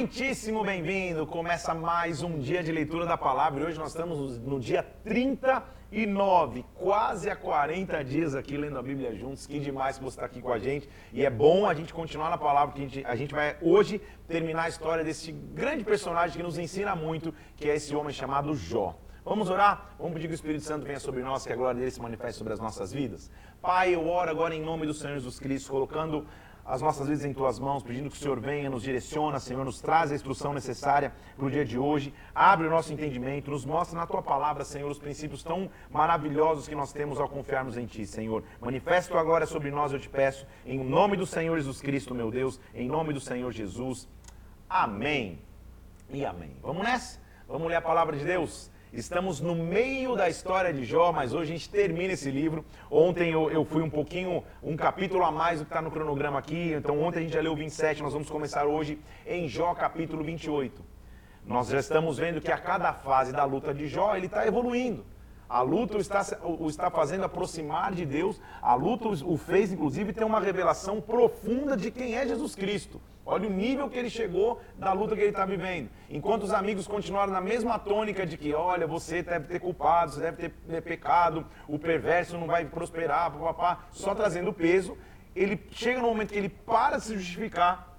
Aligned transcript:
Muitíssimo 0.00 0.64
bem-vindo! 0.64 1.26
Começa 1.26 1.74
mais 1.74 2.22
um 2.22 2.38
dia 2.38 2.62
de 2.62 2.72
leitura 2.72 3.04
da 3.04 3.18
palavra 3.18 3.62
e 3.62 3.66
hoje 3.66 3.78
nós 3.78 3.90
estamos 3.90 4.38
no 4.38 4.58
dia 4.58 4.82
39, 5.04 6.64
quase 6.74 7.28
há 7.28 7.36
40 7.36 8.02
dias 8.02 8.34
aqui 8.34 8.56
lendo 8.56 8.78
a 8.78 8.82
Bíblia 8.82 9.14
juntos. 9.14 9.46
Que 9.46 9.60
demais 9.60 9.98
que 9.98 10.04
você 10.04 10.16
está 10.16 10.24
aqui 10.24 10.40
com 10.40 10.50
a 10.50 10.58
gente 10.58 10.88
e 11.12 11.22
é 11.22 11.28
bom 11.28 11.68
a 11.68 11.74
gente 11.74 11.92
continuar 11.92 12.30
na 12.30 12.38
palavra, 12.38 12.74
que 12.74 12.80
a 12.80 12.84
gente, 12.84 13.04
a 13.04 13.14
gente 13.14 13.34
vai 13.34 13.58
hoje 13.60 14.00
terminar 14.26 14.62
a 14.62 14.68
história 14.70 15.04
desse 15.04 15.32
grande 15.32 15.84
personagem 15.84 16.34
que 16.34 16.42
nos 16.42 16.56
ensina 16.56 16.96
muito, 16.96 17.34
que 17.54 17.68
é 17.68 17.76
esse 17.76 17.94
homem 17.94 18.14
chamado 18.14 18.56
Jó. 18.56 18.96
Vamos 19.22 19.50
orar? 19.50 19.90
Vamos 19.98 20.14
pedir 20.14 20.28
que 20.28 20.32
o 20.32 20.34
Espírito 20.34 20.64
Santo 20.64 20.86
venha 20.86 20.98
sobre 20.98 21.22
nós, 21.22 21.44
que 21.44 21.52
a 21.52 21.56
glória 21.56 21.78
dele 21.78 21.90
se 21.90 22.00
manifeste 22.00 22.38
sobre 22.38 22.54
as 22.54 22.58
nossas 22.58 22.90
vidas. 22.90 23.30
Pai, 23.60 23.94
eu 23.94 24.08
oro 24.08 24.30
agora 24.30 24.54
em 24.54 24.62
nome 24.62 24.86
do 24.86 24.94
Senhor 24.94 25.12
Jesus 25.12 25.38
Cristo, 25.38 25.70
colocando 25.70 26.26
as 26.70 26.80
nossas 26.80 27.08
vidas 27.08 27.24
em 27.24 27.32
tuas 27.32 27.58
mãos, 27.58 27.82
pedindo 27.82 28.08
que 28.08 28.16
o 28.16 28.18
Senhor 28.18 28.38
venha, 28.38 28.70
nos 28.70 28.84
direciona, 28.84 29.40
Senhor, 29.40 29.64
nos 29.64 29.80
traz 29.80 30.12
a 30.12 30.14
instrução 30.14 30.54
necessária 30.54 31.12
para 31.36 31.44
o 31.44 31.50
dia 31.50 31.64
de 31.64 31.76
hoje, 31.76 32.14
abre 32.32 32.68
o 32.68 32.70
nosso 32.70 32.92
entendimento, 32.92 33.50
nos 33.50 33.64
mostra 33.64 33.98
na 33.98 34.06
tua 34.06 34.22
palavra, 34.22 34.64
Senhor, 34.64 34.88
os 34.88 34.98
princípios 34.98 35.42
tão 35.42 35.68
maravilhosos 35.90 36.68
que 36.68 36.74
nós 36.76 36.92
temos 36.92 37.18
ao 37.18 37.28
confiarmos 37.28 37.76
em 37.76 37.86
ti, 37.86 38.06
Senhor. 38.06 38.44
Manifesta 38.60 39.10
tua 39.10 39.24
glória 39.24 39.48
sobre 39.48 39.72
nós, 39.72 39.92
eu 39.92 39.98
te 39.98 40.08
peço, 40.08 40.46
em 40.64 40.78
nome 40.78 41.16
do 41.16 41.26
Senhor 41.26 41.56
Jesus 41.56 41.80
Cristo, 41.80 42.14
meu 42.14 42.30
Deus, 42.30 42.60
em 42.72 42.86
nome 42.86 43.12
do 43.12 43.20
Senhor 43.20 43.50
Jesus. 43.50 44.08
Amém 44.68 45.40
e 46.08 46.24
amém. 46.24 46.56
Vamos 46.62 46.84
nessa? 46.84 47.18
Vamos 47.48 47.66
ler 47.66 47.74
a 47.74 47.82
palavra 47.82 48.16
de 48.16 48.24
Deus? 48.24 48.70
Estamos 48.92 49.40
no 49.40 49.54
meio 49.54 50.16
da 50.16 50.28
história 50.28 50.72
de 50.72 50.84
Jó, 50.84 51.12
mas 51.12 51.32
hoje 51.32 51.52
a 51.52 51.56
gente 51.56 51.70
termina 51.70 52.12
esse 52.14 52.28
livro. 52.28 52.64
Ontem 52.90 53.30
eu, 53.30 53.48
eu 53.48 53.64
fui 53.64 53.82
um 53.82 53.88
pouquinho, 53.88 54.42
um 54.60 54.76
capítulo 54.76 55.22
a 55.22 55.30
mais 55.30 55.60
do 55.60 55.64
que 55.64 55.70
está 55.70 55.80
no 55.80 55.92
cronograma 55.92 56.40
aqui. 56.40 56.72
Então 56.72 57.00
ontem 57.00 57.20
a 57.20 57.22
gente 57.22 57.32
já 57.32 57.40
leu 57.40 57.54
27, 57.54 58.02
nós 58.02 58.12
vamos 58.12 58.28
começar 58.28 58.66
hoje 58.66 58.98
em 59.24 59.46
Jó 59.46 59.72
capítulo 59.76 60.24
28. 60.24 60.82
Nós 61.46 61.68
já 61.68 61.78
estamos 61.78 62.18
vendo 62.18 62.40
que 62.40 62.50
a 62.50 62.58
cada 62.58 62.92
fase 62.92 63.30
da 63.32 63.44
luta 63.44 63.72
de 63.72 63.86
Jó 63.86 64.16
ele 64.16 64.26
está 64.26 64.44
evoluindo. 64.44 65.04
A 65.48 65.62
luta 65.62 65.96
o 65.96 66.00
está, 66.00 66.26
o 66.42 66.68
está 66.68 66.90
fazendo 66.90 67.22
aproximar 67.22 67.92
de 67.94 68.04
Deus. 68.04 68.40
A 68.60 68.74
luta 68.74 69.06
o 69.08 69.36
fez, 69.36 69.72
inclusive, 69.72 70.12
ter 70.12 70.24
uma 70.24 70.40
revelação 70.40 71.00
profunda 71.00 71.76
de 71.76 71.92
quem 71.92 72.16
é 72.16 72.26
Jesus 72.26 72.56
Cristo. 72.56 73.00
Olha 73.30 73.46
o 73.46 73.52
nível 73.52 73.88
que 73.88 73.96
ele 73.96 74.10
chegou 74.10 74.60
da 74.76 74.92
luta 74.92 75.14
que 75.14 75.20
ele 75.20 75.30
está 75.30 75.44
vivendo. 75.44 75.88
Enquanto 76.08 76.42
os 76.42 76.52
amigos 76.52 76.88
continuaram 76.88 77.32
na 77.32 77.40
mesma 77.40 77.78
tônica 77.78 78.26
de 78.26 78.36
que, 78.36 78.52
olha, 78.52 78.88
você 78.88 79.22
deve 79.22 79.46
ter 79.46 79.60
culpado, 79.60 80.10
você 80.10 80.20
deve 80.20 80.48
ter 80.48 80.82
pecado, 80.82 81.46
o 81.68 81.78
perverso 81.78 82.36
não 82.36 82.48
vai 82.48 82.64
prosperar, 82.64 83.32
só 83.92 84.16
trazendo 84.16 84.52
peso, 84.52 84.98
ele 85.32 85.64
chega 85.70 86.00
no 86.00 86.08
momento 86.08 86.32
que 86.32 86.38
ele 86.38 86.48
para 86.48 86.96
de 86.96 87.04
se 87.04 87.14
justificar, 87.16 87.96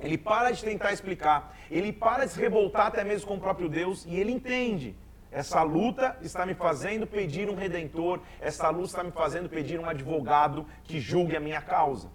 ele 0.00 0.16
para 0.16 0.50
de 0.50 0.64
tentar 0.64 0.94
explicar, 0.94 1.54
ele 1.70 1.92
para 1.92 2.24
de 2.24 2.32
se 2.32 2.40
revoltar 2.40 2.86
até 2.86 3.04
mesmo 3.04 3.28
com 3.28 3.34
o 3.34 3.40
próprio 3.40 3.68
Deus 3.68 4.06
e 4.06 4.18
ele 4.18 4.32
entende. 4.32 4.96
Essa 5.30 5.62
luta 5.62 6.16
está 6.22 6.46
me 6.46 6.54
fazendo 6.54 7.06
pedir 7.06 7.50
um 7.50 7.54
redentor, 7.54 8.18
essa 8.40 8.70
luta 8.70 8.86
está 8.86 9.04
me 9.04 9.12
fazendo 9.12 9.46
pedir 9.46 9.78
um 9.78 9.86
advogado 9.86 10.64
que 10.84 10.98
julgue 10.98 11.36
a 11.36 11.40
minha 11.40 11.60
causa 11.60 12.08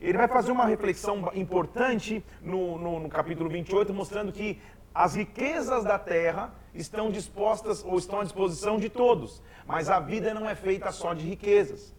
ele 0.00 0.16
vai 0.16 0.28
fazer 0.28 0.50
uma 0.50 0.64
reflexão 0.64 1.30
importante 1.34 2.24
no, 2.40 2.78
no, 2.78 3.00
no 3.00 3.08
capítulo 3.08 3.50
28, 3.50 3.92
mostrando 3.92 4.32
que 4.32 4.60
as 4.94 5.14
riquezas 5.14 5.84
da 5.84 5.98
terra 5.98 6.52
estão 6.74 7.10
dispostas 7.10 7.84
ou 7.84 7.98
estão 7.98 8.20
à 8.20 8.24
disposição 8.24 8.78
de 8.78 8.88
todos, 8.88 9.42
mas 9.66 9.88
a 9.90 10.00
vida 10.00 10.32
não 10.32 10.48
é 10.48 10.54
feita 10.54 10.90
só 10.90 11.12
de 11.14 11.26
riquezas. 11.26 11.94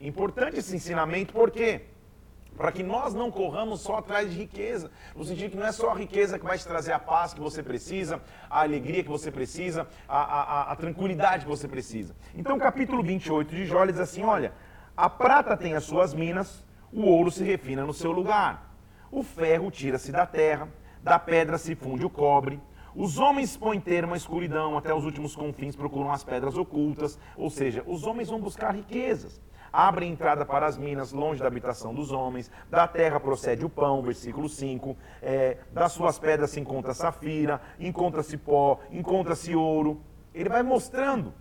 Importante 0.00 0.58
esse 0.58 0.74
ensinamento, 0.74 1.32
por 1.32 1.50
quê? 1.50 1.82
Para 2.56 2.72
que 2.72 2.82
nós 2.82 3.14
não 3.14 3.30
corramos 3.30 3.80
só 3.80 3.96
atrás 3.96 4.30
de 4.30 4.38
riqueza, 4.38 4.90
no 5.14 5.24
sentido 5.24 5.50
que 5.52 5.56
não 5.56 5.66
é 5.66 5.72
só 5.72 5.90
a 5.90 5.94
riqueza 5.94 6.38
que 6.38 6.44
vai 6.44 6.56
te 6.56 6.66
trazer 6.66 6.92
a 6.92 6.98
paz 6.98 7.34
que 7.34 7.40
você 7.40 7.62
precisa, 7.62 8.20
a 8.48 8.62
alegria 8.62 9.02
que 9.02 9.08
você 9.08 9.30
precisa, 9.30 9.88
a, 10.08 10.18
a, 10.18 10.72
a 10.72 10.76
tranquilidade 10.76 11.44
que 11.44 11.50
você 11.50 11.66
precisa. 11.66 12.14
Então, 12.34 12.58
capítulo 12.58 13.02
28 13.02 13.54
de 13.54 13.66
Jó 13.66 13.84
diz 13.84 13.98
assim: 13.98 14.24
olha, 14.24 14.52
a 14.96 15.08
prata 15.08 15.56
tem 15.56 15.74
as 15.74 15.84
suas 15.84 16.12
minas, 16.12 16.64
o 16.92 17.02
ouro 17.02 17.30
se 17.30 17.44
refina 17.44 17.84
no 17.84 17.94
seu 17.94 18.10
lugar. 18.10 18.74
O 19.10 19.22
ferro 19.22 19.70
tira-se 19.70 20.10
da 20.12 20.26
terra, 20.26 20.68
da 21.02 21.18
pedra 21.18 21.58
se 21.58 21.74
funde 21.74 22.04
o 22.04 22.10
cobre. 22.10 22.60
Os 22.94 23.18
homens 23.18 23.56
põem 23.56 23.80
termo 23.80 24.14
à 24.14 24.16
escuridão, 24.16 24.76
até 24.76 24.92
os 24.92 25.04
últimos 25.04 25.36
confins 25.36 25.76
procuram 25.76 26.10
as 26.10 26.24
pedras 26.24 26.56
ocultas, 26.56 27.18
ou 27.36 27.48
seja, 27.48 27.84
os 27.86 28.04
homens 28.04 28.28
vão 28.28 28.40
buscar 28.40 28.74
riquezas. 28.74 29.40
Abrem 29.72 30.10
entrada 30.10 30.44
para 30.44 30.66
as 30.66 30.76
minas, 30.76 31.12
longe 31.12 31.40
da 31.40 31.46
habitação 31.46 31.94
dos 31.94 32.10
homens. 32.10 32.50
Da 32.68 32.88
terra 32.88 33.20
procede 33.20 33.64
o 33.64 33.70
pão, 33.70 34.02
versículo 34.02 34.48
5. 34.48 34.96
É, 35.22 35.58
das 35.72 35.92
suas 35.92 36.18
pedras 36.18 36.50
se 36.50 36.58
encontra 36.58 36.92
safira, 36.92 37.60
encontra-se 37.78 38.36
pó, 38.36 38.80
encontra-se 38.90 39.54
ouro. 39.54 40.00
Ele 40.34 40.48
vai 40.48 40.64
mostrando 40.64 41.32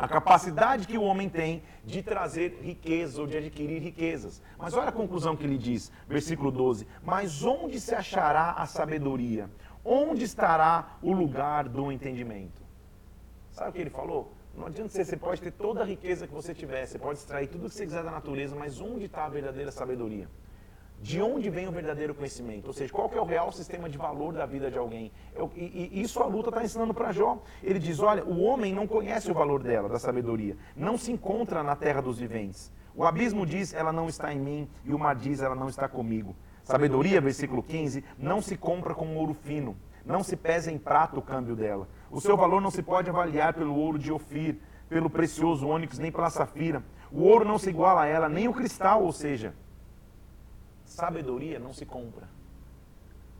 a 0.00 0.08
capacidade 0.08 0.86
que 0.86 0.96
o 0.96 1.02
homem 1.02 1.28
tem 1.28 1.62
de 1.84 2.02
trazer 2.02 2.58
riqueza 2.62 3.20
ou 3.20 3.26
de 3.26 3.36
adquirir 3.36 3.82
riquezas. 3.82 4.40
Mas 4.58 4.72
olha 4.72 4.88
a 4.88 4.92
conclusão 4.92 5.36
que 5.36 5.44
ele 5.44 5.58
diz, 5.58 5.92
versículo 6.08 6.50
12: 6.50 6.86
Mas 7.04 7.44
onde 7.44 7.78
se 7.78 7.94
achará 7.94 8.52
a 8.52 8.64
sabedoria? 8.64 9.50
Onde 9.84 10.24
estará 10.24 10.96
o 11.02 11.12
lugar 11.12 11.68
do 11.68 11.92
entendimento? 11.92 12.62
Sabe 13.50 13.68
o 13.68 13.72
que 13.74 13.80
ele 13.82 13.90
falou? 13.90 14.32
Não 14.56 14.68
adianta 14.68 14.88
ser, 14.88 15.04
você 15.04 15.18
pode 15.18 15.42
ter 15.42 15.52
toda 15.52 15.82
a 15.82 15.84
riqueza 15.84 16.26
que 16.26 16.32
você 16.32 16.54
tiver, 16.54 16.86
você 16.86 16.98
pode 16.98 17.18
extrair 17.18 17.48
tudo 17.48 17.68
que 17.68 17.74
você 17.74 17.84
quiser 17.84 18.02
da 18.02 18.10
natureza, 18.10 18.56
mas 18.56 18.80
onde 18.80 19.04
está 19.04 19.26
a 19.26 19.28
verdadeira 19.28 19.70
sabedoria? 19.70 20.28
De 21.00 21.22
onde 21.22 21.48
vem 21.48 21.66
o 21.66 21.72
verdadeiro 21.72 22.14
conhecimento, 22.14 22.66
ou 22.66 22.72
seja, 22.72 22.92
qual 22.92 23.10
é 23.14 23.20
o 23.20 23.24
real 23.24 23.50
sistema 23.50 23.88
de 23.88 23.96
valor 23.96 24.34
da 24.34 24.44
vida 24.44 24.70
de 24.70 24.76
alguém. 24.76 25.10
Eu, 25.34 25.50
e, 25.56 25.90
e, 25.92 26.02
isso 26.02 26.20
a 26.20 26.26
luta 26.26 26.50
está 26.50 26.62
ensinando 26.62 26.92
para 26.92 27.12
Jó. 27.12 27.42
Ele 27.62 27.78
diz: 27.78 28.00
olha, 28.00 28.22
o 28.24 28.42
homem 28.42 28.74
não 28.74 28.86
conhece 28.86 29.30
o 29.30 29.34
valor 29.34 29.62
dela, 29.62 29.88
da 29.88 29.98
sabedoria, 29.98 30.56
não 30.76 30.98
se 30.98 31.10
encontra 31.10 31.62
na 31.62 31.74
terra 31.74 32.02
dos 32.02 32.18
viventes. 32.18 32.70
O 32.94 33.04
abismo 33.04 33.46
diz: 33.46 33.72
ela 33.72 33.92
não 33.92 34.08
está 34.08 34.32
em 34.32 34.38
mim, 34.38 34.68
e 34.84 34.92
o 34.92 34.98
mar 34.98 35.16
diz: 35.16 35.40
ela 35.40 35.54
não 35.54 35.68
está 35.68 35.88
comigo. 35.88 36.36
Sabedoria, 36.62 37.20
versículo 37.20 37.62
15, 37.62 38.04
não 38.18 38.42
se 38.42 38.56
compra 38.56 38.94
com 38.94 39.16
ouro 39.16 39.32
fino, 39.34 39.76
não 40.04 40.22
se 40.22 40.36
pesa 40.36 40.70
em 40.70 40.78
prata 40.78 41.18
o 41.18 41.22
câmbio 41.22 41.56
dela. 41.56 41.88
O 42.10 42.20
seu 42.20 42.36
valor 42.36 42.60
não 42.60 42.70
se 42.70 42.82
pode 42.82 43.08
avaliar 43.08 43.54
pelo 43.54 43.74
ouro 43.74 43.98
de 43.98 44.12
Ofir, 44.12 44.58
pelo 44.88 45.08
precioso 45.08 45.66
ônix, 45.66 45.98
nem 45.98 46.12
pela 46.12 46.28
safira. 46.28 46.84
O 47.10 47.22
ouro 47.22 47.44
não 47.44 47.58
se 47.58 47.70
iguala 47.70 48.02
a 48.02 48.06
ela, 48.06 48.28
nem 48.28 48.46
o 48.46 48.52
cristal, 48.52 49.02
ou 49.02 49.12
seja, 49.12 49.54
Sabedoria 50.90 51.60
não 51.60 51.72
se 51.72 51.86
compra. 51.86 52.26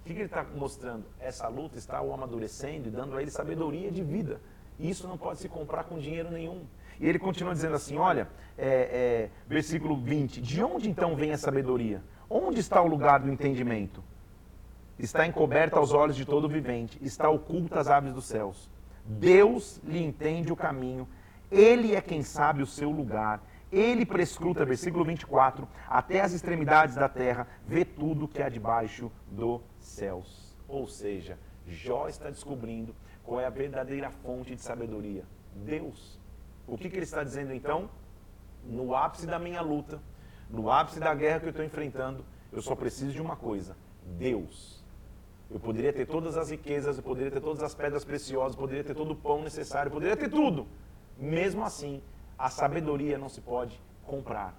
O 0.00 0.04
que, 0.04 0.12
ele 0.12 0.22
está 0.22 0.46
mostrando? 0.54 1.04
Essa 1.18 1.48
luta 1.48 1.76
está 1.76 2.00
o 2.00 2.14
amadurecendo 2.14 2.86
e 2.86 2.92
dando 2.92 3.16
a 3.16 3.20
ele 3.20 3.30
sabedoria 3.30 3.90
de 3.90 4.04
vida. 4.04 4.40
Isso 4.78 5.08
não 5.08 5.18
pode 5.18 5.40
se 5.40 5.48
comprar 5.48 5.82
com 5.82 5.98
dinheiro 5.98 6.30
nenhum. 6.30 6.62
E 7.00 7.08
ele 7.08 7.18
continua 7.18 7.52
dizendo 7.52 7.74
assim: 7.74 7.98
olha, 7.98 8.28
é, 8.56 8.68
é, 8.68 9.30
versículo 9.48 9.96
20: 9.96 10.40
De 10.40 10.62
onde 10.62 10.88
então 10.88 11.16
vem 11.16 11.32
a 11.32 11.38
sabedoria? 11.38 12.00
Onde 12.30 12.60
está 12.60 12.80
o 12.80 12.86
lugar 12.86 13.18
do 13.18 13.28
entendimento? 13.28 14.00
Está 14.96 15.26
encoberta 15.26 15.76
aos 15.76 15.92
olhos 15.92 16.14
de 16.14 16.24
todo 16.24 16.48
vivente, 16.48 17.00
está 17.02 17.28
oculta 17.28 17.80
às 17.80 17.88
aves 17.88 18.12
dos 18.14 18.26
céus. 18.26 18.70
Deus 19.04 19.80
lhe 19.82 20.00
entende 20.00 20.52
o 20.52 20.56
caminho, 20.56 21.06
ele 21.50 21.96
é 21.96 22.00
quem 22.00 22.22
sabe 22.22 22.62
o 22.62 22.66
seu 22.66 22.90
lugar 22.90 23.42
ele 23.72 24.04
prescruta, 24.04 24.64
versículo 24.64 25.04
24, 25.04 25.68
até 25.88 26.20
as 26.20 26.32
extremidades 26.32 26.94
da 26.94 27.08
terra, 27.08 27.46
vê 27.66 27.84
tudo 27.84 28.26
que 28.26 28.42
há 28.42 28.48
debaixo 28.48 29.10
dos 29.30 29.60
céus. 29.78 30.56
Ou 30.68 30.86
seja, 30.88 31.38
Jó 31.66 32.08
está 32.08 32.30
descobrindo 32.30 32.94
qual 33.22 33.40
é 33.40 33.46
a 33.46 33.50
verdadeira 33.50 34.10
fonte 34.10 34.54
de 34.54 34.62
sabedoria. 34.62 35.24
Deus. 35.54 36.18
O 36.66 36.76
que, 36.76 36.88
que 36.88 36.96
ele 36.96 37.04
está 37.04 37.22
dizendo 37.22 37.52
então? 37.52 37.88
No 38.64 38.94
ápice 38.94 39.26
da 39.26 39.38
minha 39.38 39.60
luta, 39.60 40.00
no 40.48 40.70
ápice 40.70 40.98
da 40.98 41.14
guerra 41.14 41.40
que 41.40 41.46
eu 41.46 41.50
estou 41.50 41.64
enfrentando, 41.64 42.24
eu 42.52 42.60
só 42.60 42.74
preciso 42.74 43.12
de 43.12 43.22
uma 43.22 43.36
coisa: 43.36 43.76
Deus. 44.18 44.80
Eu 45.50 45.58
poderia 45.58 45.92
ter 45.92 46.06
todas 46.06 46.36
as 46.36 46.50
riquezas, 46.50 46.96
eu 46.96 47.02
poderia 47.02 47.30
ter 47.30 47.40
todas 47.40 47.62
as 47.62 47.74
pedras 47.74 48.04
preciosas, 48.04 48.52
eu 48.52 48.60
poderia 48.60 48.84
ter 48.84 48.94
todo 48.94 49.12
o 49.12 49.16
pão 49.16 49.42
necessário, 49.42 49.88
eu 49.88 49.92
poderia 49.92 50.16
ter 50.16 50.30
tudo. 50.30 50.66
Mesmo 51.18 51.64
assim, 51.64 52.00
a 52.40 52.48
sabedoria 52.48 53.18
não 53.18 53.28
se 53.28 53.42
pode 53.42 53.78
comprar. 54.06 54.54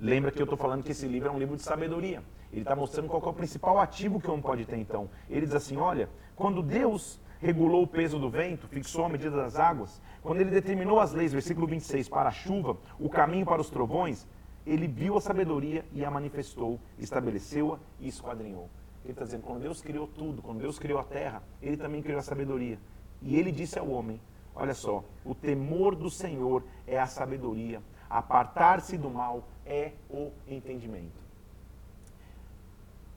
Lembra 0.00 0.32
que 0.32 0.42
eu 0.42 0.44
estou 0.44 0.58
falando 0.58 0.82
que 0.82 0.90
esse 0.90 1.06
livro 1.06 1.28
é 1.28 1.32
um 1.32 1.38
livro 1.38 1.56
de 1.56 1.62
sabedoria. 1.62 2.22
Ele 2.52 2.62
está 2.62 2.74
mostrando 2.74 3.08
qual 3.08 3.22
é 3.24 3.28
o 3.28 3.32
principal 3.32 3.78
ativo 3.78 4.20
que 4.20 4.30
um 4.30 4.42
pode 4.42 4.64
ter, 4.64 4.76
então. 4.76 5.08
Ele 5.30 5.46
diz 5.46 5.54
assim: 5.54 5.76
olha, 5.76 6.08
quando 6.34 6.62
Deus 6.62 7.20
regulou 7.40 7.84
o 7.84 7.86
peso 7.86 8.18
do 8.18 8.28
vento, 8.28 8.66
fixou 8.66 9.04
a 9.04 9.08
medida 9.08 9.36
das 9.36 9.56
águas, 9.56 10.02
quando 10.20 10.40
ele 10.40 10.50
determinou 10.50 10.98
as 10.98 11.12
leis, 11.12 11.32
versículo 11.32 11.66
26, 11.66 12.08
para 12.08 12.28
a 12.28 12.32
chuva, 12.32 12.76
o 12.98 13.08
caminho 13.08 13.46
para 13.46 13.60
os 13.60 13.70
trovões, 13.70 14.26
ele 14.66 14.88
viu 14.88 15.16
a 15.16 15.20
sabedoria 15.20 15.84
e 15.92 16.04
a 16.04 16.10
manifestou, 16.10 16.80
estabeleceu-a 16.98 17.78
e 18.00 18.08
esquadrinhou. 18.08 18.68
Ele 19.04 19.12
está 19.12 19.24
dizendo: 19.24 19.42
quando 19.42 19.62
Deus 19.62 19.80
criou 19.80 20.08
tudo, 20.08 20.42
quando 20.42 20.58
Deus 20.58 20.76
criou 20.76 20.98
a 20.98 21.04
terra, 21.04 21.40
ele 21.62 21.76
também 21.76 22.02
criou 22.02 22.18
a 22.18 22.22
sabedoria. 22.22 22.78
E 23.22 23.36
ele 23.36 23.52
disse 23.52 23.78
ao 23.78 23.88
homem: 23.88 24.20
Olha 24.56 24.74
só, 24.74 25.04
o 25.24 25.34
temor 25.34 25.94
do 25.94 26.10
Senhor 26.10 26.64
é 26.86 26.98
a 26.98 27.06
sabedoria, 27.06 27.82
apartar-se 28.08 28.96
do 28.96 29.10
mal 29.10 29.46
é 29.64 29.92
o 30.10 30.32
entendimento. 30.48 31.24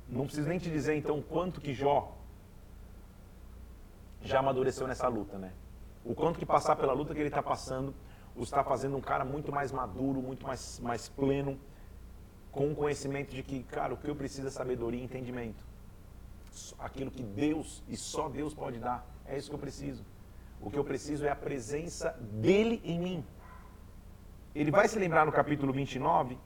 Não 0.08 0.26
preciso 0.26 0.50
nem 0.50 0.60
te 0.60 0.70
dizer 0.70 0.96
então 0.96 1.22
quanto 1.22 1.62
que 1.62 1.74
Jó 1.74 2.16
já 4.22 4.40
amadureceu 4.40 4.86
nessa 4.86 5.08
luta, 5.08 5.38
né? 5.38 5.54
O 6.04 6.14
quanto 6.14 6.38
que 6.38 6.46
passar 6.46 6.76
pela 6.76 6.94
luta 6.94 7.14
que 7.14 7.20
ele 7.20 7.30
está 7.30 7.42
passando 7.42 7.94
o 8.40 8.44
está 8.44 8.64
fazendo 8.64 8.96
um 8.96 9.02
cara 9.02 9.26
muito 9.26 9.52
mais 9.52 9.72
maduro, 9.72 10.22
muito 10.22 10.46
mais, 10.48 10.80
mais 10.80 11.10
pleno, 11.10 11.60
com 12.52 12.72
o 12.72 12.76
conhecimento 12.76 13.36
de 13.36 13.44
que, 13.44 13.64
cara, 13.64 13.94
o 13.94 13.98
que 13.98 14.08
eu 14.08 14.16
preciso 14.16 14.48
é 14.48 14.50
sabedoria 14.50 15.00
e 15.00 15.04
entendimento. 15.04 15.64
Aquilo 16.80 17.12
que 17.12 17.22
Deus 17.22 17.84
e 17.88 17.98
só 17.98 18.30
Deus 18.30 18.54
pode 18.54 18.80
dar, 18.80 19.06
é 19.26 19.38
isso 19.38 19.50
que 19.50 19.56
eu 19.56 19.60
preciso. 19.60 20.04
O 20.62 20.70
que 20.70 20.78
eu 20.78 20.84
preciso 20.84 21.26
é 21.26 21.30
a 21.30 21.36
presença 21.36 22.18
dele 22.20 22.82
em 22.84 23.00
mim. 23.00 23.26
Ele 24.54 24.72
vai 24.72 24.88
se 24.88 25.00
lembrar 25.00 25.26
no 25.26 25.32
capítulo 25.32 25.72
29 25.72 26.38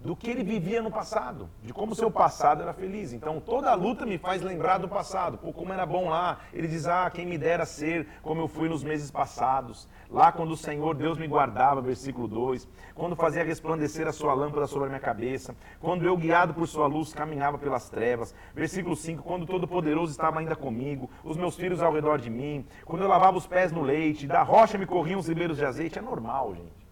do 0.00 0.14
que 0.14 0.30
ele 0.30 0.44
vivia 0.44 0.82
no 0.82 0.90
passado, 0.90 1.48
de 1.62 1.72
como 1.72 1.94
seu 1.94 2.10
passado 2.10 2.62
era 2.62 2.72
feliz. 2.72 3.12
Então 3.12 3.40
toda 3.40 3.70
a 3.70 3.74
luta 3.74 4.06
me 4.06 4.18
faz 4.18 4.42
lembrar 4.42 4.78
do 4.78 4.88
passado, 4.88 5.38
pô, 5.38 5.52
como 5.52 5.72
era 5.72 5.84
bom 5.84 6.08
lá. 6.08 6.38
Ele 6.52 6.68
diz: 6.68 6.86
"Ah, 6.86 7.10
quem 7.10 7.26
me 7.26 7.38
dera 7.38 7.66
ser 7.66 8.06
como 8.22 8.40
eu 8.40 8.48
fui 8.48 8.68
nos 8.68 8.84
meses 8.84 9.10
passados, 9.10 9.88
lá 10.10 10.30
quando 10.30 10.52
o 10.52 10.56
Senhor 10.56 10.94
Deus 10.94 11.18
me 11.18 11.26
guardava", 11.26 11.80
versículo 11.80 12.28
2, 12.28 12.68
quando 12.94 13.16
fazia 13.16 13.44
resplandecer 13.44 14.06
a 14.06 14.12
sua 14.12 14.34
lâmpada 14.34 14.66
sobre 14.66 14.86
a 14.86 14.88
minha 14.88 15.00
cabeça, 15.00 15.54
quando 15.80 16.04
eu 16.04 16.16
guiado 16.16 16.54
por 16.54 16.66
sua 16.68 16.86
luz 16.86 17.12
caminhava 17.12 17.58
pelas 17.58 17.88
trevas. 17.88 18.34
Versículo 18.54 18.94
5, 18.94 19.22
quando 19.22 19.46
todo 19.46 19.66
poderoso 19.66 20.12
estava 20.12 20.38
ainda 20.38 20.54
comigo, 20.54 21.10
os 21.24 21.36
meus 21.36 21.56
filhos 21.56 21.82
ao 21.82 21.92
redor 21.92 22.18
de 22.18 22.30
mim, 22.30 22.66
quando 22.84 23.02
eu 23.02 23.08
lavava 23.08 23.36
os 23.36 23.46
pés 23.46 23.72
no 23.72 23.82
leite, 23.82 24.26
da 24.26 24.42
rocha 24.42 24.78
me 24.78 24.86
corriam 24.86 25.18
os 25.18 25.28
ribeiros 25.28 25.56
de 25.56 25.64
azeite, 25.64 25.98
é 25.98 26.02
normal, 26.02 26.54
gente. 26.54 26.85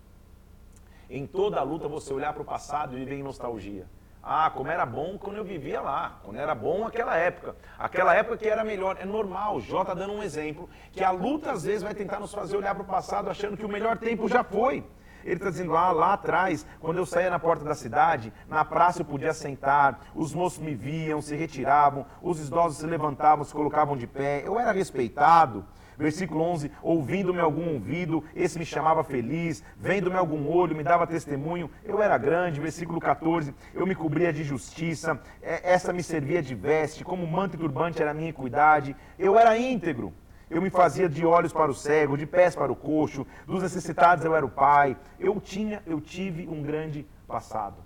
Em 1.08 1.26
toda 1.26 1.62
luta 1.62 1.88
você 1.88 2.12
olhar 2.12 2.32
para 2.32 2.42
o 2.42 2.44
passado 2.44 2.94
e 2.94 3.00
viver 3.00 3.16
em 3.16 3.22
nostalgia. 3.22 3.86
Ah, 4.22 4.50
como 4.50 4.70
era 4.70 4.86
bom 4.86 5.18
quando 5.18 5.36
eu 5.36 5.44
vivia 5.44 5.82
lá, 5.82 6.18
quando 6.24 6.38
era 6.38 6.54
bom 6.54 6.86
aquela 6.86 7.14
época, 7.14 7.54
aquela 7.78 8.14
época 8.14 8.38
que 8.38 8.48
era 8.48 8.64
melhor. 8.64 8.96
É 8.98 9.04
normal, 9.04 9.60
Jó 9.60 9.82
está 9.82 9.92
dando 9.92 10.14
um 10.14 10.22
exemplo, 10.22 10.66
que 10.92 11.04
a 11.04 11.10
luta 11.10 11.52
às 11.52 11.64
vezes 11.64 11.82
vai 11.82 11.94
tentar 11.94 12.20
nos 12.20 12.32
fazer 12.32 12.56
olhar 12.56 12.74
para 12.74 12.84
o 12.84 12.86
passado 12.86 13.28
achando 13.28 13.54
que 13.54 13.66
o 13.66 13.68
melhor 13.68 13.98
tempo 13.98 14.26
já 14.26 14.42
foi. 14.42 14.82
Ele 15.24 15.34
está 15.34 15.50
dizendo, 15.50 15.76
ah, 15.76 15.90
lá 15.90 16.14
atrás, 16.14 16.66
quando 16.80 16.98
eu 16.98 17.06
saía 17.06 17.30
na 17.30 17.38
porta 17.38 17.64
da 17.64 17.74
cidade, 17.74 18.32
na 18.48 18.64
praça 18.64 19.00
eu 19.00 19.06
podia 19.06 19.32
sentar, 19.32 20.00
os 20.14 20.34
moços 20.34 20.58
me 20.58 20.74
viam, 20.74 21.20
se 21.20 21.34
retiravam, 21.34 22.06
os 22.22 22.40
idosos 22.40 22.78
se 22.78 22.86
levantavam, 22.86 23.44
se 23.44 23.52
colocavam 23.52 23.96
de 23.96 24.06
pé, 24.06 24.42
eu 24.46 24.58
era 24.58 24.72
respeitado. 24.72 25.66
Versículo 25.98 26.42
11: 26.42 26.70
Ouvindo-me 26.82 27.40
algum 27.40 27.74
ouvido, 27.74 28.24
esse 28.34 28.58
me 28.58 28.64
chamava 28.64 29.04
feliz, 29.04 29.62
vendo-me 29.76 30.16
algum 30.16 30.48
olho, 30.48 30.76
me 30.76 30.82
dava 30.82 31.06
testemunho, 31.06 31.70
eu 31.84 32.02
era 32.02 32.18
grande. 32.18 32.60
Versículo 32.60 33.00
14: 33.00 33.54
Eu 33.72 33.86
me 33.86 33.94
cobria 33.94 34.32
de 34.32 34.44
justiça, 34.44 35.20
essa 35.42 35.92
me 35.92 36.02
servia 36.02 36.42
de 36.42 36.54
veste, 36.54 37.04
como 37.04 37.26
manto 37.26 37.56
e 37.56 37.58
turbante 37.58 38.02
era 38.02 38.10
a 38.10 38.14
minha 38.14 38.30
equidade, 38.30 38.96
eu 39.18 39.38
era 39.38 39.56
íntegro. 39.56 40.12
Eu 40.50 40.60
me 40.60 40.70
fazia 40.70 41.08
de 41.08 41.24
olhos 41.24 41.52
para 41.52 41.70
o 41.70 41.74
cego, 41.74 42.18
de 42.18 42.26
pés 42.26 42.54
para 42.54 42.70
o 42.70 42.76
coxo, 42.76 43.26
dos 43.46 43.62
necessitados 43.62 44.24
eu 44.24 44.36
era 44.36 44.44
o 44.44 44.50
pai. 44.50 44.96
Eu 45.18 45.40
tinha, 45.40 45.82
eu 45.86 46.00
tive 46.00 46.46
um 46.46 46.62
grande 46.62 47.06
passado. 47.26 47.76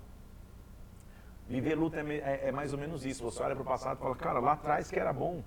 Viver 1.47 1.73
luta 1.73 1.99
é, 1.99 2.03
é, 2.03 2.41
é 2.49 2.51
mais 2.51 2.73
ou 2.73 2.79
menos 2.79 3.05
isso. 3.05 3.23
Você 3.23 3.41
olha 3.41 3.55
para 3.55 3.63
o 3.63 3.65
passado 3.65 3.97
e 3.97 4.01
fala, 4.01 4.15
cara, 4.15 4.39
lá 4.39 4.51
atrás 4.51 4.91
que 4.91 4.99
era 4.99 5.11
bom. 5.11 5.41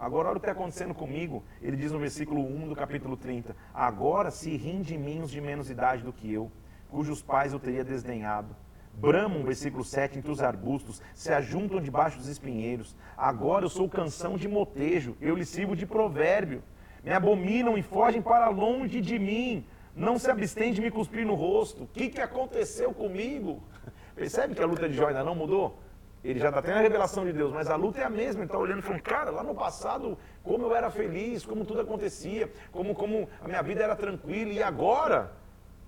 Agora 0.00 0.30
olha 0.30 0.38
o 0.38 0.40
que 0.40 0.48
está 0.48 0.58
acontecendo 0.58 0.94
comigo. 0.94 1.44
Ele 1.60 1.76
diz 1.76 1.92
no 1.92 1.98
versículo 1.98 2.40
1 2.40 2.68
do 2.68 2.74
capítulo 2.74 3.18
30. 3.18 3.54
Agora 3.74 4.30
se 4.30 4.56
riem 4.56 4.80
de 4.80 4.96
mim 4.96 5.20
os 5.20 5.30
de 5.30 5.42
menos 5.42 5.68
idade 5.68 6.02
do 6.02 6.10
que 6.10 6.32
eu, 6.32 6.50
cujos 6.88 7.20
pais 7.20 7.52
eu 7.52 7.60
teria 7.60 7.84
desdenhado. 7.84 8.56
Bramam, 8.94 9.44
versículo 9.44 9.84
7, 9.84 10.18
entre 10.18 10.30
os 10.30 10.40
arbustos, 10.40 11.02
se 11.14 11.30
ajuntam 11.30 11.82
debaixo 11.82 12.16
dos 12.16 12.28
espinheiros. 12.28 12.96
Agora 13.14 13.66
eu 13.66 13.68
sou 13.68 13.90
canção 13.90 14.38
de 14.38 14.48
motejo, 14.48 15.18
eu 15.20 15.36
lhes 15.36 15.50
sirvo 15.50 15.76
de 15.76 15.84
provérbio. 15.84 16.62
Me 17.04 17.12
abominam 17.12 17.76
e 17.76 17.82
fogem 17.82 18.22
para 18.22 18.48
longe 18.48 19.02
de 19.02 19.18
mim. 19.18 19.66
Não 19.94 20.18
se 20.18 20.30
abstém 20.30 20.72
de 20.72 20.80
me 20.80 20.90
cuspir 20.90 21.26
no 21.26 21.34
rosto. 21.34 21.84
O 21.84 21.86
que, 21.86 22.08
que 22.08 22.22
aconteceu 22.22 22.94
comigo? 22.94 23.62
Percebe 24.16 24.54
que 24.54 24.62
a 24.62 24.66
luta 24.66 24.88
de 24.88 24.96
Jó 24.96 25.08
ainda 25.08 25.22
não 25.22 25.34
mudou? 25.34 25.78
Ele 26.22 26.38
já 26.38 26.48
está 26.50 26.60
tendo 26.60 26.76
a 26.76 26.82
revelação 26.82 27.24
de 27.24 27.32
Deus, 27.32 27.52
mas 27.52 27.70
a 27.70 27.76
luta 27.76 28.00
é 28.00 28.04
a 28.04 28.10
mesma. 28.10 28.42
Ele 28.42 28.46
está 28.46 28.58
olhando 28.58 28.80
e 28.80 28.82
falando, 28.82 29.02
cara, 29.02 29.30
lá 29.30 29.42
no 29.42 29.54
passado, 29.54 30.18
como 30.42 30.66
eu 30.66 30.76
era 30.76 30.90
feliz, 30.90 31.44
como 31.46 31.64
tudo 31.64 31.80
acontecia, 31.80 32.50
como, 32.70 32.94
como 32.94 33.28
a 33.42 33.48
minha 33.48 33.62
vida 33.62 33.82
era 33.82 33.96
tranquila, 33.96 34.52
e 34.52 34.62
agora 34.62 35.32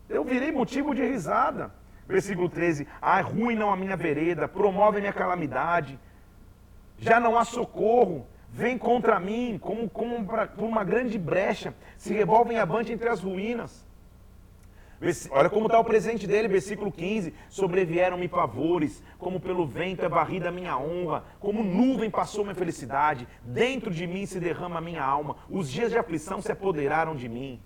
eu 0.09 0.25
virei 0.25 0.51
motivo 0.51 0.95
de 0.95 1.03
risada. 1.03 1.71
Versículo 2.09 2.49
13: 2.49 2.89
Arruinam 3.01 3.71
a 3.71 3.77
minha 3.77 3.97
vereda, 3.97 4.49
promovem 4.49 5.03
minha 5.03 5.13
calamidade, 5.13 5.99
já 6.99 7.21
não 7.21 7.37
há 7.37 7.45
socorro, 7.45 8.27
vem 8.49 8.79
contra 8.79 9.21
mim 9.21 9.59
como, 9.61 9.89
como 9.89 10.25
pra, 10.25 10.47
por 10.47 10.65
uma 10.65 10.83
grande 10.83 11.19
brecha, 11.19 11.75
se 11.99 12.13
revolvem 12.15 12.59
avante 12.59 12.93
entre 12.93 13.09
as 13.09 13.21
ruínas. 13.21 13.87
Olha 15.31 15.51
como 15.51 15.67
está 15.67 15.81
o 15.81 15.85
presente 15.85 16.29
dele, 16.29 16.47
versículo 16.47 16.93
15. 16.93 17.35
Sobrevieram-me 17.49 18.29
pavores, 18.29 19.03
como 19.19 19.41
pelo 19.41 19.67
vento 19.67 20.05
é 20.05 20.09
varrida 20.09 20.49
a 20.49 20.53
minha 20.53 20.79
honra, 20.79 21.25
como 21.41 21.65
nuvem 21.65 22.09
passou 22.09 22.45
minha 22.45 22.55
felicidade. 22.55 23.27
Dentro 23.43 23.91
de 23.91 24.07
mim 24.07 24.27
se 24.27 24.39
derrama 24.39 24.79
a 24.79 24.81
minha 24.81 25.03
alma, 25.03 25.37
os 25.51 25.69
dias 25.69 25.91
de 25.91 25.99
aflição 25.99 26.41
se 26.41 26.53
apoderaram 26.53 27.17
de 27.17 27.29
mim. 27.29 27.61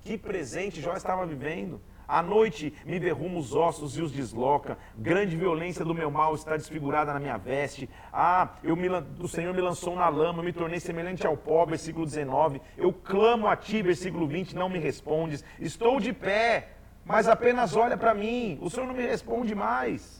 Que 0.00 0.16
presente 0.16 0.80
Jó 0.80 0.94
estava 0.94 1.26
vivendo. 1.26 1.78
À 2.10 2.24
noite 2.24 2.74
me 2.84 2.98
derruma 2.98 3.38
os 3.38 3.54
ossos 3.54 3.96
e 3.96 4.02
os 4.02 4.10
desloca. 4.10 4.76
Grande 4.98 5.36
violência 5.36 5.84
do 5.84 5.94
meu 5.94 6.10
mal 6.10 6.34
está 6.34 6.56
desfigurada 6.56 7.12
na 7.12 7.20
minha 7.20 7.36
veste. 7.36 7.88
Ah, 8.12 8.48
eu 8.64 8.74
me, 8.74 8.88
o 9.20 9.28
Senhor 9.28 9.54
me 9.54 9.60
lançou 9.60 9.94
na 9.94 10.08
lama, 10.08 10.42
me 10.42 10.52
tornei 10.52 10.80
semelhante 10.80 11.24
ao 11.24 11.36
pó, 11.36 11.64
versículo 11.64 12.04
19. 12.04 12.60
Eu 12.76 12.92
clamo 12.92 13.46
a 13.46 13.54
ti, 13.54 13.80
versículo 13.80 14.26
20, 14.26 14.56
não 14.56 14.68
me 14.68 14.80
respondes. 14.80 15.44
Estou 15.60 16.00
de 16.00 16.12
pé, 16.12 16.70
mas 17.04 17.28
apenas 17.28 17.76
olha 17.76 17.96
para 17.96 18.12
mim. 18.12 18.58
O 18.60 18.68
Senhor 18.68 18.86
não 18.86 18.94
me 18.94 19.06
responde 19.06 19.54
mais. 19.54 20.19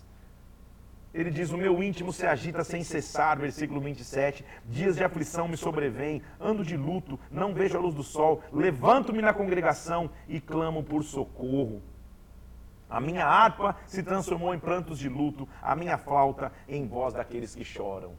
Ele 1.12 1.30
diz: 1.30 1.50
O 1.50 1.58
meu 1.58 1.82
íntimo 1.82 2.12
se 2.12 2.24
agita 2.24 2.62
sem 2.62 2.84
cessar, 2.84 3.38
versículo 3.38 3.80
27. 3.80 4.44
Dias 4.64 4.96
de 4.96 5.04
aflição 5.04 5.48
me 5.48 5.56
sobrevêm, 5.56 6.22
ando 6.40 6.64
de 6.64 6.76
luto, 6.76 7.18
não 7.30 7.52
vejo 7.52 7.76
a 7.76 7.80
luz 7.80 7.94
do 7.94 8.02
sol. 8.02 8.42
Levanto-me 8.52 9.20
na 9.20 9.34
congregação 9.34 10.10
e 10.28 10.40
clamo 10.40 10.82
por 10.84 11.02
socorro. 11.02 11.82
A 12.88 13.00
minha 13.00 13.24
harpa 13.24 13.76
se 13.86 14.02
transformou 14.02 14.54
em 14.54 14.58
prantos 14.58 14.98
de 14.98 15.08
luto, 15.08 15.48
a 15.62 15.76
minha 15.76 15.96
flauta 15.96 16.52
em 16.68 16.86
voz 16.86 17.14
daqueles 17.14 17.54
que 17.54 17.64
choram. 17.64 18.12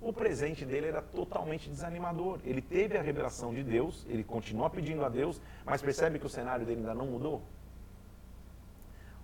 O 0.00 0.12
presente 0.12 0.64
dele 0.64 0.86
era 0.86 1.02
totalmente 1.02 1.68
desanimador. 1.68 2.38
Ele 2.44 2.62
teve 2.62 2.96
a 2.96 3.02
revelação 3.02 3.52
de 3.52 3.64
Deus, 3.64 4.06
ele 4.08 4.22
continua 4.22 4.70
pedindo 4.70 5.04
a 5.04 5.08
Deus, 5.08 5.40
mas 5.64 5.82
percebe 5.82 6.20
que 6.20 6.26
o 6.26 6.28
cenário 6.28 6.64
dele 6.64 6.80
ainda 6.80 6.94
não 6.94 7.06
mudou? 7.06 7.42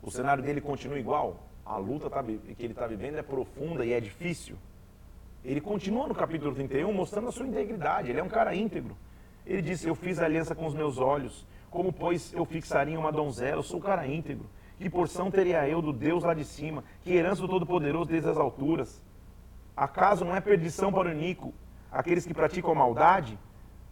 O 0.03 0.11
cenário 0.11 0.43
dele 0.43 0.61
continua 0.61 0.99
igual? 0.99 1.41
A 1.65 1.77
luta 1.77 2.11
tá, 2.11 2.23
que 2.23 2.55
ele 2.59 2.73
está 2.73 2.87
vivendo 2.87 3.17
é 3.17 3.23
profunda 3.23 3.85
e 3.85 3.93
é 3.93 4.01
difícil. 4.01 4.57
Ele 5.45 5.61
continua 5.61 6.07
no 6.07 6.15
capítulo 6.15 6.55
31 6.55 6.93
mostrando 6.93 7.29
a 7.29 7.33
sua 7.33 7.47
integridade. 7.47 8.11
Ele 8.11 8.21
é 8.21 8.23
um 8.23 8.29
cara 8.29 8.55
íntegro. 8.55 8.97
Ele 9.47 9.63
disse: 9.63 9.87
Eu 9.87 9.95
fiz 9.95 10.19
aliança 10.19 10.55
com 10.55 10.67
os 10.67 10.75
meus 10.75 10.99
olhos. 10.99 11.47
Como, 11.71 11.93
pois, 11.93 12.33
eu 12.33 12.45
fixaria 12.45 12.99
uma 12.99 13.11
donzela? 13.11 13.59
Eu 13.59 13.63
sou 13.63 13.79
um 13.79 13.83
cara 13.83 14.07
íntegro. 14.07 14.47
Que 14.79 14.89
porção 14.91 15.31
teria 15.31 15.69
eu 15.69 15.81
do 15.81 15.93
Deus 15.93 16.25
lá 16.25 16.35
de 16.35 16.45
cima? 16.45 16.85
Que 17.03 17.13
herança 17.13 17.43
do 17.43 17.49
Todo-Poderoso 17.49 18.11
desde 18.11 18.29
as 18.29 18.37
alturas? 18.37 19.03
Acaso 19.77 20.25
não 20.25 20.35
é 20.35 20.41
perdição 20.41 20.93
para 20.93 21.11
o 21.11 21.13
Nico 21.13 21.53
aqueles 21.91 22.27
que 22.27 22.35
praticam 22.35 22.73
a 22.73 22.75
maldade? 22.75 23.39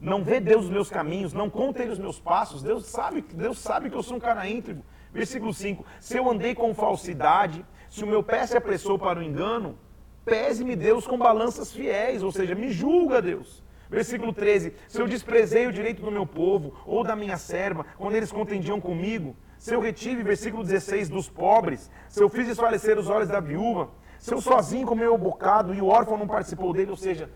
Não 0.01 0.25
vê 0.25 0.41
Deus 0.41 0.65
os 0.65 0.71
meus 0.71 0.91
caminhos, 0.91 1.33
não 1.33 1.49
conta 1.49 1.83
ele 1.83 1.93
os 1.93 1.99
meus 1.99 2.19
passos. 2.19 2.63
Deus 2.63 2.87
sabe, 2.87 3.23
Deus 3.23 3.59
sabe 3.59 3.89
que 3.89 3.97
eu 3.97 4.03
sou 4.03 4.17
um 4.17 4.21
cara 4.21 4.49
íntegro. 4.49 4.83
Versículo 5.13 5.53
5: 5.53 5.85
Se 6.01 6.17
eu 6.17 6.31
andei 6.31 6.55
com 6.55 6.75
falsidade, 6.75 7.65
se 7.89 8.03
o 8.03 8.07
meu 8.07 8.23
pé 8.23 8.47
se 8.47 8.57
apressou 8.57 8.99
para 8.99 9.19
o 9.19 9.23
engano, 9.23 9.79
pese-me 10.25 10.75
Deus 10.75 11.07
com 11.07 11.19
balanças 11.19 11.73
fiéis, 11.73 12.23
ou 12.23 12.33
seja, 12.33 12.55
me 12.55 12.71
julga 12.71 13.21
Deus. 13.21 13.63
Versículo 13.91 14.33
13: 14.33 14.73
Se 14.89 15.01
eu 15.01 15.07
desprezei 15.07 15.67
o 15.67 15.73
direito 15.73 16.01
do 16.03 16.11
meu 16.11 16.27
povo 16.27 16.75
ou 16.87 17.05
da 17.05 17.15
minha 17.15 17.37
serva, 17.37 17.85
quando 17.99 18.15
eles 18.15 18.33
contendiam 18.33 18.81
comigo, 18.81 19.37
se 19.59 19.75
eu 19.75 19.81
retive, 19.81 20.23
versículo 20.23 20.65
16, 20.65 21.09
dos 21.11 21.29
pobres, 21.29 21.91
se 22.09 22.23
eu 22.23 22.29
fiz 22.29 22.47
desfalecer 22.47 22.99
os 22.99 23.11
olhos 23.11 23.29
da 23.29 23.39
viúva, 23.39 23.91
se 24.19 24.33
eu 24.33 24.41
sozinho 24.41 24.87
comei 24.87 25.07
o 25.07 25.19
bocado 25.19 25.75
e 25.75 25.81
o 25.81 25.87
órfão 25.87 26.17
não 26.17 26.27
participou 26.27 26.73
dele, 26.73 26.91
ou 26.91 26.97
seja, 26.97 27.31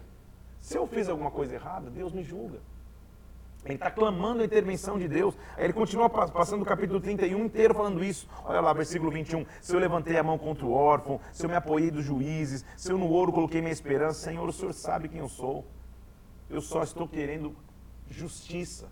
se 0.60 0.78
eu 0.78 0.86
fiz 0.86 1.08
alguma 1.08 1.30
coisa 1.30 1.54
errada, 1.54 1.90
Deus 1.90 2.12
me 2.12 2.22
julga. 2.22 2.58
Ele 3.66 3.74
está 3.74 3.90
clamando 3.90 4.42
a 4.42 4.44
intervenção 4.44 4.96
de 4.96 5.08
Deus. 5.08 5.36
Ele 5.58 5.72
continua 5.72 6.08
passando 6.08 6.62
o 6.62 6.64
capítulo 6.64 7.00
31 7.00 7.44
inteiro 7.44 7.74
falando 7.74 8.02
isso. 8.04 8.28
Olha 8.44 8.60
lá, 8.60 8.72
versículo 8.72 9.10
21. 9.10 9.44
Se 9.60 9.74
eu 9.74 9.80
levantei 9.80 10.16
a 10.16 10.22
mão 10.22 10.38
contra 10.38 10.64
o 10.64 10.72
órfão, 10.72 11.20
se 11.32 11.44
eu 11.44 11.50
me 11.50 11.56
apoiei 11.56 11.90
dos 11.90 12.04
juízes, 12.04 12.64
se 12.76 12.92
eu 12.92 12.96
no 12.96 13.08
ouro 13.08 13.32
coloquei 13.32 13.60
minha 13.60 13.72
esperança, 13.72 14.20
Senhor, 14.20 14.48
o 14.48 14.52
Senhor 14.52 14.72
sabe 14.72 15.08
quem 15.08 15.18
eu 15.18 15.28
sou. 15.28 15.66
Eu 16.48 16.60
só 16.60 16.84
estou 16.84 17.08
querendo 17.08 17.56
justiça. 18.08 18.88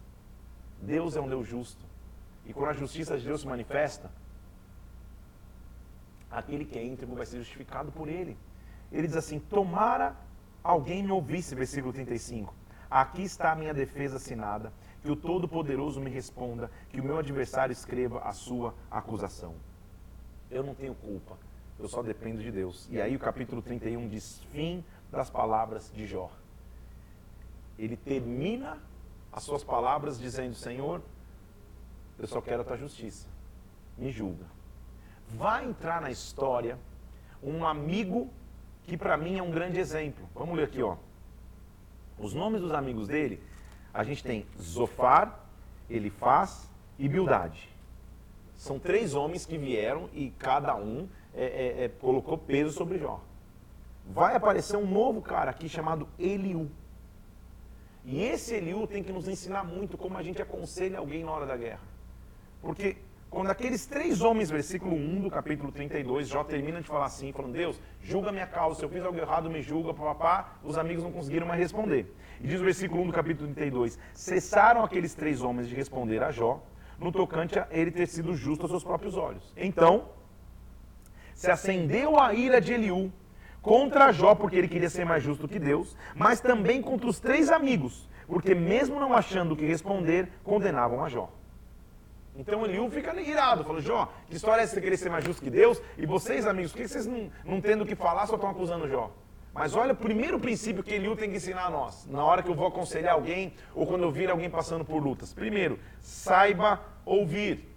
Deus 0.82 1.14
é 1.14 1.20
um 1.20 1.28
Deus 1.28 1.46
justo. 1.46 1.84
E 2.44 2.52
quando 2.52 2.70
a 2.70 2.74
justiça 2.74 3.16
de 3.16 3.24
Deus 3.24 3.42
se 3.42 3.46
manifesta, 3.46 4.10
aquele 6.30 6.64
que 6.64 6.76
é 6.76 6.84
íntegro 6.84 7.14
vai 7.14 7.26
ser 7.26 7.38
justificado 7.38 7.92
por 7.92 8.08
ele. 8.08 8.36
ele 8.90 9.06
diz 9.06 9.16
assim: 9.16 9.38
Tomara 9.38 10.16
alguém 10.64 11.02
me 11.02 11.12
ouvisse, 11.12 11.54
versículo 11.54 11.92
35. 11.92 12.63
Aqui 12.94 13.22
está 13.22 13.50
a 13.50 13.56
minha 13.56 13.74
defesa 13.74 14.18
assinada, 14.18 14.72
que 15.02 15.10
o 15.10 15.16
Todo-Poderoso 15.16 16.00
me 16.00 16.08
responda, 16.08 16.70
que 16.90 17.00
o 17.00 17.04
meu 17.04 17.18
adversário 17.18 17.72
escreva 17.72 18.20
a 18.20 18.32
sua 18.32 18.72
acusação. 18.88 19.56
Eu 20.48 20.62
não 20.62 20.76
tenho 20.76 20.94
culpa, 20.94 21.36
eu 21.76 21.88
só 21.88 22.04
dependo 22.04 22.40
de 22.40 22.52
Deus. 22.52 22.86
E 22.88 23.00
aí 23.00 23.16
o 23.16 23.18
capítulo 23.18 23.60
31 23.60 24.08
diz: 24.08 24.40
fim 24.52 24.84
das 25.10 25.28
palavras 25.28 25.90
de 25.92 26.06
Jó. 26.06 26.30
Ele 27.76 27.96
termina 27.96 28.78
as 29.32 29.42
suas 29.42 29.64
palavras 29.64 30.16
dizendo: 30.16 30.54
Senhor, 30.54 31.02
eu 32.16 32.28
só 32.28 32.40
quero 32.40 32.62
a 32.62 32.64
tua 32.64 32.76
justiça, 32.76 33.26
me 33.98 34.12
julga. 34.12 34.46
Vai 35.30 35.64
entrar 35.64 36.00
na 36.00 36.12
história 36.12 36.78
um 37.42 37.66
amigo 37.66 38.30
que 38.84 38.96
para 38.96 39.16
mim 39.16 39.36
é 39.36 39.42
um 39.42 39.50
grande 39.50 39.80
exemplo. 39.80 40.28
Vamos 40.32 40.54
ler 40.54 40.66
aqui, 40.66 40.80
ó. 40.80 40.96
Os 42.18 42.32
nomes 42.32 42.60
dos 42.60 42.72
amigos 42.72 43.08
dele, 43.08 43.42
a 43.92 44.04
gente 44.04 44.22
tem 44.22 44.46
Zofar, 44.60 45.40
Elifaz 45.88 46.68
e 46.98 47.08
Bildade. 47.08 47.68
São 48.56 48.78
três 48.78 49.14
homens 49.14 49.44
que 49.44 49.58
vieram 49.58 50.08
e 50.12 50.30
cada 50.38 50.76
um 50.76 51.08
é, 51.34 51.44
é, 51.44 51.84
é, 51.84 51.88
colocou 51.88 52.38
peso 52.38 52.72
sobre 52.72 52.98
Jó. 52.98 53.20
Vai 54.06 54.36
aparecer 54.36 54.76
um 54.76 54.86
novo 54.86 55.20
cara 55.20 55.50
aqui 55.50 55.68
chamado 55.68 56.08
Eliú. 56.18 56.70
E 58.04 58.22
esse 58.22 58.54
Eliú 58.54 58.86
tem 58.86 59.02
que 59.02 59.12
nos 59.12 59.26
ensinar 59.26 59.64
muito 59.64 59.96
como 59.96 60.16
a 60.16 60.22
gente 60.22 60.40
aconselha 60.40 60.98
alguém 60.98 61.24
na 61.24 61.32
hora 61.32 61.46
da 61.46 61.56
guerra. 61.56 61.80
Porque 62.60 62.96
quando 63.34 63.50
aqueles 63.50 63.84
três 63.84 64.20
homens, 64.20 64.48
versículo 64.48 64.94
1 64.94 65.22
do 65.22 65.28
capítulo 65.28 65.72
32, 65.72 66.28
Jó 66.28 66.44
termina 66.44 66.80
de 66.80 66.86
falar 66.86 67.06
assim, 67.06 67.32
falando, 67.32 67.54
Deus, 67.54 67.80
julga 68.00 68.30
minha 68.30 68.46
causa, 68.46 68.78
se 68.78 68.84
eu 68.84 68.88
fiz 68.88 69.04
algo 69.04 69.18
errado, 69.18 69.50
me 69.50 69.60
julga, 69.60 69.92
papá, 69.92 70.52
os 70.62 70.78
amigos 70.78 71.02
não 71.02 71.10
conseguiram 71.10 71.44
mais 71.44 71.58
responder. 71.58 72.14
E 72.40 72.46
diz 72.46 72.60
o 72.60 72.64
versículo 72.64 73.02
1 73.02 73.06
do 73.08 73.12
capítulo 73.12 73.52
32, 73.52 73.98
cessaram 74.12 74.84
aqueles 74.84 75.14
três 75.14 75.42
homens 75.42 75.68
de 75.68 75.74
responder 75.74 76.22
a 76.22 76.30
Jó, 76.30 76.62
no 76.96 77.10
tocante 77.10 77.58
a 77.58 77.66
ele 77.72 77.90
ter 77.90 78.06
sido 78.06 78.36
justo 78.36 78.62
aos 78.62 78.70
seus 78.70 78.84
próprios 78.84 79.16
olhos. 79.16 79.52
Então, 79.56 80.10
se 81.34 81.50
acendeu 81.50 82.20
a 82.20 82.32
ira 82.32 82.60
de 82.60 82.72
Eliú 82.72 83.12
contra 83.60 84.12
Jó, 84.12 84.36
porque 84.36 84.54
ele 84.54 84.68
queria 84.68 84.88
ser 84.88 85.04
mais 85.04 85.24
justo 85.24 85.48
que 85.48 85.58
Deus, 85.58 85.96
mas 86.14 86.40
também 86.40 86.80
contra 86.80 87.08
os 87.08 87.18
três 87.18 87.50
amigos, 87.50 88.08
porque 88.28 88.54
mesmo 88.54 89.00
não 89.00 89.12
achando 89.12 89.54
o 89.54 89.56
que 89.56 89.66
responder, 89.66 90.28
condenavam 90.44 91.04
a 91.04 91.08
Jó. 91.08 91.32
Então 92.36 92.64
Eliú 92.64 92.90
fica 92.90 93.14
irado, 93.20 93.62
falou, 93.62 93.80
Jó, 93.80 94.12
que 94.28 94.34
história 94.34 94.60
é 94.60 94.64
essa 94.64 94.74
de 94.74 94.82
querer 94.82 94.96
ser 94.96 95.08
mais 95.08 95.24
justo 95.24 95.42
que 95.42 95.50
Deus? 95.50 95.80
E 95.96 96.04
vocês, 96.04 96.46
amigos, 96.46 96.72
por 96.72 96.78
que 96.78 96.88
vocês 96.88 97.06
não, 97.06 97.30
não 97.44 97.60
tendo 97.60 97.84
o 97.84 97.86
que 97.86 97.94
falar, 97.94 98.26
só 98.26 98.34
estão 98.34 98.50
acusando 98.50 98.88
Jó? 98.88 99.12
Mas 99.54 99.76
olha 99.76 99.92
o 99.92 99.96
primeiro 99.96 100.40
princípio 100.40 100.82
que 100.82 100.94
Eliú 100.94 101.14
tem 101.14 101.30
que 101.30 101.36
ensinar 101.36 101.66
a 101.66 101.70
nós, 101.70 102.06
na 102.06 102.24
hora 102.24 102.42
que 102.42 102.50
eu 102.50 102.56
vou 102.56 102.66
aconselhar 102.66 103.14
alguém, 103.14 103.54
ou 103.72 103.86
quando 103.86 104.02
eu 104.02 104.10
vir 104.10 104.28
alguém 104.28 104.50
passando 104.50 104.84
por 104.84 105.00
lutas. 105.00 105.32
Primeiro, 105.32 105.78
saiba 106.00 106.80
ouvir. 107.04 107.72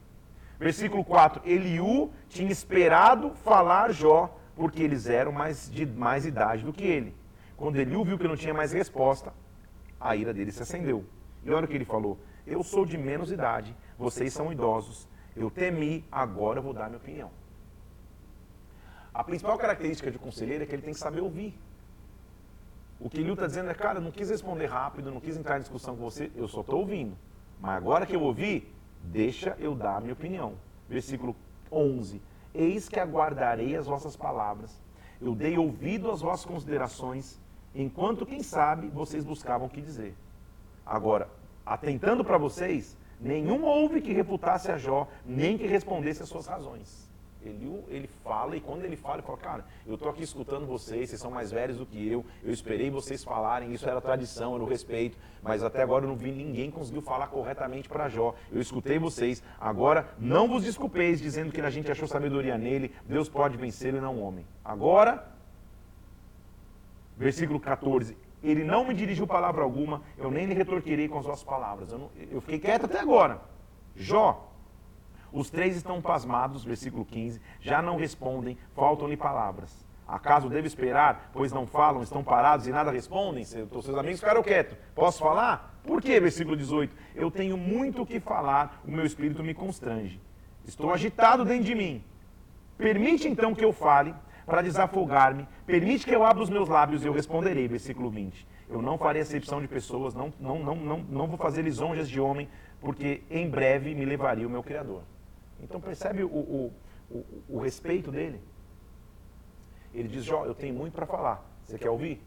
Versículo 0.59 1.05
4, 1.05 1.43
Eliú 1.45 2.11
tinha 2.27 2.51
esperado 2.51 3.35
falar 3.43 3.91
Jó, 3.91 4.35
porque 4.55 4.81
eles 4.81 5.05
eram 5.07 5.31
mais 5.31 5.69
de 5.69 5.85
mais 5.85 6.25
idade 6.25 6.63
do 6.63 6.73
que 6.73 6.83
ele. 6.83 7.15
Quando 7.55 7.77
Eliú 7.77 8.03
viu 8.03 8.17
que 8.17 8.27
não 8.27 8.35
tinha 8.35 8.55
mais 8.55 8.73
resposta, 8.73 9.31
a 9.99 10.15
ira 10.15 10.33
dele 10.33 10.51
se 10.51 10.63
acendeu. 10.63 11.05
E 11.43 11.51
olha 11.51 11.65
o 11.65 11.67
que 11.67 11.75
ele 11.75 11.85
falou, 11.85 12.17
eu 12.47 12.63
sou 12.63 12.87
de 12.87 12.97
menos 12.97 13.31
idade, 13.31 13.75
vocês 13.97 14.33
são 14.33 14.51
idosos. 14.51 15.07
Eu 15.35 15.49
temi, 15.49 16.05
agora 16.11 16.59
eu 16.59 16.63
vou 16.63 16.73
dar 16.73 16.85
minha 16.85 16.97
opinião. 16.97 17.29
A 19.13 19.23
principal 19.23 19.57
característica 19.57 20.11
de 20.11 20.19
conselheiro 20.19 20.63
é 20.63 20.67
que 20.67 20.75
ele 20.75 20.81
tem 20.81 20.93
que 20.93 20.99
saber 20.99 21.21
ouvir. 21.21 21.57
O 22.99 23.09
que 23.09 23.21
Liu 23.21 23.33
está 23.33 23.45
dizendo 23.45 23.69
é, 23.69 23.73
cara, 23.73 23.99
não 23.99 24.11
quis 24.11 24.29
responder 24.29 24.65
rápido, 24.65 25.11
não 25.11 25.19
quis 25.19 25.37
entrar 25.37 25.57
em 25.57 25.61
discussão 25.61 25.95
com 25.95 26.03
você, 26.03 26.31
eu 26.35 26.47
só 26.47 26.61
estou 26.61 26.79
ouvindo. 26.79 27.15
Mas 27.59 27.77
agora 27.77 28.05
que 28.05 28.15
eu 28.15 28.21
ouvi, 28.21 28.71
deixa 29.03 29.55
eu 29.59 29.75
dar 29.75 29.97
a 29.97 29.99
minha 29.99 30.13
opinião. 30.13 30.53
Versículo 30.89 31.35
11. 31.71 32.21
Eis 32.53 32.89
que 32.89 32.99
aguardarei 32.99 33.75
as 33.75 33.85
vossas 33.85 34.15
palavras. 34.15 34.81
Eu 35.21 35.35
dei 35.35 35.57
ouvido 35.57 36.11
às 36.11 36.21
vossas 36.21 36.45
considerações, 36.45 37.39
enquanto, 37.73 38.25
quem 38.25 38.41
sabe, 38.41 38.87
vocês 38.87 39.23
buscavam 39.23 39.67
o 39.67 39.69
que 39.69 39.81
dizer. 39.81 40.15
Agora, 40.85 41.29
atentando 41.65 42.23
para 42.23 42.37
vocês, 42.37 42.95
Nenhum 43.19 43.63
houve 43.63 44.01
que 44.01 44.13
reputasse 44.13 44.71
a 44.71 44.77
Jó, 44.77 45.07
nem 45.25 45.57
que 45.57 45.65
respondesse 45.65 46.21
as 46.21 46.29
suas 46.29 46.45
razões. 46.45 47.07
Ele, 47.43 47.83
ele 47.87 48.09
fala 48.23 48.55
e 48.57 48.61
quando 48.61 48.83
ele 48.83 48.95
fala, 48.95 49.15
ele 49.15 49.23
fala, 49.23 49.37
cara, 49.37 49.65
eu 49.85 49.93
estou 49.93 50.09
aqui 50.09 50.23
escutando 50.23 50.65
vocês, 50.65 51.09
vocês 51.09 51.21
são 51.21 51.31
mais 51.31 51.51
velhos 51.51 51.77
do 51.77 51.85
que 51.85 52.11
eu, 52.11 52.25
eu 52.43 52.51
esperei 52.51 52.89
vocês 52.89 53.23
falarem, 53.23 53.71
isso 53.73 53.87
era 53.87 54.01
tradição, 54.01 54.55
era 54.55 54.63
o 54.63 54.67
respeito, 54.67 55.17
mas 55.41 55.63
até 55.63 55.81
agora 55.81 56.03
eu 56.03 56.09
não 56.09 56.15
vi 56.15 56.31
ninguém 56.31 56.69
conseguiu 56.69 57.01
falar 57.01 57.27
corretamente 57.27 57.87
para 57.87 58.09
Jó. 58.09 58.35
Eu 58.51 58.59
escutei 58.59 58.99
vocês, 58.99 59.41
agora 59.59 60.09
não 60.19 60.47
vos 60.47 60.63
desculpeis 60.63 61.19
dizendo 61.19 61.51
que 61.51 61.61
a 61.61 61.69
gente 61.69 61.91
achou 61.91 62.07
sabedoria 62.07 62.57
nele, 62.57 62.93
Deus 63.07 63.29
pode 63.29 63.55
vencê-lo 63.55 63.97
e 63.97 64.01
não 64.01 64.15
o 64.15 64.21
homem. 64.21 64.45
Agora, 64.65 65.31
versículo 67.17 67.59
14, 67.59 68.17
ele 68.43 68.63
não 68.63 68.85
me 68.85 68.93
dirigiu 68.93 69.25
palavra 69.25 69.63
alguma, 69.63 70.01
eu 70.17 70.29
nem 70.29 70.45
lhe 70.45 70.53
retorquirei 70.53 71.07
com 71.07 71.19
as 71.19 71.25
vossas 71.25 71.43
palavras. 71.43 71.91
Eu, 71.91 71.97
não, 71.97 72.09
eu 72.31 72.41
fiquei 72.41 72.59
quieto 72.59 72.85
até 72.85 72.99
agora. 72.99 73.41
Jó, 73.95 74.51
os 75.31 75.49
três 75.49 75.75
estão 75.75 76.01
pasmados, 76.01 76.63
versículo 76.63 77.03
15, 77.03 77.41
já 77.59 77.81
não 77.81 77.97
respondem, 77.97 78.57
faltam-lhe 78.75 79.17
palavras. 79.17 79.85
Acaso 80.07 80.47
devo 80.47 80.65
esperar, 80.65 81.31
pois 81.33 81.51
não 81.51 81.67
falam, 81.67 82.01
estão 82.01 82.23
parados 82.23 82.65
e 82.65 82.71
nada 82.71 82.91
respondem? 82.91 83.43
Seus 83.43 83.89
amigos 83.89 84.21
ficaram 84.21 84.41
quietos. 84.41 84.77
Posso 84.95 85.19
falar? 85.19 85.77
Por 85.83 86.01
quê? 86.01 86.19
Versículo 86.19 86.55
18. 86.55 86.95
Eu 87.13 87.29
tenho 87.29 87.57
muito 87.57 88.03
o 88.03 88.05
que 88.05 88.19
falar, 88.19 88.81
o 88.87 88.91
meu 88.91 89.05
espírito 89.05 89.43
me 89.43 89.53
constrange. 89.53 90.21
Estou 90.65 90.93
agitado 90.93 91.43
dentro 91.43 91.65
de 91.65 91.75
mim. 91.75 92.03
Permite 92.77 93.27
então 93.27 93.53
que 93.53 93.65
eu 93.65 93.73
fale, 93.73 94.13
para 94.47 94.61
desafogar-me. 94.61 95.45
Permite 95.65 96.05
que 96.05 96.15
eu 96.15 96.23
abra 96.23 96.41
os 96.41 96.49
meus 96.49 96.69
lábios 96.69 97.03
e 97.03 97.07
eu 97.07 97.11
responderei. 97.11 97.67
Versículo 97.67 98.09
20. 98.09 98.47
Eu 98.69 98.81
não 98.81 98.97
farei 98.97 99.21
acepção 99.21 99.61
de 99.61 99.67
pessoas, 99.67 100.13
não, 100.13 100.33
não, 100.39 100.59
não, 100.59 100.75
não, 100.75 100.97
não 100.99 101.27
vou 101.27 101.37
fazer 101.37 101.61
lisonjas 101.61 102.09
de 102.09 102.19
homem, 102.19 102.49
porque 102.79 103.23
em 103.29 103.49
breve 103.49 103.93
me 103.93 104.05
levaria 104.05 104.47
o 104.47 104.49
meu 104.49 104.63
Criador. 104.63 105.03
Então 105.61 105.79
percebe 105.81 106.23
o, 106.23 106.27
o, 106.27 106.73
o, 107.11 107.25
o 107.49 107.59
respeito 107.59 108.09
dele? 108.09 108.41
Ele 109.93 110.07
diz, 110.07 110.23
Jó, 110.23 110.45
eu 110.45 110.55
tenho 110.55 110.73
muito 110.73 110.93
para 110.93 111.05
falar. 111.05 111.45
Você 111.63 111.77
quer 111.77 111.89
ouvir? 111.89 112.21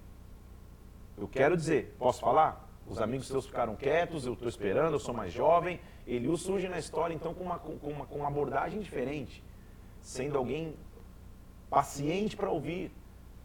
Eu 1.16 1.26
quero 1.26 1.56
dizer, 1.56 1.94
posso 1.98 2.20
falar? 2.20 2.68
Os 2.86 3.00
amigos 3.00 3.28
seus 3.28 3.46
ficaram 3.46 3.76
quietos, 3.76 4.26
eu 4.26 4.34
estou 4.34 4.48
esperando, 4.48 4.94
eu 4.94 4.98
sou 4.98 5.14
mais 5.14 5.32
jovem. 5.32 5.80
Eliú 6.06 6.36
surge 6.36 6.68
na 6.68 6.78
história, 6.78 7.14
então, 7.14 7.32
com 7.32 7.44
uma, 7.44 7.58
com 7.58 7.72
uma, 7.88 8.06
com 8.06 8.18
uma 8.18 8.28
abordagem 8.28 8.80
diferente, 8.80 9.42
sendo 10.00 10.36
alguém 10.36 10.74
paciente 11.70 12.36
para 12.36 12.50
ouvir, 12.50 12.92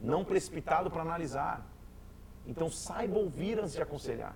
não 0.01 0.25
precipitado 0.25 0.89
para 0.89 1.03
analisar. 1.03 1.65
Então 2.45 2.69
saiba 2.69 3.17
ouvir 3.17 3.59
antes 3.59 3.73
de 3.73 3.81
aconselhar. 3.81 4.35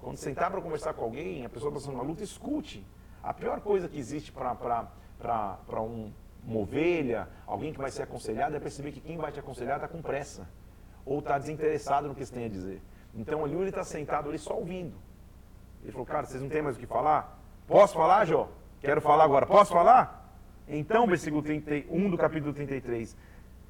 Quando 0.00 0.16
sentar 0.16 0.50
para 0.50 0.60
conversar 0.60 0.94
com 0.94 1.04
alguém, 1.04 1.46
a 1.46 1.48
pessoa 1.48 1.70
está 1.70 1.80
passando 1.80 1.94
uma 1.94 2.04
luta, 2.04 2.24
escute. 2.24 2.84
A 3.22 3.32
pior 3.32 3.60
coisa 3.60 3.88
que 3.88 3.98
existe 3.98 4.32
para 4.32 5.80
um, 5.80 6.12
uma 6.44 6.58
ovelha, 6.58 7.28
alguém 7.46 7.72
que 7.72 7.78
vai 7.78 7.90
ser 7.90 8.02
aconselhado, 8.02 8.56
é 8.56 8.60
perceber 8.60 8.90
que 8.90 9.00
quem 9.00 9.16
vai 9.16 9.30
te 9.30 9.38
aconselhar 9.38 9.76
está 9.76 9.86
com 9.86 10.02
pressa. 10.02 10.48
Ou 11.06 11.20
está 11.20 11.38
desinteressado 11.38 12.08
no 12.08 12.14
que 12.14 12.24
você 12.24 12.34
tem 12.34 12.46
a 12.46 12.48
dizer. 12.48 12.82
Então 13.14 13.44
ali 13.44 13.54
ele 13.54 13.68
está 13.68 13.84
sentado 13.84 14.28
ali 14.28 14.38
só 14.38 14.54
ouvindo. 14.54 14.96
Ele 15.82 15.92
falou, 15.92 16.06
cara, 16.06 16.26
vocês 16.26 16.42
não 16.42 16.48
têm 16.48 16.62
mais 16.62 16.76
o 16.76 16.80
que 16.80 16.86
falar? 16.86 17.38
Posso 17.66 17.94
falar, 17.94 18.24
Jó? 18.24 18.48
Quero 18.80 19.00
falar 19.00 19.24
agora. 19.24 19.46
Posso 19.46 19.72
falar? 19.72 20.21
Então, 20.68 21.06
versículo 21.06 21.42
31 21.42 22.10
do 22.10 22.16
capítulo 22.16 22.52
33. 22.52 23.16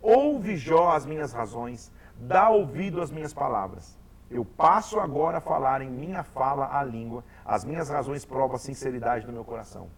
Ouve 0.01 0.57
Jó 0.57 0.91
as 0.91 1.07
minhas 1.07 1.33
razões, 1.33 1.93
dá 2.17 2.51
ouvido 2.51 3.01
às 3.01 3.11
minhas 3.11 3.33
palavras. 3.33 3.99
Eu 4.31 4.45
passo 4.45 4.99
agora 4.99 5.39
a 5.39 5.41
falar 5.41 5.83
em 5.83 5.91
minha 5.91 6.23
fala 6.23 6.79
a 6.79 6.83
língua, 6.83 7.23
as 7.45 7.65
minhas 7.65 7.89
razões 7.89 8.25
provam 8.25 8.57
a 8.57 8.59
sinceridade 8.59 9.27
do 9.27 9.33
meu 9.33 9.45
coração. 9.45 9.89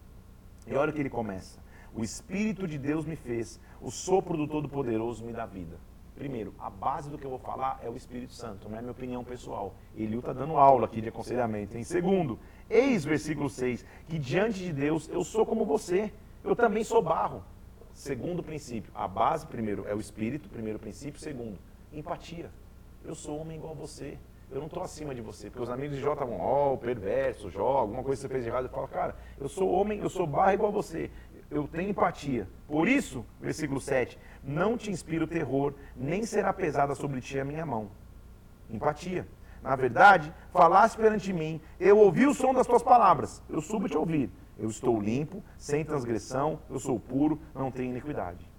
E 0.67 0.75
olha 0.75 0.91
o 0.91 0.93
que 0.93 0.99
ele 0.99 1.09
começa. 1.09 1.59
O 1.93 2.03
Espírito 2.03 2.67
de 2.67 2.77
Deus 2.77 3.05
me 3.05 3.15
fez, 3.15 3.59
o 3.81 3.89
sopro 3.89 4.35
do 4.35 4.47
Todo-Poderoso 4.47 5.23
me 5.23 5.31
dá 5.31 5.45
vida. 5.45 5.77
Primeiro, 6.15 6.53
a 6.59 6.69
base 6.69 7.09
do 7.09 7.17
que 7.17 7.25
eu 7.25 7.29
vou 7.29 7.39
falar 7.39 7.79
é 7.83 7.89
o 7.89 7.95
Espírito 7.95 8.33
Santo, 8.33 8.69
não 8.69 8.77
é 8.77 8.81
minha 8.81 8.91
opinião 8.91 9.23
pessoal. 9.23 9.73
Eliu 9.97 10.19
está 10.19 10.33
dando 10.33 10.57
aula 10.57 10.85
aqui 10.85 11.01
de 11.01 11.09
aconselhamento. 11.09 11.77
Em 11.77 11.83
segundo, 11.83 12.39
eis 12.69 13.03
versículo 13.03 13.49
6, 13.49 13.85
que 14.07 14.19
diante 14.19 14.59
de 14.59 14.71
Deus 14.71 15.09
eu 15.09 15.23
sou 15.23 15.45
como 15.45 15.65
você 15.65 16.11
eu 16.45 16.55
também 16.55 16.83
sou 16.83 17.01
barro. 17.01 17.43
Segundo 17.93 18.43
princípio, 18.43 18.91
a 18.93 19.07
base 19.07 19.47
primeiro 19.47 19.85
é 19.87 19.95
o 19.95 19.99
espírito, 19.99 20.49
primeiro 20.49 20.77
princípio. 20.77 21.19
Segundo, 21.19 21.57
empatia. 21.91 22.49
Eu 23.03 23.15
sou 23.15 23.39
homem 23.39 23.57
igual 23.57 23.73
a 23.73 23.75
você. 23.75 24.17
eu 24.51 24.59
não 24.59 24.67
estou 24.67 24.83
acima 24.83 25.15
de 25.15 25.21
você. 25.21 25.49
Porque 25.49 25.63
os 25.63 25.69
amigos 25.69 25.95
de 25.95 26.01
Jó 26.01 26.13
estavam, 26.13 26.39
ó, 26.39 26.73
oh, 26.73 26.77
perverso, 26.77 27.49
Jó, 27.49 27.77
alguma 27.79 28.03
coisa 28.03 28.21
que 28.21 28.27
você 28.27 28.33
fez 28.33 28.43
de 28.43 28.49
errado. 28.49 28.65
Eu 28.65 28.69
falo, 28.69 28.87
cara, 28.87 29.15
eu 29.39 29.49
sou 29.49 29.71
homem, 29.71 29.99
eu 29.99 30.09
sou 30.09 30.27
barra 30.27 30.53
igual 30.53 30.69
a 30.69 30.73
você. 30.73 31.09
Eu 31.49 31.67
tenho 31.67 31.89
empatia. 31.89 32.47
Por 32.67 32.87
isso, 32.87 33.25
versículo 33.39 33.79
7, 33.79 34.17
não 34.43 34.77
te 34.77 34.91
inspiro 34.91 35.25
terror, 35.25 35.73
nem 35.95 36.25
será 36.25 36.51
pesada 36.51 36.95
sobre 36.95 37.21
ti 37.21 37.39
a 37.39 37.45
minha 37.45 37.65
mão. 37.65 37.89
Empatia. 38.69 39.27
Na 39.63 39.75
verdade, 39.75 40.33
falaste 40.51 40.97
perante 40.97 41.33
mim, 41.33 41.59
eu 41.79 41.97
ouvi 41.97 42.27
o 42.27 42.33
som 42.33 42.53
das 42.53 42.67
tuas 42.67 42.83
palavras, 42.83 43.41
eu 43.49 43.61
subo 43.61 43.89
te 43.89 43.97
ouvir. 43.97 44.29
Eu 44.57 44.69
estou 44.69 45.01
limpo, 45.01 45.43
sem 45.57 45.83
transgressão, 45.83 46.59
eu 46.69 46.79
sou 46.79 46.99
puro, 46.99 47.39
não 47.53 47.71
tenho 47.71 47.91
iniquidade. 47.91 48.49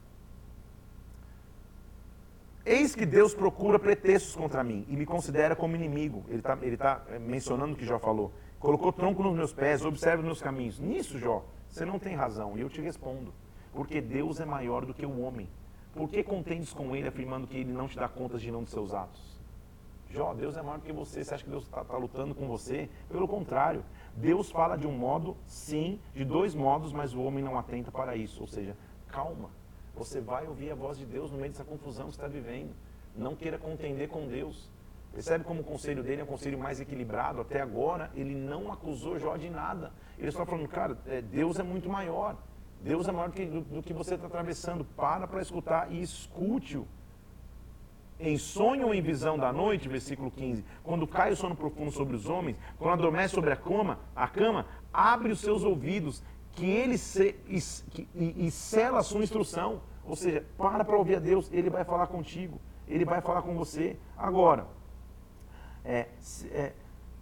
Eis 2.65 2.97
que 2.97 3.07
Deus 3.07 3.33
procura 3.33 3.79
pretextos 3.79 4.35
contra 4.35 4.65
mim 4.65 4.85
e 4.89 4.97
me 4.97 5.07
considera 5.07 5.55
como 5.55 5.77
inimigo. 5.77 6.25
Ele 6.29 6.39
está 6.39 6.59
ele 6.61 6.77
tá 6.77 7.03
eh, 7.09 7.19
mencionando 7.19 7.75
o 7.75 7.77
que 7.77 7.87
Jó 7.87 7.99
falou. 7.99 8.33
Colocou 8.59 8.93
tronco 8.93 9.23
nos 9.23 9.37
meus 9.37 9.53
pés, 9.53 9.85
observa 9.85 10.19
os 10.19 10.25
meus 10.25 10.43
caminhos. 10.43 10.81
Nisso, 10.81 11.17
Jó, 11.17 11.45
você 11.69 11.85
não 11.85 11.99
tem 11.99 12.17
razão. 12.17 12.59
E 12.59 12.63
eu 12.63 12.69
te 12.69 12.81
respondo. 12.81 13.33
Porque 13.73 14.01
Deus 14.01 14.41
é 14.41 14.45
maior 14.45 14.85
do 14.85 14.93
que 14.93 15.07
o 15.07 15.21
homem. 15.21 15.49
Por 15.95 16.09
que 16.09 16.25
contendes 16.25 16.73
com 16.73 16.97
ele, 16.97 17.07
afirmando 17.07 17.47
que 17.47 17.57
ele 17.57 17.73
não 17.73 17.87
te 17.87 17.97
dá 17.97 18.09
contas 18.09 18.43
de 18.43 18.51
não 18.51 18.65
dos 18.65 18.73
seus 18.73 18.93
atos? 18.93 19.37
Jó, 20.11 20.35
Deus 20.35 20.57
é 20.57 20.63
maior 20.63 20.79
do 20.79 20.85
que 20.85 20.93
você. 20.93 21.23
Você 21.23 21.35
acha 21.35 21.45
que 21.45 21.51
Deus 21.51 21.65
está 21.65 21.85
tá 21.85 21.97
lutando 21.97 22.35
com 22.35 22.49
você? 22.49 22.89
Pelo 23.09 23.29
contrário. 23.29 23.85
Deus 24.17 24.51
fala 24.51 24.77
de 24.77 24.87
um 24.87 24.93
modo, 24.93 25.37
sim, 25.47 26.01
de 26.15 26.25
dois 26.25 26.55
modos, 26.55 26.93
mas 26.93 27.13
o 27.13 27.23
homem 27.23 27.45
não 27.45 27.59
atenta 27.59 27.93
para 27.93 28.17
isso. 28.17 28.41
Ou 28.41 28.47
seja, 28.47 28.77
calma. 29.09 29.51
Você 29.95 30.21
vai 30.21 30.47
ouvir 30.47 30.71
a 30.71 30.75
voz 30.75 30.99
de 30.99 31.07
Deus 31.07 31.31
no 31.31 31.39
meio 31.39 31.51
dessa 31.51 31.65
confusão 31.65 32.07
que 32.07 32.13
está 32.13 32.27
vivendo. 32.27 32.75
Não 33.15 33.35
queira 33.35 33.59
contender 33.59 34.09
com 34.09 34.27
Deus. 34.27 34.71
Percebe 35.13 35.45
como 35.45 35.61
o 35.61 35.65
conselho 35.65 36.03
dele 36.03 36.21
é 36.21 36.25
um 36.25 36.27
conselho 36.27 36.59
mais 36.59 36.81
equilibrado? 36.81 37.41
Até 37.41 37.61
agora, 37.61 38.11
ele 38.15 38.35
não 38.35 38.71
acusou 38.71 39.19
Jó 39.19 39.37
de 39.37 39.49
nada. 39.49 39.93
Ele 40.19 40.29
está 40.29 40.45
falando, 40.45 40.69
cara, 40.69 40.99
é, 41.07 41.23
Deus 41.23 41.59
é 41.59 41.63
muito 41.63 41.89
maior. 41.89 42.37
Deus 42.83 43.09
é 43.09 43.13
maior 43.13 43.29
do 43.29 43.35
que, 43.35 43.47
do, 43.47 43.61
do 43.63 43.83
que 43.83 43.95
você 43.95 44.15
está 44.15 44.27
atravessando. 44.27 44.85
Para 44.85 45.27
para 45.27 45.41
escutar 45.41 45.91
e 45.91 46.03
escute-o. 46.03 46.87
Em 48.19 48.39
sonho 48.39 48.87
ou 48.87 48.95
em 48.95 49.03
visão 49.03 49.39
da 49.39 49.53
noite, 49.53 49.89
versículo 49.89 50.31
15, 50.31 50.65
quando 50.83 51.07
cai 51.07 51.33
o 51.33 51.37
sono 51.37 51.55
profundo 51.55 51.91
sobre 51.91 52.17
os 52.17 52.27
homens, 52.27 52.57
quando 52.79 52.95
adormece 52.95 53.35
sobre 53.35 53.53
a 53.53 53.57
cama, 53.57 53.99
a 54.15 54.27
cama, 54.27 54.67
abre 54.93 55.33
os 55.33 55.41
seus 55.41 55.63
ouvidos 55.63 56.23
que 56.53 56.65
ele 56.65 56.97
se, 56.97 57.37
e, 57.47 57.59
e, 58.15 58.47
e 58.47 58.51
sela 58.51 59.01
a 59.01 59.03
sua 59.03 59.23
instrução. 59.23 59.83
Ou 60.05 60.17
seja, 60.17 60.45
para 60.57 60.85
para 60.85 60.97
ouvir 60.97 61.17
a 61.17 61.21
Deus, 61.21 61.51
ele 61.53 61.69
vai 61.69 61.85
falar 61.85 62.07
contigo, 62.07 62.59
ele 62.89 63.05
vai 63.05 63.21
falar 63.21 63.43
com 63.43 63.55
você. 63.55 63.99
Agora, 64.17 64.67
é, 65.85 66.09
é, 66.53 66.73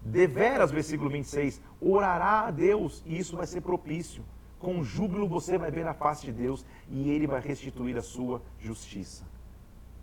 deveras, 0.00 0.70
versículo 0.70 1.10
26, 1.10 1.60
orará 1.80 2.46
a 2.46 2.50
Deus 2.50 3.02
e 3.04 3.18
isso 3.18 3.36
vai 3.36 3.46
ser 3.46 3.60
propício. 3.62 4.24
Com 4.58 4.84
júbilo 4.84 5.28
você 5.28 5.58
vai 5.58 5.70
ver 5.70 5.86
a 5.86 5.92
face 5.92 6.26
de 6.26 6.32
Deus 6.32 6.64
e 6.88 7.10
ele 7.10 7.26
vai 7.26 7.40
restituir 7.40 7.96
a 7.96 8.02
sua 8.02 8.40
justiça. 8.58 9.33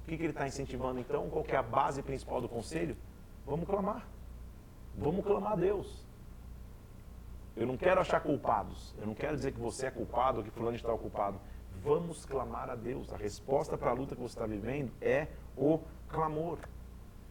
O 0.04 0.10
que, 0.10 0.18
que 0.18 0.24
ele 0.24 0.32
está 0.32 0.48
incentivando 0.48 1.00
então? 1.00 1.30
Qual 1.30 1.46
é 1.48 1.56
a 1.56 1.64
base 1.64 2.02
principal 2.02 2.42
do 2.42 2.50
conselho? 2.50 2.98
Vamos 3.46 3.66
clamar. 3.66 4.08
Vamos 4.98 5.26
clamar 5.26 5.54
a 5.54 5.56
Deus. 5.56 6.06
Eu 7.56 7.68
não 7.68 7.78
quero 7.78 8.00
achar 8.00 8.20
culpados. 8.20 8.96
Eu 9.00 9.08
não 9.08 9.14
quero 9.14 9.36
dizer 9.36 9.52
que 9.52 9.60
você 9.60 9.88
é 9.88 9.92
culpado 9.92 10.40
ou 10.40 10.44
que 10.44 10.52
fulano 10.52 10.76
está 10.76 10.92
culpado. 10.98 11.40
Vamos 11.84 12.26
clamar 12.26 12.70
a 12.70 12.76
Deus. 12.76 13.12
A 13.14 13.18
resposta 13.18 13.78
para 13.78 13.92
a 13.92 13.94
luta 13.94 14.16
que 14.16 14.22
você 14.22 14.36
está 14.36 14.46
vivendo 14.46 14.92
é 15.02 15.28
o 15.56 15.80
clamor. 16.10 16.60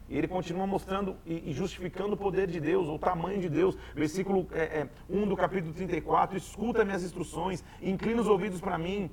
E 0.09 0.19
ele 0.19 0.27
continua 0.27 0.67
mostrando 0.67 1.17
e 1.25 1.53
justificando 1.53 2.15
o 2.15 2.17
poder 2.17 2.49
de 2.49 2.59
Deus, 2.59 2.89
o 2.89 2.99
tamanho 2.99 3.41
de 3.41 3.49
Deus. 3.49 3.77
Versículo 3.95 4.49
é, 4.51 4.81
é, 4.81 4.89
1 5.09 5.29
do 5.29 5.37
capítulo 5.37 5.73
34. 5.73 6.37
Escuta 6.37 6.85
minhas 6.85 7.05
instruções, 7.05 7.63
inclina 7.81 8.21
os 8.21 8.27
ouvidos 8.27 8.61
para 8.61 8.77
mim. 8.77 9.09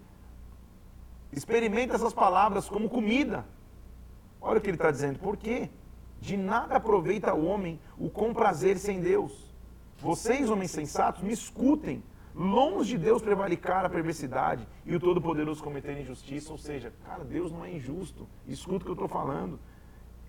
Experimenta 1.31 1.95
essas 1.95 2.13
palavras 2.13 2.67
como 2.67 2.89
comida. 2.89 3.45
Olha 4.41 4.59
o 4.59 4.61
que 4.61 4.69
ele 4.69 4.77
está 4.77 4.91
dizendo. 4.91 5.19
Por 5.19 5.37
quê? 5.37 5.69
De 6.19 6.35
nada 6.35 6.75
aproveita 6.75 7.33
o 7.33 7.45
homem 7.45 7.79
o 7.97 8.09
comprazer 8.09 8.77
sem 8.77 8.99
Deus. 8.99 9.53
Vocês, 9.99 10.49
homens 10.49 10.71
sensatos, 10.71 11.23
me 11.23 11.33
escutem. 11.33 12.03
Longe 12.35 12.91
de 12.91 13.03
Deus 13.03 13.21
prevaricar 13.21 13.83
a 13.83 13.89
perversidade 13.89 14.67
e 14.85 14.95
o 14.95 14.99
Todo-Poderoso 14.99 15.63
cometer 15.63 15.99
injustiça. 15.99 16.51
Ou 16.51 16.57
seja, 16.57 16.93
cara, 17.03 17.23
Deus 17.23 17.51
não 17.51 17.65
é 17.65 17.73
injusto. 17.73 18.27
Escuta 18.47 18.77
o 18.77 18.79
que 18.81 18.89
eu 18.89 18.93
estou 18.93 19.07
falando. 19.07 19.59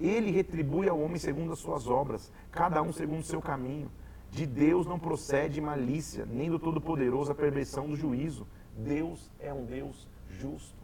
Ele 0.00 0.30
retribui 0.30 0.88
ao 0.88 0.98
homem 0.98 1.18
segundo 1.18 1.52
as 1.52 1.58
suas 1.58 1.86
obras, 1.86 2.32
cada 2.50 2.80
um 2.80 2.92
segundo 2.92 3.20
o 3.20 3.24
seu 3.24 3.42
caminho. 3.42 3.90
De 4.30 4.46
Deus 4.46 4.86
não 4.86 4.98
procede 4.98 5.60
malícia, 5.60 6.24
nem 6.24 6.50
do 6.50 6.58
Todo-Poderoso 6.58 7.32
a 7.32 7.34
perversão 7.34 7.88
do 7.88 7.96
juízo. 7.96 8.46
Deus 8.76 9.30
é 9.40 9.52
um 9.52 9.64
Deus 9.64 10.06
justo. 10.28 10.76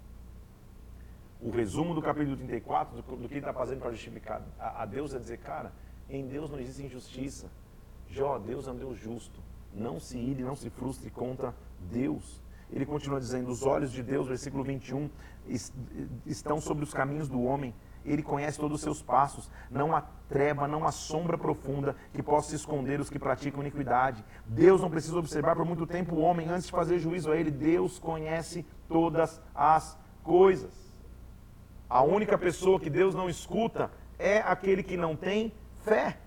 O 1.45 1.51
resumo 1.51 1.95
do 1.95 2.01
capítulo 2.01 2.39
34, 2.39 3.03
do, 3.03 3.17
do 3.17 3.29
que 3.29 3.35
ele 3.35 3.41
está 3.41 3.53
fazendo 3.53 3.81
para 3.81 3.91
justificar 3.91 4.41
a, 4.59 4.83
a 4.83 4.87
Deus, 4.87 5.13
é 5.13 5.19
dizer, 5.19 5.37
cara, 5.41 5.75
em 6.09 6.27
Deus 6.27 6.51
não 6.51 6.59
existe 6.59 6.85
injustiça. 6.85 7.51
Jó, 8.09 8.39
Deus 8.39 8.67
é 8.67 8.71
um 8.71 8.77
Deus 8.77 8.99
justo. 8.99 9.43
Não 9.75 10.01
se 10.01 10.17
ire, 10.17 10.43
não 10.43 10.57
se 10.57 10.71
frustre 10.71 11.11
contra 11.11 11.55
Deus. 11.93 12.41
Ele 12.73 12.87
continua 12.87 13.21
dizendo: 13.21 13.51
os 13.51 13.63
olhos 13.63 13.93
de 13.93 14.03
Deus, 14.03 14.27
versículo 14.27 14.65
21, 14.65 15.11
estão 16.25 16.63
sobre 16.63 16.83
os 16.83 16.95
caminhos 16.95 17.29
do 17.29 17.43
homem. 17.43 17.75
Ele 18.07 18.23
conhece 18.23 18.59
todos 18.59 18.77
os 18.77 18.83
seus 18.83 19.03
passos. 19.03 19.51
Não 19.71 19.95
há 19.95 20.01
treva, 20.31 20.67
não 20.67 20.87
há 20.87 20.93
sombra 20.93 21.37
profunda 21.37 21.95
que 22.15 22.23
possa 22.23 22.55
esconder 22.55 23.01
os 23.01 23.11
que 23.11 23.19
praticam 23.19 23.61
iniquidade. 23.61 24.25
Deus 24.47 24.81
não 24.81 24.89
precisa 24.89 25.19
observar 25.19 25.55
por 25.57 25.67
muito 25.67 25.87
tempo 25.87 26.15
o 26.15 26.21
homem 26.21 26.49
antes 26.49 26.65
de 26.65 26.73
fazer 26.73 26.99
juízo 26.99 27.31
a 27.31 27.37
ele. 27.37 27.51
Deus 27.51 27.99
conhece 27.99 28.65
todas 28.89 29.43
as 29.55 29.99
coisas. 30.23 30.84
A 31.95 32.03
única 32.03 32.37
pessoa 32.37 32.81
que 32.81 32.91
Deus 32.91 33.15
não 33.15 33.29
escuta 33.29 33.89
é 34.19 34.39
aquele 34.39 34.83
que 34.83 34.97
não 34.97 35.15
tem 35.15 35.53
fé. 35.85 36.19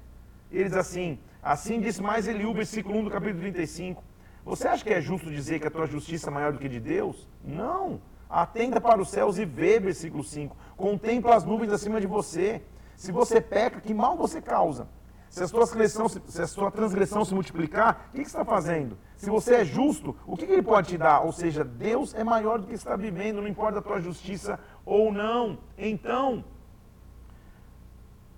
Ele 0.50 0.64
diz 0.64 0.78
assim: 0.78 1.20
Assim 1.44 1.82
disse 1.82 2.02
mais 2.02 2.26
Eliú, 2.26 2.54
versículo 2.54 2.98
1 3.00 3.04
do 3.04 3.12
capítulo 3.12 3.42
35. 3.42 4.02
Você 4.46 4.66
acha 4.66 4.82
que 4.82 4.94
é 4.94 5.02
justo 5.02 5.30
dizer 5.30 5.60
que 5.60 5.68
a 5.68 5.70
tua 5.70 5.86
justiça 5.86 6.30
é 6.30 6.34
maior 6.34 6.54
do 6.54 6.58
que 6.58 6.70
de 6.70 6.80
Deus? 6.80 7.28
Não. 7.44 8.00
Atenta 8.30 8.80
para 8.80 9.02
os 9.02 9.10
céus 9.10 9.38
e 9.38 9.44
vê, 9.44 9.78
versículo 9.78 10.24
5. 10.24 10.56
Contempla 10.78 11.36
as 11.36 11.44
nuvens 11.44 11.74
acima 11.74 12.00
de 12.00 12.08
você. 12.08 12.62
Se 12.96 13.12
você 13.12 13.42
peca, 13.42 13.82
que 13.82 13.94
mal 13.94 14.16
você 14.16 14.42
causa? 14.42 14.88
Se 15.30 15.44
a, 15.44 15.48
sua 15.48 15.60
transgressão, 15.62 16.08
se 16.10 16.42
a 16.42 16.48
sua 16.48 16.72
transgressão 16.72 17.26
se 17.26 17.34
multiplicar, 17.34 18.10
o 18.10 18.16
que, 18.16 18.24
que 18.24 18.30
você 18.30 18.38
está 18.38 18.46
fazendo? 18.46 18.98
Se 19.18 19.30
você 19.30 19.56
é 19.56 19.66
justo, 19.66 20.16
o 20.26 20.38
que, 20.38 20.46
que 20.46 20.54
ele 20.54 20.62
pode 20.62 20.90
te 20.90 20.98
dar? 20.98 21.22
Ou 21.22 21.32
seja, 21.32 21.64
Deus 21.64 22.14
é 22.14 22.24
maior 22.24 22.60
do 22.60 22.68
que 22.68 22.74
está 22.74 22.96
vivendo, 22.96 23.42
não 23.42 23.48
importa 23.48 23.80
a 23.80 23.82
tua 23.82 24.00
justiça 24.00 24.60
ou 24.86 25.12
não. 25.12 25.60
Então, 25.78 26.44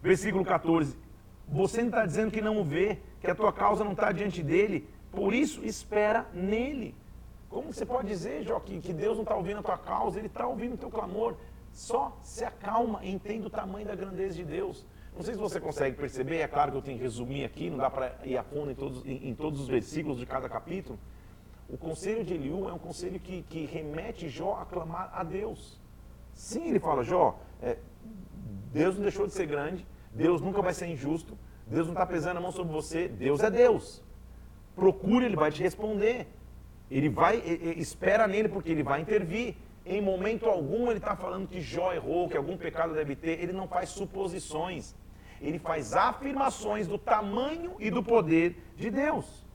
versículo 0.01 0.43
14: 0.43 0.97
você 1.47 1.81
não 1.81 1.89
está 1.89 2.05
dizendo 2.05 2.31
que 2.31 2.41
não 2.41 2.59
o 2.59 2.63
vê, 2.63 2.99
que 3.19 3.29
a 3.29 3.35
tua 3.35 3.51
causa 3.51 3.83
não 3.83 3.93
está 3.93 4.11
diante 4.11 4.43
dele. 4.43 4.87
Por 5.11 5.33
isso, 5.33 5.65
espera 5.65 6.27
nele. 6.33 6.95
Como 7.49 7.73
você 7.73 7.85
pode 7.85 8.07
dizer, 8.07 8.43
Joaquim, 8.43 8.79
que 8.79 8.93
Deus 8.93 9.15
não 9.15 9.23
está 9.23 9.35
ouvindo 9.35 9.59
a 9.59 9.63
tua 9.63 9.77
causa? 9.77 10.19
Ele 10.19 10.27
está 10.27 10.45
ouvindo 10.45 10.75
o 10.75 10.77
teu 10.77 10.89
clamor. 10.89 11.35
Só 11.73 12.15
se 12.21 12.43
acalma, 12.43 13.03
entenda 13.03 13.47
o 13.47 13.49
tamanho 13.49 13.87
da 13.87 13.95
grandeza 13.95 14.35
de 14.35 14.43
Deus. 14.43 14.85
Não 15.19 15.25
sei 15.25 15.33
se 15.33 15.39
você 15.41 15.59
consegue 15.59 15.97
perceber, 15.97 16.37
é 16.37 16.47
claro 16.47 16.71
que 16.71 16.77
eu 16.77 16.81
tenho 16.81 16.97
que 16.97 17.03
resumir 17.03 17.43
aqui, 17.43 17.69
não 17.69 17.77
dá 17.77 17.89
para 17.89 18.15
ir 18.23 18.37
a 18.37 18.41
fundo 18.41 18.71
em 18.71 18.73
todos, 18.73 19.05
em, 19.05 19.27
em, 19.27 19.35
todos 19.35 19.59
os 19.59 19.67
versículos 19.67 20.17
de 20.17 20.25
cada 20.25 20.47
capítulo. 20.47 20.97
O 21.67 21.77
conselho 21.77 22.23
de 22.23 22.35
Eliú 22.35 22.69
é 22.69 22.71
um 22.71 22.79
conselho 22.79 23.19
que, 23.19 23.41
que 23.41 23.65
remete 23.65 24.29
Jó 24.29 24.57
a 24.61 24.65
clamar 24.65 25.11
a 25.13 25.21
Deus. 25.21 25.77
Sim, 26.33 26.69
ele 26.69 26.79
fala, 26.79 27.03
Jó, 27.03 27.37
é, 27.61 27.75
Deus 28.71 28.95
não 28.95 29.01
deixou 29.01 29.27
de 29.27 29.33
ser 29.33 29.45
grande, 29.45 29.85
Deus 30.13 30.39
nunca 30.39 30.61
vai 30.61 30.73
ser 30.73 30.87
injusto. 30.87 31.37
Deus 31.67 31.85
não 31.85 31.93
está 31.93 32.05
pesando 32.05 32.37
a 32.37 32.39
mão 32.39 32.53
sobre 32.53 32.71
você. 32.71 33.09
Deus 33.09 33.41
é 33.41 33.51
Deus. 33.51 34.01
Procure, 34.73 35.25
Ele 35.25 35.35
vai 35.35 35.51
te 35.51 35.61
responder. 35.61 36.27
Ele 36.89 37.09
vai, 37.09 37.43
espera 37.75 38.25
nele 38.25 38.47
porque 38.47 38.71
Ele 38.71 38.83
vai 38.83 39.01
intervir. 39.01 39.57
Em 39.85 40.01
momento 40.01 40.45
algum 40.45 40.87
Ele 40.87 40.99
está 40.99 41.13
falando 41.13 41.45
que 41.45 41.59
Jó 41.59 41.91
errou, 41.91 42.29
que 42.29 42.37
algum 42.37 42.55
pecado 42.55 42.93
deve 42.93 43.17
ter. 43.17 43.41
Ele 43.41 43.51
não 43.51 43.67
faz 43.67 43.89
suposições. 43.89 44.95
Ele 45.41 45.59
faz 45.59 45.93
afirmações 45.93 46.87
do 46.87 46.97
tamanho 46.97 47.75
e 47.79 47.89
do 47.89 48.03
poder 48.03 48.61
de 48.75 48.89
Deus. 48.89 49.45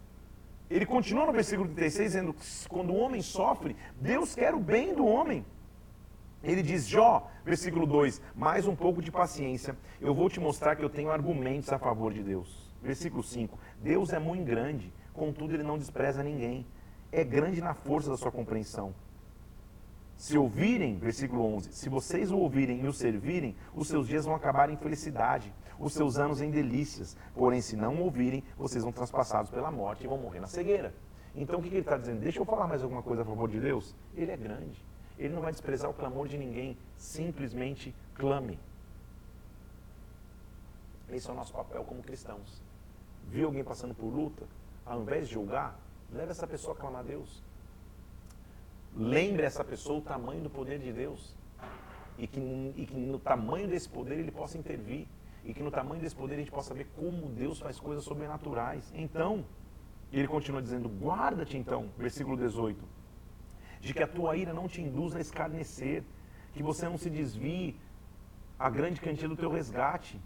Ele 0.70 0.86
continua 0.86 1.26
no 1.26 1.32
versículo 1.32 1.68
36 1.68 2.12
dizendo 2.12 2.32
que 2.32 2.68
quando 2.68 2.90
o 2.90 2.96
homem 2.96 3.20
sofre, 3.20 3.76
Deus 4.00 4.34
quer 4.34 4.54
o 4.54 4.60
bem 4.60 4.94
do 4.94 5.06
homem. 5.06 5.44
Ele 6.42 6.62
diz, 6.62 6.86
Jó, 6.86 7.30
versículo 7.44 7.86
2: 7.86 8.20
mais 8.34 8.66
um 8.66 8.74
pouco 8.74 9.02
de 9.02 9.10
paciência, 9.10 9.76
eu 10.00 10.14
vou 10.14 10.28
te 10.28 10.40
mostrar 10.40 10.76
que 10.76 10.84
eu 10.84 10.90
tenho 10.90 11.10
argumentos 11.10 11.72
a 11.72 11.78
favor 11.78 12.12
de 12.12 12.22
Deus. 12.22 12.72
Versículo 12.82 13.22
5: 13.22 13.58
Deus 13.82 14.12
é 14.12 14.18
muito 14.18 14.44
grande, 14.44 14.92
contudo 15.12 15.54
ele 15.54 15.62
não 15.62 15.78
despreza 15.78 16.22
ninguém. 16.22 16.66
É 17.10 17.24
grande 17.24 17.60
na 17.60 17.74
força 17.74 18.10
da 18.10 18.16
sua 18.16 18.32
compreensão. 18.32 18.94
Se 20.16 20.36
ouvirem, 20.38 20.98
versículo 20.98 21.44
11, 21.56 21.72
se 21.72 21.88
vocês 21.88 22.30
o 22.30 22.38
ouvirem 22.38 22.80
e 22.82 22.86
o 22.86 22.92
servirem, 22.92 23.56
os 23.74 23.88
seus 23.88 24.06
dias 24.06 24.24
vão 24.24 24.34
acabar 24.34 24.70
em 24.70 24.76
felicidade. 24.76 25.52
Os 25.78 25.92
seus 25.92 26.18
anos 26.18 26.40
em 26.40 26.50
delícias. 26.50 27.16
Porém, 27.34 27.60
se 27.60 27.76
não 27.76 28.00
ouvirem, 28.00 28.42
vocês 28.56 28.82
vão 28.82 28.92
transpassados 28.92 29.50
pela 29.50 29.70
morte 29.70 30.04
e 30.04 30.06
vão 30.06 30.18
morrer 30.18 30.40
na 30.40 30.46
cegueira. 30.46 30.94
Então, 31.34 31.58
o 31.58 31.62
que, 31.62 31.68
ele 31.68 31.78
está 31.78 31.96
dizendo? 31.96 32.20
Deixa 32.20 32.38
eu 32.38 32.44
falar 32.44 32.68
mais 32.68 32.82
alguma 32.82 33.02
coisa 33.02 33.22
a 33.22 33.24
favor 33.24 33.48
de 33.48 33.58
Deus? 33.58 33.94
Ele 34.16 34.30
é 34.30 34.36
grande. 34.36 34.80
Ele 35.18 35.34
não 35.34 35.42
vai 35.42 35.52
desprezar 35.52 35.90
o 35.90 35.94
clamor 35.94 36.28
de 36.28 36.38
ninguém. 36.38 36.76
Simplesmente 36.96 37.94
clame. 38.14 38.58
Esse 41.10 41.28
é 41.28 41.32
o 41.32 41.36
nosso 41.36 41.52
papel 41.52 41.84
como 41.84 42.02
cristãos. 42.02 42.62
Viu 43.28 43.46
alguém 43.46 43.64
passando 43.64 43.94
por 43.94 44.06
luta? 44.06 44.44
Ao 44.86 45.00
invés 45.00 45.28
de 45.28 45.34
julgar, 45.34 45.78
leve 46.12 46.30
essa 46.30 46.46
pessoa 46.46 46.74
a 46.74 46.78
clamar 46.78 47.00
a 47.00 47.04
Deus. 47.04 47.42
Lembre 48.96 49.44
essa 49.44 49.64
pessoa 49.64 49.98
o 49.98 50.02
tamanho 50.02 50.42
do 50.42 50.50
poder 50.50 50.78
de 50.78 50.92
Deus. 50.92 51.34
E 52.16 52.28
que, 52.28 52.40
e 52.76 52.86
que 52.86 52.94
no 52.94 53.18
tamanho 53.18 53.66
desse 53.66 53.88
poder 53.88 54.18
ele 54.18 54.30
possa 54.30 54.56
intervir. 54.56 55.06
E 55.44 55.52
que 55.52 55.62
no 55.62 55.70
tamanho 55.70 56.00
desse 56.00 56.16
poder 56.16 56.34
a 56.34 56.38
gente 56.38 56.50
possa 56.50 56.72
ver 56.72 56.86
como 56.96 57.28
Deus 57.28 57.58
faz 57.58 57.78
coisas 57.78 58.04
sobrenaturais. 58.04 58.92
Então, 58.94 59.44
ele 60.12 60.28
continua 60.28 60.62
dizendo: 60.62 60.88
guarda-te 60.88 61.56
então, 61.56 61.90
versículo 61.98 62.36
18, 62.36 62.82
de 63.80 63.92
que 63.92 64.02
a 64.02 64.06
tua 64.06 64.36
ira 64.36 64.52
não 64.52 64.68
te 64.68 64.80
induza 64.80 65.18
a 65.18 65.20
escarnecer, 65.20 66.02
que 66.52 66.62
você 66.62 66.86
não 66.86 66.96
se 66.96 67.10
desvie 67.10 67.76
a 68.58 68.70
grande 68.70 69.00
quantia 69.00 69.28
do 69.28 69.36
teu 69.36 69.50
resgate. 69.50 70.20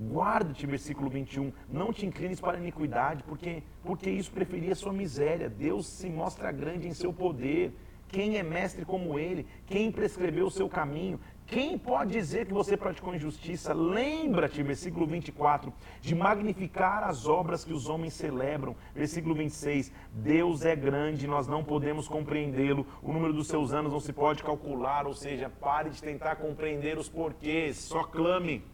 Guarda-te, 0.00 0.66
versículo 0.66 1.08
21, 1.08 1.52
não 1.68 1.92
te 1.92 2.04
inclines 2.04 2.40
para 2.40 2.56
a 2.56 2.60
iniquidade, 2.60 3.22
porque, 3.22 3.62
porque 3.82 4.10
isso 4.10 4.32
preferia 4.32 4.72
a 4.72 4.76
sua 4.76 4.92
miséria. 4.92 5.48
Deus 5.48 5.86
se 5.86 6.08
mostra 6.08 6.50
grande 6.50 6.88
em 6.88 6.94
seu 6.94 7.12
poder. 7.12 7.72
Quem 8.08 8.36
é 8.36 8.42
mestre 8.42 8.84
como 8.84 9.18
ele? 9.18 9.46
Quem 9.66 9.90
prescreveu 9.92 10.46
o 10.46 10.50
seu 10.50 10.68
caminho? 10.68 11.20
Quem 11.46 11.76
pode 11.76 12.12
dizer 12.12 12.46
que 12.46 12.54
você 12.54 12.74
praticou 12.74 13.14
injustiça? 13.14 13.74
Lembra-te, 13.74 14.62
versículo 14.62 15.06
24, 15.06 15.72
de 16.00 16.14
magnificar 16.14 17.04
as 17.04 17.26
obras 17.28 17.64
que 17.64 17.72
os 17.72 17.86
homens 17.86 18.14
celebram. 18.14 18.74
Versículo 18.94 19.34
26, 19.34 19.92
Deus 20.10 20.64
é 20.64 20.74
grande, 20.74 21.26
nós 21.26 21.46
não 21.46 21.62
podemos 21.62 22.08
compreendê-lo. 22.08 22.86
O 23.02 23.12
número 23.12 23.34
dos 23.34 23.46
seus 23.46 23.74
anos 23.74 23.92
não 23.92 24.00
se 24.00 24.12
pode 24.12 24.42
calcular, 24.42 25.06
ou 25.06 25.12
seja, 25.12 25.50
pare 25.50 25.90
de 25.90 26.02
tentar 26.02 26.36
compreender 26.36 26.96
os 26.96 27.10
porquês, 27.10 27.76
só 27.76 28.04
clame. 28.04 28.64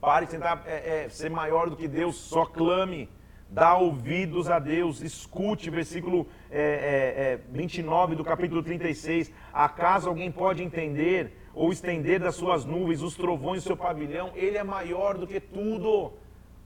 Pare 0.00 0.26
de 0.26 0.32
tentar 0.32 0.62
é, 0.64 1.06
é, 1.06 1.08
ser 1.08 1.30
maior 1.30 1.68
do 1.68 1.76
que 1.76 1.88
Deus, 1.88 2.14
só 2.16 2.46
clame. 2.46 3.08
Dá 3.48 3.76
ouvidos 3.76 4.50
a 4.50 4.58
Deus, 4.58 5.00
escute, 5.00 5.70
versículo 5.70 6.26
é, 6.50 7.38
é, 7.38 7.40
29 7.52 8.12
é, 8.12 8.16
do 8.16 8.24
capítulo 8.24 8.62
36. 8.62 9.32
Acaso 9.52 10.08
alguém 10.08 10.32
pode 10.32 10.62
entender 10.62 11.32
ou 11.54 11.72
estender 11.72 12.20
das 12.20 12.34
suas 12.34 12.64
nuvens 12.64 13.02
os 13.02 13.14
trovões 13.14 13.62
do 13.62 13.68
seu 13.68 13.76
pavilhão? 13.76 14.32
Ele 14.34 14.58
é 14.58 14.64
maior 14.64 15.16
do 15.16 15.26
que 15.26 15.38
tudo. 15.38 16.12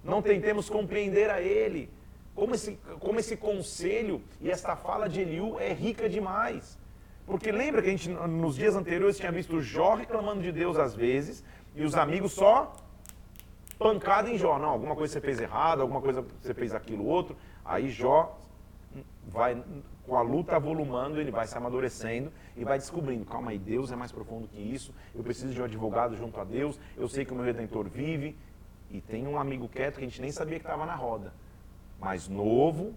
Não 0.03 0.23
tentemos 0.23 0.71
compreender 0.71 1.29
a 1.29 1.41
ele. 1.41 1.91
Como 2.35 2.55
esse, 2.55 2.79
como 2.99 3.21
esse 3.21 3.37
conselho 3.37 4.23
e 4.41 4.51
esta 4.51 4.75
fala 4.75 5.09
de 5.09 5.21
Eliú 5.21 5.61
é 5.61 5.75
rica 5.75 6.09
demais. 6.09 6.79
Porque 7.27 7.53
lembra 7.53 7.83
que 7.83 7.89
a 7.89 7.91
gente, 7.93 8.09
nos 8.09 8.57
dias 8.57 8.75
anteriores, 8.75 9.19
tinha 9.19 9.31
visto 9.31 9.61
Jó 9.61 9.95
reclamando 9.95 10.43
de 10.43 10.51
Deus 10.51 10.79
às 10.79 10.95
vezes, 10.95 11.45
e 11.77 11.85
os 11.85 11.95
amigos 11.95 12.33
só 12.33 12.75
pancada 13.81 14.29
em 14.29 14.37
Jó. 14.37 14.59
Não, 14.59 14.69
alguma 14.69 14.95
coisa 14.95 15.15
você 15.15 15.21
fez 15.23 15.41
errado, 15.41 15.81
alguma 15.81 16.03
coisa 16.03 16.23
você 16.43 16.53
fez 16.53 16.75
aquilo 16.75 17.07
outro. 17.07 17.35
Aí 17.65 17.91
Jó 17.91 18.39
vai, 19.27 19.61
com 20.07 20.17
a 20.17 20.23
luta 20.23 20.59
volumando, 20.61 21.19
ele 21.19 21.31
vai 21.31 21.47
se 21.47 21.57
amadurecendo 21.57 22.31
e 22.57 22.63
vai 22.63 22.79
descobrindo, 22.79 23.25
calma 23.25 23.53
aí, 23.53 23.59
Deus 23.59 23.91
é 23.91 23.97
mais 23.97 24.13
profundo 24.13 24.47
que 24.49 24.61
isso, 24.61 24.95
eu 25.15 25.23
preciso 25.23 25.55
de 25.55 25.63
um 25.63 25.65
advogado 25.65 26.15
junto 26.17 26.39
a 26.39 26.45
Deus, 26.45 26.79
eu 26.97 27.09
sei 27.09 27.25
que 27.25 27.33
o 27.33 27.37
meu 27.37 27.45
Redentor 27.45 27.89
vive, 27.89 28.37
e 28.91 29.01
tem 29.01 29.27
um 29.27 29.39
amigo 29.39 29.69
quieto 29.69 29.99
que 29.99 30.05
a 30.05 30.09
gente 30.09 30.21
nem 30.21 30.33
sabia 30.33 30.59
que 30.59 30.65
estava 30.65 30.85
na 30.85 30.97
roda, 30.97 31.33
mas 32.01 32.29
novo, 32.29 32.93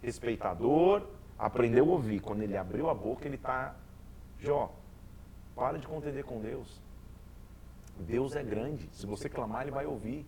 respeitador, 0.00 1.02
aprendeu 1.36 1.84
a 1.86 1.92
ouvir. 1.92 2.20
Quando 2.20 2.42
ele 2.42 2.56
abriu 2.56 2.88
a 2.88 2.94
boca, 2.94 3.26
ele 3.26 3.34
está, 3.34 3.74
Jó, 4.38 4.70
para 5.56 5.78
de 5.78 5.86
contender 5.86 6.24
com 6.24 6.40
Deus. 6.40 6.83
Deus 7.98 8.34
é 8.34 8.42
grande. 8.42 8.88
Se 8.92 9.06
você 9.06 9.28
clamar, 9.28 9.62
Ele 9.62 9.70
vai 9.70 9.86
ouvir. 9.86 10.26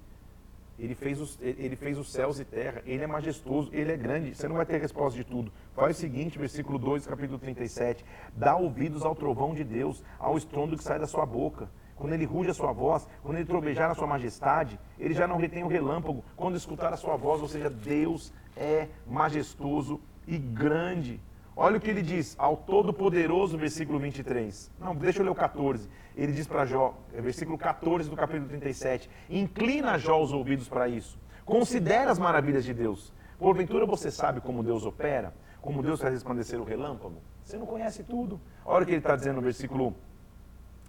Ele 0.78 0.94
fez, 0.94 1.18
os, 1.20 1.38
ele 1.40 1.74
fez 1.74 1.98
os 1.98 2.12
céus 2.12 2.38
e 2.38 2.44
terra. 2.44 2.82
Ele 2.84 3.02
é 3.02 3.06
majestoso. 3.06 3.70
Ele 3.72 3.92
é 3.92 3.96
grande. 3.96 4.34
Você 4.34 4.46
não 4.46 4.56
vai 4.56 4.66
ter 4.66 4.78
resposta 4.78 5.16
de 5.16 5.24
tudo. 5.24 5.50
Faz 5.74 5.96
o 5.96 6.00
seguinte, 6.00 6.38
versículo 6.38 6.78
2, 6.78 7.06
capítulo 7.06 7.38
37. 7.38 8.04
Dá 8.34 8.56
ouvidos 8.56 9.02
ao 9.02 9.14
trovão 9.14 9.54
de 9.54 9.64
Deus, 9.64 10.04
ao 10.18 10.36
estrondo 10.36 10.76
que 10.76 10.84
sai 10.84 10.98
da 10.98 11.06
sua 11.06 11.24
boca. 11.24 11.68
Quando 11.96 12.12
ele 12.12 12.26
ruge 12.26 12.50
a 12.50 12.54
sua 12.54 12.72
voz, 12.72 13.08
quando 13.22 13.36
ele 13.36 13.46
trovejar 13.46 13.90
a 13.90 13.94
sua 13.94 14.06
majestade, 14.06 14.78
ele 14.98 15.14
já 15.14 15.26
não 15.26 15.38
retém 15.38 15.64
o 15.64 15.68
relâmpago. 15.68 16.22
Quando 16.36 16.56
escutar 16.56 16.92
a 16.92 16.96
sua 16.96 17.16
voz, 17.16 17.40
ou 17.40 17.48
seja, 17.48 17.70
Deus 17.70 18.32
é 18.54 18.88
majestoso 19.06 19.98
e 20.26 20.36
grande. 20.36 21.18
Olha 21.58 21.78
o 21.78 21.80
que 21.80 21.88
ele 21.88 22.02
diz 22.02 22.36
ao 22.38 22.54
Todo-Poderoso, 22.54 23.56
versículo 23.56 23.98
23. 23.98 24.70
Não, 24.78 24.94
deixa 24.94 25.20
eu 25.20 25.24
ler 25.24 25.30
o 25.30 25.34
14. 25.34 25.88
Ele 26.14 26.30
diz 26.32 26.46
para 26.46 26.66
Jó, 26.66 26.94
é 27.14 27.20
versículo 27.22 27.56
14 27.56 28.10
do 28.10 28.16
capítulo 28.16 28.46
37. 28.46 29.08
Inclina 29.30 29.96
Jó 29.96 30.22
os 30.22 30.34
ouvidos 30.34 30.68
para 30.68 30.86
isso. 30.86 31.18
Considera 31.46 32.10
as 32.10 32.18
maravilhas 32.18 32.62
de 32.62 32.74
Deus. 32.74 33.10
Porventura 33.38 33.86
você 33.86 34.10
sabe 34.10 34.42
como 34.42 34.62
Deus 34.62 34.84
opera? 34.84 35.32
Como 35.62 35.82
Deus 35.82 35.98
faz 35.98 36.12
resplandecer 36.12 36.60
o 36.60 36.64
relâmpago? 36.64 37.22
Você 37.42 37.56
não 37.56 37.64
conhece 37.64 38.04
tudo. 38.04 38.38
Olha 38.62 38.82
o 38.82 38.84
que 38.84 38.92
ele 38.92 38.98
está 38.98 39.16
dizendo 39.16 39.36
no 39.36 39.42
versículo 39.42 39.96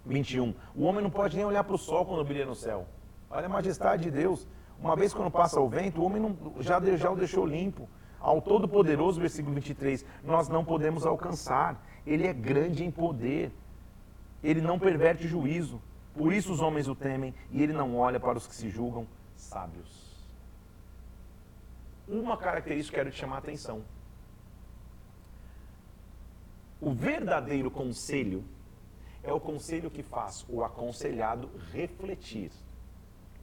21. 0.06 0.54
O 0.76 0.84
homem 0.84 1.02
não 1.02 1.10
pode 1.10 1.38
nem 1.38 1.46
olhar 1.46 1.64
para 1.64 1.76
o 1.76 1.78
sol 1.78 2.06
quando 2.06 2.26
brilha 2.26 2.46
no 2.46 2.56
céu. 2.56 2.86
Olha 3.30 3.46
a 3.46 3.50
majestade 3.50 4.04
de 4.04 4.12
Deus. 4.12 4.46
Uma 4.82 4.98
vez 4.98 5.14
quando 5.14 5.32
passa 5.32 5.62
o 5.62 5.70
vento, 5.70 6.02
o 6.02 6.04
homem 6.04 6.22
não, 6.22 6.62
já, 6.62 6.78
já 6.98 7.10
o 7.10 7.16
deixou 7.16 7.46
limpo 7.46 7.88
ao 8.20 8.42
Todo-Poderoso, 8.42 9.20
versículo 9.20 9.56
23, 9.56 10.06
nós 10.24 10.50
não 10.50 10.66
podemos 10.66 11.06
alcançar. 11.06 11.82
Ele 12.06 12.26
é 12.26 12.34
grande 12.34 12.84
em 12.84 12.92
poder. 12.92 13.52
Ele 14.44 14.62
não 14.62 14.80
perverte 14.80 15.28
juízo. 15.28 15.82
Por 16.14 16.34
isso 16.34 16.52
os 16.52 16.62
homens 16.62 16.88
o 16.88 16.96
temem 16.96 17.34
e 17.52 17.62
ele 17.62 17.74
não 17.74 17.96
olha 17.96 18.20
para 18.20 18.38
os 18.38 18.48
que 18.48 18.56
se 18.56 18.70
julgam 18.70 19.08
sábios. 19.36 20.08
Uma 22.08 22.38
característica 22.38 22.96
que 22.96 23.02
quero 23.02 23.12
te 23.12 23.20
chamar 23.20 23.36
a 23.36 23.40
atenção. 23.40 23.84
O 26.80 26.92
verdadeiro 26.92 27.70
conselho 27.70 28.44
é 29.24 29.32
o 29.32 29.40
conselho 29.40 29.92
que 29.92 30.02
faz 30.02 30.46
o 30.48 30.64
aconselhado 30.64 31.50
refletir 31.72 32.52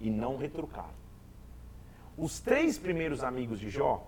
e 0.00 0.10
não 0.10 0.36
retrucar. 0.36 0.90
Os 2.16 2.40
três 2.40 2.78
primeiros 2.78 3.22
amigos 3.22 3.60
de 3.60 3.68
Jó 3.68 4.06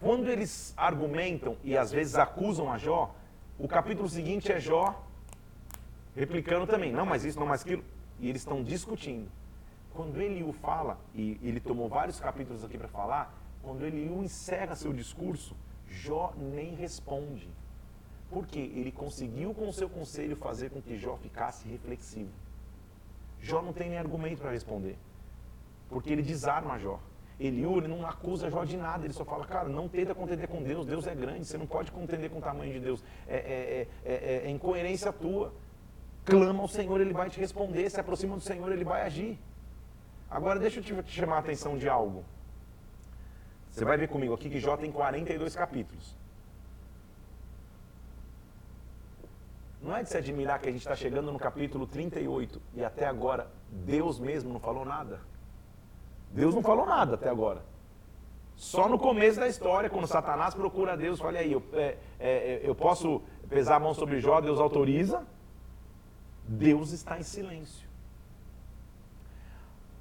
quando 0.00 0.28
eles 0.28 0.72
argumentam 0.76 1.56
e 1.64 1.76
às 1.76 1.90
vezes 1.90 2.14
acusam 2.14 2.70
a 2.70 2.78
Jó, 2.78 3.14
o 3.58 3.66
capítulo 3.66 4.08
seguinte 4.08 4.52
é 4.52 4.60
Jó 4.60 5.04
replicando 6.14 6.66
também, 6.66 6.92
não, 6.92 7.06
mas 7.06 7.24
isso, 7.24 7.38
não, 7.38 7.46
mais 7.46 7.62
aquilo. 7.62 7.84
E 8.20 8.28
eles 8.28 8.42
estão 8.42 8.62
discutindo. 8.62 9.28
Quando 9.92 10.20
Eliú 10.20 10.52
fala, 10.52 10.98
e 11.14 11.38
ele 11.42 11.60
tomou 11.60 11.88
vários 11.88 12.20
capítulos 12.20 12.64
aqui 12.64 12.78
para 12.78 12.88
falar, 12.88 13.34
quando 13.62 13.84
Eliú 13.84 14.22
encerra 14.22 14.76
seu 14.76 14.92
discurso, 14.92 15.56
Jó 15.88 16.32
nem 16.36 16.74
responde. 16.74 17.48
Porque 18.30 18.58
ele 18.58 18.92
conseguiu 18.92 19.54
com 19.54 19.68
o 19.68 19.72
seu 19.72 19.88
conselho 19.88 20.36
fazer 20.36 20.70
com 20.70 20.82
que 20.82 20.98
Jó 20.98 21.16
ficasse 21.16 21.66
reflexivo. 21.68 22.30
Jó 23.40 23.62
não 23.62 23.72
tem 23.72 23.88
nem 23.88 23.98
argumento 23.98 24.40
para 24.40 24.50
responder. 24.50 24.96
Porque 25.88 26.12
ele 26.12 26.22
desarma 26.22 26.78
Jó. 26.78 27.00
Eliú, 27.40 27.78
ele 27.78 27.86
não 27.88 28.04
acusa 28.04 28.50
Jó 28.50 28.64
de 28.64 28.76
nada, 28.76 29.04
ele 29.04 29.14
só 29.14 29.24
fala, 29.24 29.46
cara, 29.46 29.68
não 29.68 29.88
tenta 29.88 30.14
contender 30.14 30.48
com 30.48 30.62
Deus, 30.62 30.86
Deus 30.86 31.06
é 31.06 31.14
grande, 31.14 31.44
você 31.44 31.56
não 31.56 31.66
pode 31.66 31.92
contender 31.92 32.28
com 32.30 32.38
o 32.38 32.42
tamanho 32.42 32.72
de 32.72 32.80
Deus, 32.80 33.04
é, 33.28 33.36
é, 33.36 33.88
é, 34.04 34.42
é 34.46 34.50
incoerência 34.50 35.12
tua. 35.12 35.52
Clama 36.24 36.60
ao 36.60 36.68
Senhor, 36.68 37.00
ele 37.00 37.12
vai 37.12 37.30
te 37.30 37.38
responder, 37.38 37.88
se 37.88 38.00
aproxima 38.00 38.36
do 38.36 38.42
Senhor, 38.42 38.70
ele 38.72 38.84
vai 38.84 39.02
agir. 39.02 39.38
Agora, 40.28 40.58
deixa 40.58 40.80
eu 40.80 40.82
te, 40.82 40.94
te 41.04 41.12
chamar 41.12 41.36
a 41.36 41.38
atenção 41.38 41.78
de 41.78 41.88
algo. 41.88 42.24
Você 43.70 43.84
vai 43.84 43.96
ver 43.96 44.08
comigo 44.08 44.34
aqui 44.34 44.50
que 44.50 44.58
Jó 44.58 44.76
tem 44.76 44.90
42 44.90 45.54
capítulos. 45.54 46.16
Não 49.80 49.96
é 49.96 50.02
de 50.02 50.08
se 50.08 50.16
admirar 50.16 50.58
que 50.58 50.68
a 50.68 50.72
gente 50.72 50.80
está 50.80 50.96
chegando 50.96 51.30
no 51.30 51.38
capítulo 51.38 51.86
38 51.86 52.60
e 52.74 52.84
até 52.84 53.06
agora 53.06 53.48
Deus 53.70 54.18
mesmo 54.18 54.52
não 54.52 54.58
falou 54.58 54.84
nada? 54.84 55.20
Deus 56.32 56.54
não 56.54 56.62
falou 56.62 56.86
nada 56.86 57.14
até 57.14 57.28
agora. 57.28 57.62
Só 58.56 58.88
no 58.88 58.98
começo 58.98 59.38
da 59.38 59.46
história, 59.46 59.88
quando 59.88 60.06
Satanás 60.06 60.52
procura 60.52 60.96
Deus, 60.96 61.20
fala 61.20 61.38
aí, 61.38 61.52
eu, 61.52 61.62
é, 61.72 61.96
é, 62.18 62.60
eu 62.64 62.74
posso 62.74 63.22
pesar 63.48 63.76
a 63.76 63.80
mão 63.80 63.94
sobre 63.94 64.18
Jó, 64.20 64.40
Deus 64.40 64.58
autoriza. 64.58 65.24
Deus 66.48 66.92
está 66.92 67.18
em 67.18 67.22
silêncio. 67.22 67.86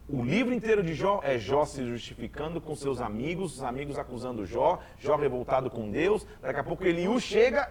O 0.10 0.24
livro 0.24 0.54
inteiro 0.54 0.82
de 0.82 0.94
Jó 0.94 1.20
é 1.22 1.38
Jó 1.38 1.66
se 1.66 1.86
justificando 1.86 2.62
com 2.62 2.74
seus 2.74 3.02
amigos, 3.02 3.58
os 3.58 3.64
amigos 3.64 4.00
acusando 4.00 4.46
Jó, 4.46 4.80
Jó 4.98 5.18
revoltado 5.18 5.70
com 5.70 5.92
Deus. 5.92 6.26
Daqui 6.42 6.60
a 6.60 6.64
pouco 6.64 6.86
Eliú 6.86 7.20
chega, 7.20 7.70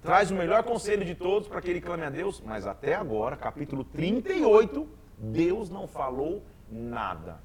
traz 0.00 0.30
o 0.30 0.34
melhor 0.34 0.62
conselho 0.62 1.04
de 1.04 1.16
todos 1.16 1.48
para 1.48 1.60
que 1.60 1.68
ele 1.68 1.80
clame 1.80 2.04
a 2.04 2.10
Deus. 2.10 2.40
Mas 2.40 2.68
até 2.68 2.94
agora, 2.94 3.36
capítulo 3.36 3.82
38, 3.82 4.88
Deus 5.18 5.68
não 5.68 5.88
falou 5.88 6.40
nada. 6.74 7.38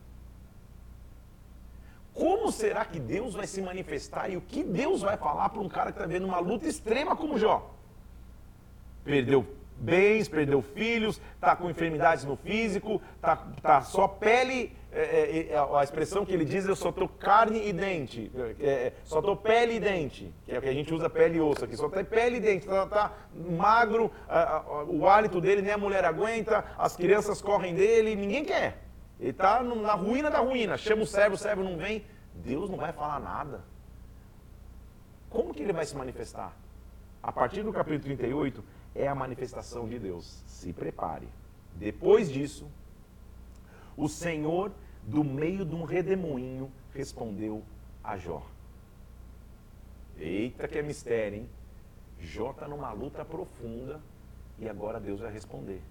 Como 2.13 2.51
será 2.51 2.83
que 2.83 2.99
Deus 2.99 3.33
vai 3.33 3.47
se 3.47 3.61
manifestar 3.61 4.29
e 4.29 4.35
o 4.35 4.41
que 4.41 4.63
Deus 4.63 5.01
vai 5.01 5.15
falar 5.15 5.49
para 5.49 5.61
um 5.61 5.69
cara 5.69 5.91
que 5.91 5.99
está 5.99 6.07
vendo 6.07 6.25
uma 6.25 6.39
luta 6.39 6.67
extrema 6.67 7.15
como 7.15 7.37
Jó? 7.37 7.73
Perdeu 9.05 9.45
bens, 9.79 10.27
perdeu 10.27 10.61
filhos, 10.61 11.21
está 11.35 11.55
com 11.55 11.69
enfermidades 11.69 12.25
no 12.25 12.35
físico, 12.35 13.01
está 13.15 13.37
tá 13.61 13.81
só 13.81 14.07
pele, 14.07 14.75
é, 14.91 15.01
é, 15.01 15.53
é, 15.53 15.77
a 15.77 15.81
expressão 15.81 16.25
que 16.25 16.33
ele 16.33 16.43
diz, 16.43 16.65
eu 16.65 16.75
só 16.75 16.89
estou 16.89 17.07
carne 17.07 17.69
e 17.69 17.71
dente, 17.71 18.29
é, 18.59 18.65
é, 18.67 18.93
só 19.05 19.19
estou 19.19 19.37
pele 19.37 19.75
e 19.75 19.79
dente, 19.79 20.33
que 20.43 20.51
é 20.51 20.59
o 20.59 20.61
que 20.61 20.67
a 20.67 20.73
gente 20.73 20.93
usa 20.93 21.09
pele 21.09 21.37
e 21.37 21.41
osso 21.41 21.63
aqui, 21.63 21.77
só 21.77 21.87
tem 21.87 22.03
pele 22.03 22.37
e 22.37 22.39
dente, 22.41 22.67
está 22.67 22.85
tá 22.87 23.13
magro, 23.33 24.11
a, 24.27 24.57
a, 24.57 24.83
o 24.83 25.07
hálito 25.07 25.39
dele 25.39 25.61
nem 25.61 25.71
a 25.71 25.77
mulher 25.77 26.03
aguenta, 26.03 26.65
as 26.77 26.97
crianças 26.97 27.41
correm 27.41 27.73
dele, 27.73 28.15
ninguém 28.15 28.43
quer. 28.43 28.88
Ele 29.19 29.31
está 29.31 29.61
na 29.61 29.93
ruína 29.93 30.29
da 30.29 30.39
ruína, 30.39 30.77
chama 30.77 31.03
o 31.03 31.07
servo, 31.07 31.35
o 31.35 31.37
servo 31.37 31.63
não 31.63 31.77
vem, 31.77 32.05
Deus 32.35 32.69
não 32.69 32.77
vai 32.77 32.93
falar 32.93 33.19
nada. 33.19 33.61
Como 35.29 35.53
que 35.53 35.61
ele 35.61 35.73
vai 35.73 35.85
se 35.85 35.95
manifestar? 35.95 36.55
A 37.21 37.31
partir 37.31 37.61
do 37.63 37.73
capítulo 37.73 38.01
38, 38.01 38.63
é 38.95 39.07
a 39.07 39.13
manifestação 39.13 39.87
de 39.87 39.99
Deus. 39.99 40.41
Se 40.47 40.71
prepare. 40.71 41.27
Depois 41.75 42.31
disso, 42.31 42.65
o 43.95 44.07
Senhor, 44.07 44.71
do 45.03 45.23
meio 45.23 45.65
de 45.65 45.75
um 45.75 45.83
redemoinho, 45.83 46.71
respondeu 46.93 47.63
a 48.03 48.17
Jó. 48.17 48.41
Eita, 50.17 50.67
que 50.67 50.77
é 50.77 50.81
mistério, 50.81 51.39
hein? 51.39 51.49
Jó 52.19 52.51
está 52.51 52.67
numa 52.67 52.91
luta 52.91 53.23
profunda 53.23 54.01
e 54.57 54.67
agora 54.67 54.99
Deus 54.99 55.19
vai 55.19 55.31
responder. 55.31 55.81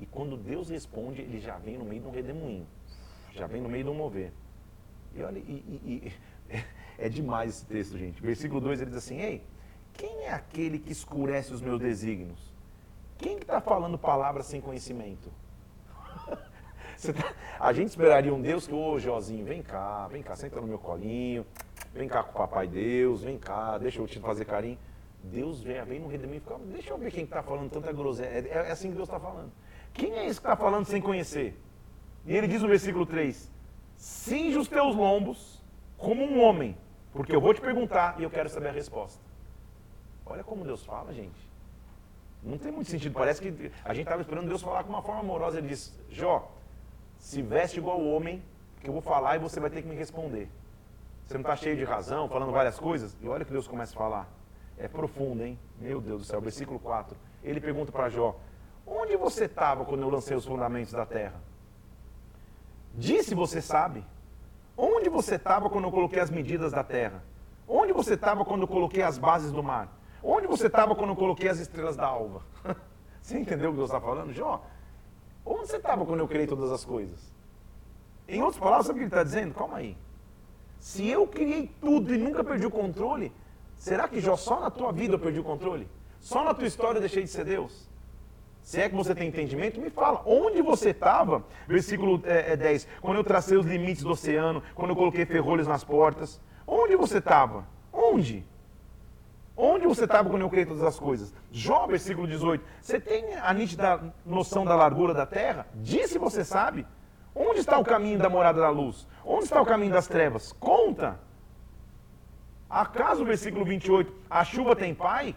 E 0.00 0.06
quando 0.06 0.36
Deus 0.36 0.70
responde, 0.70 1.20
ele 1.20 1.38
já 1.38 1.58
vem 1.58 1.76
no 1.76 1.84
meio 1.84 2.00
de 2.00 2.08
um 2.08 2.10
redemoinho, 2.10 2.66
já 3.32 3.46
vem 3.46 3.60
no 3.60 3.68
meio 3.68 3.84
de 3.84 3.90
um 3.90 3.94
mover. 3.94 4.32
E 5.14 5.22
olha, 5.22 5.38
e, 5.38 5.42
e, 5.42 6.12
e, 6.48 6.56
é 6.98 7.08
demais 7.08 7.50
esse 7.50 7.66
texto, 7.66 7.98
gente. 7.98 8.22
Versículo 8.22 8.60
2 8.62 8.80
ele 8.80 8.90
diz 8.90 8.98
assim: 8.98 9.20
Ei, 9.20 9.42
quem 9.92 10.24
é 10.24 10.32
aquele 10.32 10.78
que 10.78 10.90
escurece 10.90 11.52
os 11.52 11.60
meus 11.60 11.78
desígnios? 11.78 12.50
Quem 13.18 13.36
que 13.36 13.42
está 13.42 13.60
falando 13.60 13.98
palavras 13.98 14.46
sem 14.46 14.62
conhecimento? 14.62 15.30
tá... 16.26 17.34
A 17.58 17.70
gente 17.74 17.88
esperaria 17.88 18.32
um 18.32 18.40
Deus 18.40 18.66
que, 18.66 18.72
ô 18.72 18.98
Jozinho, 18.98 19.44
vem 19.44 19.62
cá, 19.62 20.08
vem 20.08 20.22
cá, 20.22 20.34
senta 20.34 20.58
no 20.62 20.66
meu 20.66 20.78
colinho, 20.78 21.44
vem 21.92 22.08
cá 22.08 22.22
com 22.22 22.30
o 22.30 22.34
papai 22.34 22.66
Deus, 22.66 23.22
vem 23.22 23.38
cá, 23.38 23.76
deixa 23.76 24.00
eu 24.00 24.06
te 24.06 24.18
fazer 24.18 24.46
carinho. 24.46 24.78
Deus 25.22 25.62
vem, 25.62 25.84
vem 25.84 26.00
no 26.00 26.08
redemoinho 26.08 26.38
e 26.38 26.40
fica, 26.40 26.58
deixa 26.72 26.90
eu 26.90 26.96
ver 26.96 27.10
quem 27.10 27.24
está 27.24 27.42
falando 27.42 27.70
tanta 27.70 27.92
groselha. 27.92 28.48
É, 28.48 28.68
é 28.68 28.70
assim 28.70 28.88
que 28.88 28.96
Deus 28.96 29.06
está 29.06 29.20
falando. 29.20 29.52
Quem 30.00 30.14
é 30.14 30.24
esse 30.24 30.40
que 30.40 30.46
está 30.46 30.56
falando 30.56 30.86
sem 30.86 30.98
conhecer? 30.98 31.54
E 32.24 32.34
ele 32.34 32.48
diz 32.48 32.62
no 32.62 32.68
versículo 32.68 33.04
3: 33.04 33.50
Cinge 33.98 34.56
os 34.56 34.66
teus 34.66 34.96
lombos 34.96 35.62
como 35.98 36.24
um 36.24 36.42
homem, 36.42 36.74
porque 37.12 37.36
eu 37.36 37.40
vou 37.40 37.52
te 37.52 37.60
perguntar 37.60 38.18
e 38.18 38.22
eu 38.22 38.30
quero 38.30 38.48
saber 38.48 38.68
a 38.68 38.72
resposta. 38.72 39.20
Olha 40.24 40.42
como 40.42 40.64
Deus 40.64 40.82
fala, 40.86 41.12
gente. 41.12 41.38
Não 42.42 42.56
tem 42.56 42.72
muito 42.72 42.88
sentido. 42.88 43.12
Parece 43.12 43.42
que 43.42 43.70
a 43.84 43.92
gente 43.92 44.04
estava 44.04 44.22
esperando 44.22 44.48
Deus 44.48 44.62
falar 44.62 44.84
com 44.84 44.88
uma 44.88 45.02
forma 45.02 45.20
amorosa. 45.20 45.58
Ele 45.58 45.68
diz: 45.68 45.94
Jó, 46.08 46.50
se 47.18 47.42
veste 47.42 47.78
igual 47.78 48.00
o 48.00 48.10
homem, 48.10 48.42
que 48.80 48.88
eu 48.88 48.94
vou 48.94 49.02
falar 49.02 49.36
e 49.36 49.38
você 49.38 49.60
vai 49.60 49.68
ter 49.68 49.82
que 49.82 49.88
me 49.88 49.96
responder. 49.96 50.48
Você 51.26 51.34
não 51.34 51.42
está 51.42 51.54
cheio 51.56 51.76
de 51.76 51.84
razão, 51.84 52.26
falando 52.26 52.52
várias 52.52 52.78
coisas? 52.78 53.14
E 53.20 53.28
olha 53.28 53.44
que 53.44 53.52
Deus 53.52 53.68
começa 53.68 53.92
a 53.92 53.98
falar. 53.98 54.28
É 54.78 54.88
profundo, 54.88 55.44
hein? 55.44 55.58
Meu 55.78 56.00
Deus 56.00 56.22
do 56.22 56.26
céu. 56.26 56.40
Versículo 56.40 56.78
4. 56.78 57.14
Ele 57.44 57.60
pergunta 57.60 57.92
para 57.92 58.08
Jó: 58.08 58.34
Onde 58.86 59.16
você 59.16 59.44
estava 59.44 59.84
quando 59.84 60.02
eu 60.02 60.10
lancei 60.10 60.36
os 60.36 60.44
fundamentos 60.44 60.92
da 60.92 61.06
terra? 61.06 61.40
Disse 62.94 63.34
você 63.34 63.60
sabe. 63.60 64.04
Onde 64.76 65.08
você 65.08 65.34
estava 65.34 65.68
quando 65.68 65.84
eu 65.84 65.90
coloquei 65.90 66.20
as 66.20 66.30
medidas 66.30 66.72
da 66.72 66.82
terra? 66.82 67.22
Onde 67.68 67.92
você 67.92 68.14
estava 68.14 68.44
quando 68.44 68.62
eu 68.62 68.68
coloquei 68.68 69.02
as 69.02 69.18
bases 69.18 69.52
do 69.52 69.62
mar? 69.62 69.88
Onde 70.22 70.46
você 70.46 70.66
estava 70.66 70.94
quando 70.94 71.10
eu 71.10 71.16
coloquei 71.16 71.48
as 71.48 71.58
estrelas 71.58 71.96
da 71.96 72.06
alva? 72.06 72.42
você 73.20 73.38
entendeu 73.38 73.70
o 73.70 73.72
que 73.72 73.78
Deus 73.78 73.90
está 73.90 74.00
falando? 74.00 74.32
Jó, 74.32 74.64
onde 75.44 75.66
você 75.66 75.76
estava 75.76 76.04
quando 76.04 76.20
eu 76.20 76.28
criei 76.28 76.46
todas 76.46 76.70
as 76.72 76.84
coisas? 76.84 77.32
Em 78.26 78.42
outras 78.42 78.58
palavras, 78.58 78.86
sabe 78.86 78.98
o 78.98 79.00
que 79.00 79.04
ele 79.04 79.08
está 79.08 79.24
dizendo? 79.24 79.54
Calma 79.54 79.78
aí. 79.78 79.96
Se 80.78 81.06
eu 81.06 81.26
criei 81.26 81.70
tudo 81.80 82.14
e 82.14 82.18
nunca 82.18 82.42
perdi 82.42 82.64
o 82.64 82.70
controle, 82.70 83.32
será 83.76 84.08
que 84.08 84.20
Jó, 84.20 84.36
só 84.36 84.60
na 84.60 84.70
tua 84.70 84.92
vida 84.92 85.14
eu 85.14 85.18
perdi 85.18 85.40
o 85.40 85.44
controle? 85.44 85.88
Só 86.20 86.44
na 86.44 86.54
tua 86.54 86.66
história 86.66 86.98
eu 86.98 87.00
deixei 87.00 87.22
de 87.22 87.28
ser 87.28 87.44
Deus? 87.44 87.89
Se 88.62 88.80
é 88.80 88.88
que 88.88 88.94
você 88.94 89.14
tem 89.14 89.28
entendimento, 89.28 89.80
me 89.80 89.90
fala. 89.90 90.22
Onde 90.24 90.62
você 90.62 90.90
estava? 90.90 91.44
Versículo 91.66 92.22
é, 92.24 92.56
10. 92.56 92.86
Quando 93.00 93.16
eu 93.16 93.24
tracei 93.24 93.56
os 93.56 93.66
limites 93.66 94.02
do 94.02 94.10
oceano, 94.10 94.62
quando 94.74 94.90
eu 94.90 94.96
coloquei 94.96 95.24
ferrolhos 95.24 95.66
nas 95.66 95.82
portas. 95.82 96.40
Onde 96.66 96.94
você 96.96 97.18
estava? 97.18 97.66
Onde? 97.92 98.46
Onde 99.56 99.86
você 99.86 100.04
estava 100.04 100.30
quando 100.30 100.42
eu 100.42 100.48
criei 100.48 100.64
todas 100.64 100.82
as 100.82 100.98
coisas? 100.98 101.34
Jó, 101.50 101.86
versículo 101.86 102.26
18. 102.26 102.64
Você 102.80 103.00
tem 103.00 103.34
a 103.36 103.52
nítida 103.52 104.00
noção 104.24 104.64
da 104.64 104.74
largura 104.74 105.12
da 105.12 105.26
terra? 105.26 105.66
Disse 105.74 106.18
você 106.18 106.44
sabe. 106.44 106.86
Onde 107.34 107.60
está 107.60 107.78
o 107.78 107.84
caminho 107.84 108.18
da 108.18 108.28
morada 108.28 108.60
da 108.60 108.70
luz? 108.70 109.06
Onde 109.24 109.44
está 109.44 109.60
o 109.60 109.66
caminho 109.66 109.92
das 109.92 110.06
trevas? 110.06 110.52
Conta. 110.52 111.20
Acaso, 112.68 113.24
versículo 113.24 113.64
28, 113.64 114.12
a 114.30 114.44
chuva 114.44 114.76
tem 114.76 114.94
pai? 114.94 115.34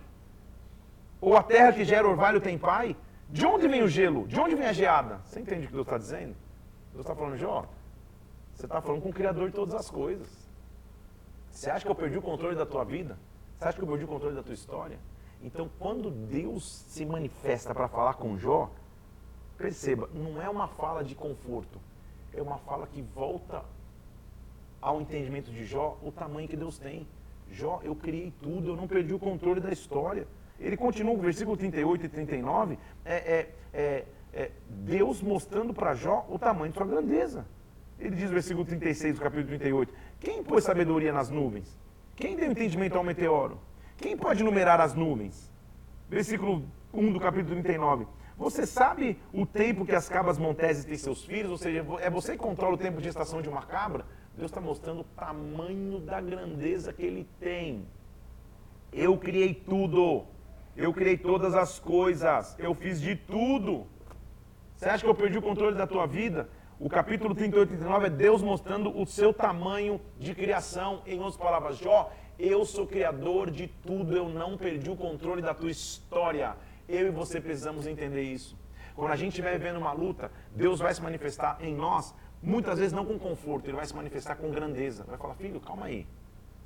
Ou 1.20 1.36
a 1.36 1.44
terra 1.44 1.74
que 1.74 1.84
gera 1.84 2.08
orvalho 2.08 2.40
tem 2.40 2.58
pai? 2.58 2.96
De 3.34 3.48
onde 3.48 3.68
vem 3.68 3.82
o 3.82 3.88
gelo? 3.88 4.28
De 4.28 4.40
onde 4.40 4.54
vem 4.54 4.68
a 4.68 4.74
geada? 4.74 5.20
Você 5.26 5.40
entende 5.40 5.66
o 5.66 5.68
que 5.68 5.74
Deus 5.74 5.88
está 5.88 5.98
dizendo? 5.98 6.36
Deus 6.92 7.04
está 7.04 7.16
falando, 7.16 7.36
Jó, 7.36 7.66
você 8.54 8.68
está 8.68 8.80
falando 8.80 9.02
com 9.02 9.10
o 9.10 9.14
Criador 9.14 9.50
de 9.50 9.56
todas 9.56 9.74
as 9.74 9.90
coisas. 9.90 10.28
Você 11.50 11.68
acha 11.68 11.84
que 11.84 11.90
eu 11.90 11.96
perdi 11.96 12.16
o 12.16 12.22
controle 12.22 12.56
da 12.56 12.64
tua 12.64 12.84
vida? 12.84 13.18
Você 13.58 13.68
acha 13.68 13.78
que 13.80 13.84
eu 13.84 13.88
perdi 13.88 14.04
o 14.06 14.08
controle 14.08 14.36
da 14.36 14.44
tua 14.44 14.54
história? 14.54 15.00
Então, 15.42 15.68
quando 15.80 16.12
Deus 16.12 16.86
se 16.88 17.04
manifesta 17.08 17.74
para 17.74 17.88
falar 17.88 18.14
com 18.14 18.38
Jó, 18.38 18.70
perceba, 19.58 20.08
não 20.14 20.40
é 20.40 20.48
uma 20.48 20.68
fala 20.68 21.04
de 21.04 21.16
conforto, 21.16 21.80
é 22.36 22.42
uma 22.42 22.60
fala 22.60 22.86
que 22.86 23.02
volta 23.02 23.66
ao 24.80 25.02
entendimento 25.02 25.50
de 25.50 25.66
Jó 25.66 25.98
o 26.04 26.12
tamanho 26.12 26.48
que 26.48 26.56
Deus 26.56 26.78
tem. 26.78 27.08
Jó, 27.52 27.82
eu 27.84 27.96
criei 27.96 28.32
tudo, 28.44 28.68
eu 28.68 28.76
não 28.76 28.88
perdi 28.88 29.12
o 29.12 29.18
controle 29.18 29.60
da 29.60 29.72
história. 29.72 30.28
Ele 30.64 30.78
continua, 30.78 31.14
no 31.14 31.22
versículo 31.22 31.58
38 31.58 32.06
e 32.06 32.10
39, 32.10 32.80
é, 33.04 33.14
é, 33.14 33.50
é, 33.74 34.06
é 34.34 34.52
Deus 34.70 35.22
mostrando 35.22 35.74
para 35.74 35.94
Jó 35.94 36.26
o 36.30 36.40
tamanho 36.40 36.72
de 36.72 36.78
sua 36.78 36.88
grandeza. 36.88 37.46
Ele 38.00 38.16
diz 38.16 38.26
no 38.26 38.34
versículo 38.34 38.66
36 38.66 39.16
do 39.16 39.22
capítulo 39.22 39.48
38, 39.48 39.94
quem 40.20 40.44
pôs 40.44 40.64
sabedoria 40.64 41.12
nas 41.12 41.30
nuvens? 41.30 41.78
Quem 42.16 42.36
deu 42.36 42.50
entendimento 42.50 42.98
ao 42.98 43.04
meteoro? 43.04 43.60
Quem 43.98 44.16
pode 44.16 44.44
numerar 44.44 44.80
as 44.80 44.94
nuvens? 44.94 45.52
Versículo 46.10 46.64
1 46.94 47.12
do 47.12 47.20
capítulo 47.20 47.62
39. 47.62 48.08
Você 48.38 48.66
sabe 48.66 49.20
o 49.32 49.46
tempo 49.46 49.86
que 49.86 49.94
as 49.94 50.10
cabras 50.10 50.38
monteses 50.38 50.86
têm 50.86 50.98
seus 50.98 51.24
filhos? 51.24 51.52
Ou 51.52 51.58
seja, 51.58 51.86
é 52.00 52.10
você 52.10 52.34
que 52.34 52.40
controla 52.40 52.76
o 52.76 52.78
tempo 52.78 53.02
de 53.02 53.10
estação 53.10 53.42
de 53.42 53.50
uma 53.50 53.62
cabra? 53.64 54.06
Deus 54.36 54.50
está 54.50 54.60
mostrando 54.60 55.02
o 55.02 55.04
tamanho 55.04 56.00
da 56.00 56.20
grandeza 56.20 56.92
que 56.92 57.04
ele 57.04 57.28
tem. 57.40 57.86
Eu 58.92 59.18
criei 59.18 59.54
tudo. 59.54 60.26
Eu 60.76 60.92
criei 60.92 61.18
todas 61.18 61.54
as 61.54 61.80
coisas. 61.80 62.56
Eu 62.58 62.74
fiz 62.74 63.00
de 63.00 63.16
tudo. 63.16 63.86
Você 64.76 64.90
acha 64.90 65.04
que 65.04 65.10
eu 65.10 65.16
perdi 65.16 65.38
o 65.38 65.42
controle 65.42 65.78
da 65.78 65.86
tua 65.86 66.08
vida? 66.08 66.50
O 66.80 66.90
capítulo 66.90 67.36
38 67.36 67.70
e 67.70 67.78
39 67.78 68.08
é 68.08 68.10
Deus 68.10 68.42
mostrando 68.42 69.00
o 69.00 69.06
seu 69.06 69.32
tamanho 69.32 70.02
de 70.20 70.34
criação. 70.34 71.04
Em 71.06 71.20
outras 71.20 71.38
palavras, 71.38 71.78
Jó, 71.78 72.12
eu 72.40 72.66
sou 72.66 72.88
criador 72.88 73.52
de 73.52 73.68
tudo, 73.68 74.18
eu 74.18 74.28
não 74.28 74.58
perdi 74.58 74.90
o 74.90 74.96
controle 74.96 75.42
da 75.42 75.54
tua 75.54 75.70
história. 75.70 76.56
Eu 76.90 77.08
e 77.08 77.12
você 77.12 77.40
precisamos 77.40 77.86
entender 77.86 78.24
isso. 78.24 78.58
Quando 78.96 79.12
a 79.12 79.16
gente 79.16 79.30
estiver 79.30 79.58
vivendo 79.58 79.78
uma 79.78 79.94
luta, 79.94 80.32
Deus 80.56 80.80
vai 80.80 80.94
se 80.94 81.02
manifestar 81.02 81.58
em 81.62 81.74
nós, 81.74 82.14
muitas 82.42 82.80
vezes 82.80 82.94
não 82.94 83.06
com 83.06 83.18
conforto, 83.18 83.68
Ele 83.68 83.78
vai 83.78 83.86
se 83.86 83.96
manifestar 83.96 84.36
com 84.36 84.50
grandeza. 84.50 85.04
Vai 85.04 85.18
falar, 85.18 85.36
filho, 85.36 85.60
calma 85.62 85.86
aí. 85.86 86.08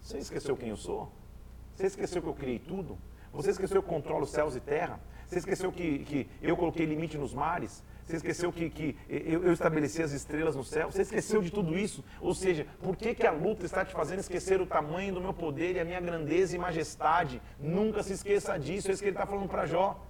Você 0.01 0.17
esqueceu 0.17 0.55
quem 0.55 0.69
eu 0.69 0.77
sou? 0.77 1.11
Você 1.75 1.85
esqueceu 1.85 2.21
que 2.21 2.27
eu 2.27 2.33
criei 2.33 2.57
tudo? 2.57 2.97
Você 3.33 3.51
esqueceu 3.51 3.81
que 3.81 3.87
eu 3.87 3.93
controlo 3.93 4.25
céus 4.25 4.55
e 4.55 4.59
terra? 4.59 4.99
Você 5.27 5.39
esqueceu 5.39 5.71
que, 5.71 5.99
que 5.99 6.29
eu 6.41 6.55
coloquei 6.55 6.85
limite 6.85 7.17
nos 7.17 7.33
mares? 7.33 7.83
Você 8.05 8.15
esqueceu 8.15 8.53
que, 8.53 8.69
que 8.69 8.97
eu, 9.09 9.43
eu, 9.43 9.51
estabeleci 9.51 10.01
as 10.01 10.13
estrelas 10.13 10.55
no 10.55 10.63
céu? 10.63 10.89
Você 10.89 11.01
esqueceu 11.01 11.41
de 11.41 11.51
tudo 11.51 11.77
isso? 11.77 12.03
Ou 12.21 12.33
seja, 12.33 12.65
por 12.81 12.95
que, 12.95 13.13
que 13.13 13.27
a 13.27 13.31
luta 13.31 13.65
está 13.65 13.83
te 13.83 13.91
fazendo 13.91 14.19
esquecer 14.19 14.61
o 14.61 14.65
tamanho 14.65 15.13
do 15.13 15.19
meu 15.19 15.33
poder 15.33 15.75
e 15.75 15.79
a 15.81 15.83
minha 15.83 15.99
grandeza 15.99 16.55
e 16.55 16.59
majestade? 16.59 17.41
Nunca 17.59 18.01
se 18.03 18.13
esqueça 18.13 18.57
disso. 18.57 18.87
É 18.87 18.93
isso 18.93 19.01
que 19.01 19.09
ele 19.09 19.15
está 19.15 19.25
falando 19.25 19.49
para 19.49 19.65
Jó. 19.65 20.01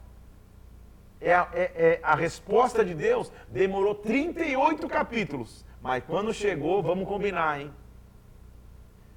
É 1.20 1.34
a, 1.34 1.50
é, 1.52 1.72
é 1.76 2.00
a 2.04 2.14
resposta 2.14 2.86
de 2.86 2.94
Deus 2.94 3.32
demorou 3.50 3.96
38 3.96 4.88
capítulos. 4.88 5.66
Mas 5.82 6.04
quando 6.04 6.32
chegou, 6.32 6.84
vamos 6.84 7.08
combinar, 7.08 7.60
hein? 7.60 7.74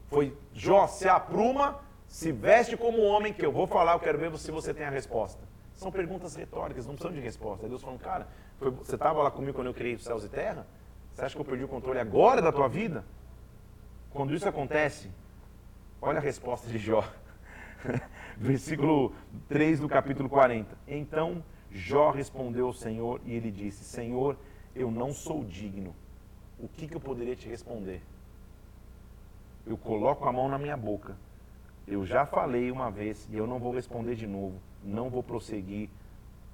Foi 0.08 0.34
Jó, 0.54 0.86
se 0.86 1.06
apruma, 1.06 1.80
se 2.10 2.32
veste 2.32 2.76
como 2.76 3.02
homem, 3.02 3.32
que 3.32 3.46
eu 3.46 3.52
vou 3.52 3.68
falar, 3.68 3.92
eu 3.92 4.00
quero 4.00 4.18
ver 4.18 4.36
se 4.36 4.50
você 4.50 4.74
tem 4.74 4.84
a 4.84 4.90
resposta. 4.90 5.40
São 5.74 5.92
perguntas 5.92 6.34
retóricas, 6.34 6.84
não 6.84 6.94
precisam 6.94 7.16
de 7.16 7.24
resposta. 7.24 7.68
Deus 7.68 7.80
falando, 7.80 8.00
cara, 8.00 8.26
foi, 8.58 8.68
você 8.72 8.96
estava 8.96 9.22
lá 9.22 9.30
comigo 9.30 9.54
quando 9.54 9.68
eu 9.68 9.72
criei 9.72 9.94
os 9.94 10.02
céus 10.02 10.24
e 10.24 10.28
terra? 10.28 10.66
Você 11.14 11.24
acha 11.24 11.36
que 11.36 11.40
eu 11.40 11.44
perdi 11.44 11.62
o 11.62 11.68
controle 11.68 12.00
agora 12.00 12.42
da 12.42 12.50
tua 12.50 12.68
vida? 12.68 13.04
Quando 14.10 14.34
isso 14.34 14.46
acontece, 14.48 15.08
olha 16.02 16.18
a 16.18 16.20
resposta 16.20 16.68
de 16.68 16.78
Jó. 16.78 17.04
Versículo 18.36 19.14
3 19.48 19.78
do 19.78 19.88
capítulo 19.88 20.28
40. 20.28 20.76
Então 20.88 21.44
Jó 21.70 22.10
respondeu 22.10 22.66
ao 22.66 22.72
Senhor 22.72 23.20
e 23.24 23.32
ele 23.34 23.52
disse: 23.52 23.84
Senhor, 23.84 24.36
eu 24.74 24.90
não 24.90 25.14
sou 25.14 25.44
digno. 25.44 25.94
O 26.58 26.66
que, 26.66 26.88
que 26.88 26.96
eu 26.96 27.00
poderia 27.00 27.36
te 27.36 27.48
responder? 27.48 28.02
Eu 29.64 29.78
coloco 29.78 30.28
a 30.28 30.32
mão 30.32 30.48
na 30.48 30.58
minha 30.58 30.76
boca. 30.76 31.16
Eu 31.90 32.06
já 32.06 32.24
falei 32.24 32.70
uma 32.70 32.88
vez 32.88 33.28
e 33.32 33.36
eu 33.36 33.48
não 33.48 33.58
vou 33.58 33.74
responder 33.74 34.14
de 34.14 34.24
novo. 34.24 34.60
Não 34.80 35.10
vou 35.10 35.24
prosseguir 35.24 35.90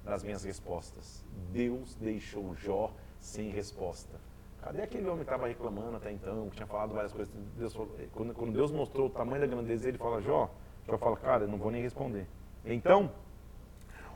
nas 0.03 0.23
minhas 0.23 0.43
respostas. 0.43 1.23
Deus 1.51 1.93
deixou 1.93 2.55
Jó 2.55 2.91
sem 3.19 3.51
resposta. 3.51 4.19
Cadê 4.63 4.81
aquele 4.81 5.05
homem 5.05 5.19
que 5.19 5.25
estava 5.25 5.47
reclamando 5.47 5.95
até 5.95 6.11
então, 6.11 6.49
que 6.49 6.55
tinha 6.55 6.65
falado 6.65 6.95
várias 6.95 7.13
coisas? 7.13 7.31
Deus 7.55 7.71
falou, 7.71 7.95
quando, 8.15 8.33
quando, 8.33 8.51
Deus 8.51 8.71
mostrou 8.71 9.05
o 9.05 9.09
tamanho 9.11 9.41
da 9.41 9.47
grandeza 9.47 9.87
ele 9.87 9.99
fala, 9.99 10.19
Jó, 10.21 10.49
Jó 10.87 10.97
fala, 10.97 11.15
cara, 11.17 11.43
eu 11.43 11.47
não 11.47 11.59
vou 11.59 11.69
nem 11.69 11.83
responder. 11.83 12.25
Então, 12.65 13.11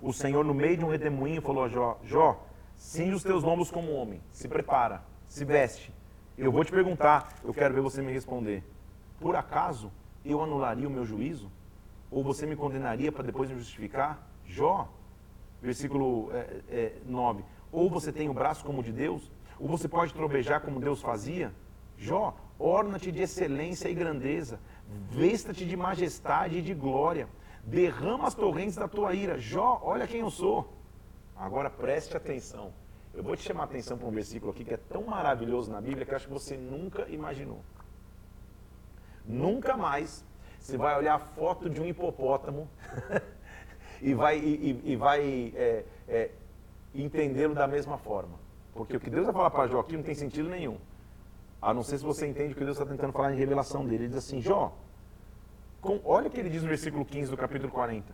o 0.02 0.12
Senhor, 0.12 0.44
no 0.44 0.56
meio 0.56 0.76
de 0.76 0.84
um 0.84 0.90
redemoinho, 0.90 1.40
falou 1.40 1.66
a 1.66 1.70
Jó, 1.70 2.00
Jó, 2.04 2.44
cinge 2.76 3.14
os 3.14 3.22
teus 3.22 3.44
lombos 3.44 3.70
como 3.70 3.94
homem, 3.94 4.20
se 4.32 4.48
prepara, 4.48 5.04
se 5.26 5.46
veste. 5.46 5.94
Eu 6.36 6.52
vou 6.52 6.66
te 6.66 6.72
perguntar, 6.72 7.32
eu 7.44 7.54
quero 7.54 7.76
ver 7.76 7.82
você 7.82 8.02
me 8.02 8.12
responder. 8.12 8.64
Por 9.20 9.36
acaso 9.36 9.92
eu 10.24 10.42
anularia 10.42 10.88
o 10.88 10.92
meu 10.92 11.06
juízo? 11.06 11.52
Ou 12.10 12.24
você 12.24 12.46
me 12.46 12.56
condenaria 12.56 13.12
para 13.12 13.24
depois 13.24 13.50
me 13.50 13.58
justificar? 13.58 14.28
Jó, 14.46 14.90
versículo 15.62 16.30
é, 16.34 16.62
é, 16.70 16.94
9. 17.06 17.44
Ou 17.72 17.90
você 17.90 18.12
tem 18.12 18.30
o 18.30 18.34
braço 18.34 18.66
como 18.66 18.84
de 18.84 18.92
Deus? 18.92 19.32
Ou 19.60 19.68
você 19.68 19.88
pode 19.88 20.14
trovejar 20.14 20.62
como 20.62 20.80
Deus 20.80 21.02
fazia? 21.02 21.54
Jó, 21.98 22.36
orna-te 22.58 23.12
de 23.12 23.22
excelência 23.22 23.88
e 23.88 23.94
grandeza, 23.94 24.60
vesta-te 25.10 25.66
de 25.66 25.78
majestade 25.78 26.58
e 26.58 26.62
de 26.62 26.74
glória, 26.74 27.28
derrama 27.64 28.28
as 28.28 28.34
torrentes 28.34 28.76
da 28.76 28.88
tua 28.88 29.14
ira. 29.14 29.38
Jó, 29.38 29.80
olha 29.84 30.08
quem 30.08 30.22
eu 30.22 30.32
sou. 30.32 30.74
Agora 31.36 31.70
preste 31.70 32.18
atenção. 32.18 32.74
Eu 33.14 33.24
vou 33.24 33.36
te 33.36 33.44
chamar 33.44 33.64
a 33.64 33.66
atenção 33.66 33.98
para 33.98 34.08
um 34.08 34.12
versículo 34.12 34.52
aqui 34.52 34.64
que 34.64 34.74
é 34.74 34.78
tão 34.78 35.04
maravilhoso 35.04 35.72
na 35.72 35.82
Bíblia 35.82 36.06
que 36.06 36.16
acho 36.16 36.28
que 36.28 36.34
você 36.34 36.56
nunca 36.58 37.08
imaginou. 37.10 37.62
Nunca 39.26 39.78
mais 39.78 40.24
você 40.60 40.78
vai 40.78 40.98
olhar 40.98 41.20
foto 41.20 41.70
de 41.70 41.82
um 41.82 41.86
hipopótamo 41.86 42.68
e 44.02 44.14
vai, 44.14 44.38
e, 44.38 44.82
e 44.84 44.96
vai 44.96 45.54
é, 45.56 45.84
é, 46.08 46.32
entendê-lo 46.94 47.56
da 47.56 47.68
mesma 47.68 47.98
forma. 47.98 48.40
Porque 48.74 48.96
o 48.96 49.00
que 49.00 49.10
Deus 49.10 49.26
vai 49.26 49.34
falar 49.34 49.50
para 49.50 49.68
Jó 49.68 49.80
aqui 49.80 49.98
não 49.98 50.04
tem 50.04 50.16
sentido 50.16 50.50
nenhum. 50.50 50.78
A 51.62 51.74
não 51.74 51.84
ser 51.84 51.98
se 51.98 52.04
você 52.04 52.28
entende 52.28 52.54
o 52.54 52.56
que 52.56 52.64
Deus 52.64 52.78
está 52.78 52.90
tentando 52.90 53.12
falar 53.12 53.34
em 53.34 53.38
revelação 53.38 53.84
dele. 53.84 54.04
Ele 54.04 54.08
diz 54.10 54.18
assim, 54.18 54.42
Jó, 54.42 54.74
com, 55.82 56.00
olha 56.06 56.28
o 56.28 56.32
que 56.32 56.40
ele 56.40 56.50
diz 56.50 56.62
no 56.62 56.70
versículo 56.70 57.04
15 57.04 57.32
do 57.32 57.38
capítulo 57.38 57.72
40. 57.72 58.14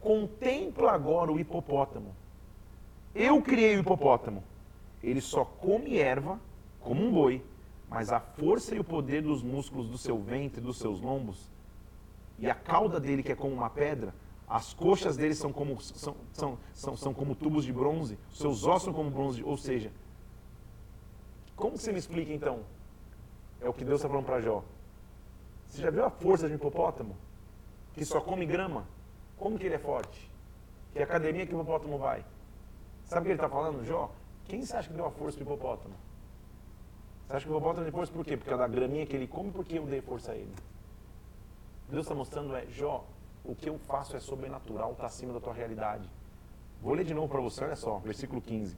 Contempla 0.00 0.92
agora 0.92 1.32
o 1.32 1.38
hipopótamo. 1.38 2.14
Eu 3.14 3.42
criei 3.42 3.76
o 3.76 3.80
hipopótamo. 3.80 4.42
Ele 5.02 5.20
só 5.20 5.44
come 5.44 5.98
erva, 5.98 6.40
como 6.80 7.04
um 7.04 7.12
boi, 7.12 7.44
mas 7.88 8.12
a 8.12 8.20
força 8.20 8.74
e 8.74 8.78
o 8.78 8.84
poder 8.84 9.22
dos 9.22 9.42
músculos 9.42 9.88
do 9.88 9.96
seu 9.96 10.18
ventre 10.18 10.60
dos 10.60 10.78
seus 10.78 11.00
lombos, 11.00 11.50
e 12.38 12.48
a 12.48 12.54
cauda 12.54 13.00
dele, 13.00 13.22
que 13.22 13.32
é 13.32 13.36
como 13.36 13.54
uma 13.54 13.70
pedra, 13.70 14.14
as 14.48 14.72
coxas 14.72 15.16
dele 15.16 15.34
são 15.34 15.52
como, 15.52 15.80
são, 15.80 16.16
são, 16.32 16.58
são, 16.72 16.96
são 16.96 17.14
como 17.14 17.34
tubos 17.34 17.64
de 17.64 17.72
bronze, 17.72 18.18
seus 18.32 18.64
ossos 18.64 18.84
são 18.84 18.94
como 18.94 19.10
bronze, 19.10 19.42
ou 19.42 19.56
seja, 19.56 19.90
como 21.56 21.76
você 21.76 21.92
me 21.92 21.98
explica 21.98 22.32
então? 22.32 22.60
É 23.60 23.68
o 23.68 23.72
que 23.72 23.84
Deus 23.84 24.00
está 24.00 24.08
falando 24.08 24.26
para 24.26 24.40
Jó. 24.40 24.62
Você 25.68 25.82
já 25.82 25.90
viu 25.90 26.04
a 26.04 26.10
força 26.10 26.46
de 26.46 26.52
um 26.52 26.56
hipopótamo? 26.56 27.16
Que 27.92 28.04
só 28.04 28.20
come 28.20 28.46
grama? 28.46 28.86
Como 29.36 29.58
que 29.58 29.66
ele 29.66 29.74
é 29.74 29.78
forte? 29.78 30.30
Que 30.92 31.02
academia 31.02 31.46
que 31.46 31.54
o 31.54 31.60
hipopótamo 31.60 31.98
vai? 31.98 32.24
Sabe 33.04 33.22
o 33.22 33.24
que 33.24 33.28
ele 33.30 33.34
está 33.34 33.48
falando, 33.48 33.84
Jó? 33.84 34.10
Quem 34.44 34.64
você 34.64 34.76
acha 34.76 34.88
que 34.88 34.94
deu 34.94 35.06
a 35.06 35.10
força 35.10 35.36
para 35.36 35.50
o 35.50 35.54
hipopótamo? 35.54 35.94
Você 37.28 37.36
acha 37.36 37.46
que 37.46 37.52
o 37.52 37.56
hipopótamo 37.56 37.84
deu 37.84 37.92
força 37.92 38.10
por 38.10 38.24
quê? 38.24 38.38
Porque 38.38 38.54
é 38.54 38.56
da 38.56 38.66
graminha 38.66 39.04
que 39.04 39.14
ele 39.14 39.26
come, 39.26 39.50
porque 39.50 39.78
eu 39.78 39.84
dei 39.84 40.00
força 40.00 40.32
a 40.32 40.34
ele? 40.34 40.50
Deus 41.90 42.06
está 42.06 42.14
mostrando 42.14 42.56
é, 42.56 42.64
Jó, 42.68 43.04
o 43.44 43.54
que 43.54 43.68
eu 43.68 43.78
faço 43.80 44.16
é 44.16 44.20
sobrenatural, 44.20 44.92
está 44.92 45.04
acima 45.04 45.34
da 45.34 45.38
tua 45.38 45.52
realidade. 45.52 46.08
Vou 46.80 46.94
ler 46.94 47.04
de 47.04 47.12
novo 47.12 47.28
para 47.28 47.42
você, 47.42 47.64
olha 47.64 47.76
só, 47.76 47.98
versículo 47.98 48.40
15. 48.40 48.74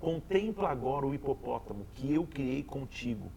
Contempla 0.00 0.70
agora 0.70 1.06
o 1.06 1.14
hipopótamo 1.14 1.86
que 1.94 2.12
eu 2.12 2.26
criei 2.26 2.64
contigo. 2.64 3.30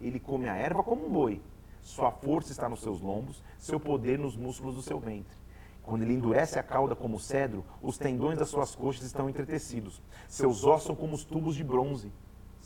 Ele 0.00 0.20
come 0.20 0.48
a 0.48 0.54
erva 0.54 0.84
como 0.84 1.06
um 1.06 1.10
boi. 1.10 1.42
Sua 1.82 2.12
força 2.12 2.52
está 2.52 2.68
nos 2.68 2.80
seus 2.80 3.00
lombos, 3.00 3.42
seu 3.58 3.80
poder 3.80 4.20
nos 4.20 4.36
músculos 4.36 4.76
do 4.76 4.82
seu 4.82 5.00
ventre. 5.00 5.36
Quando 5.82 6.02
ele 6.02 6.14
endurece 6.14 6.60
a 6.60 6.62
cauda 6.62 6.94
como 6.94 7.18
cedro, 7.18 7.64
os 7.82 7.98
tendões 7.98 8.38
das 8.38 8.50
suas 8.50 8.76
coxas 8.76 9.04
estão 9.04 9.28
entretecidos. 9.28 10.00
Seus 10.28 10.64
ossos 10.64 10.86
são 10.86 10.94
como 10.94 11.14
os 11.16 11.24
tubos 11.24 11.56
de 11.56 11.64
bronze. 11.64 12.12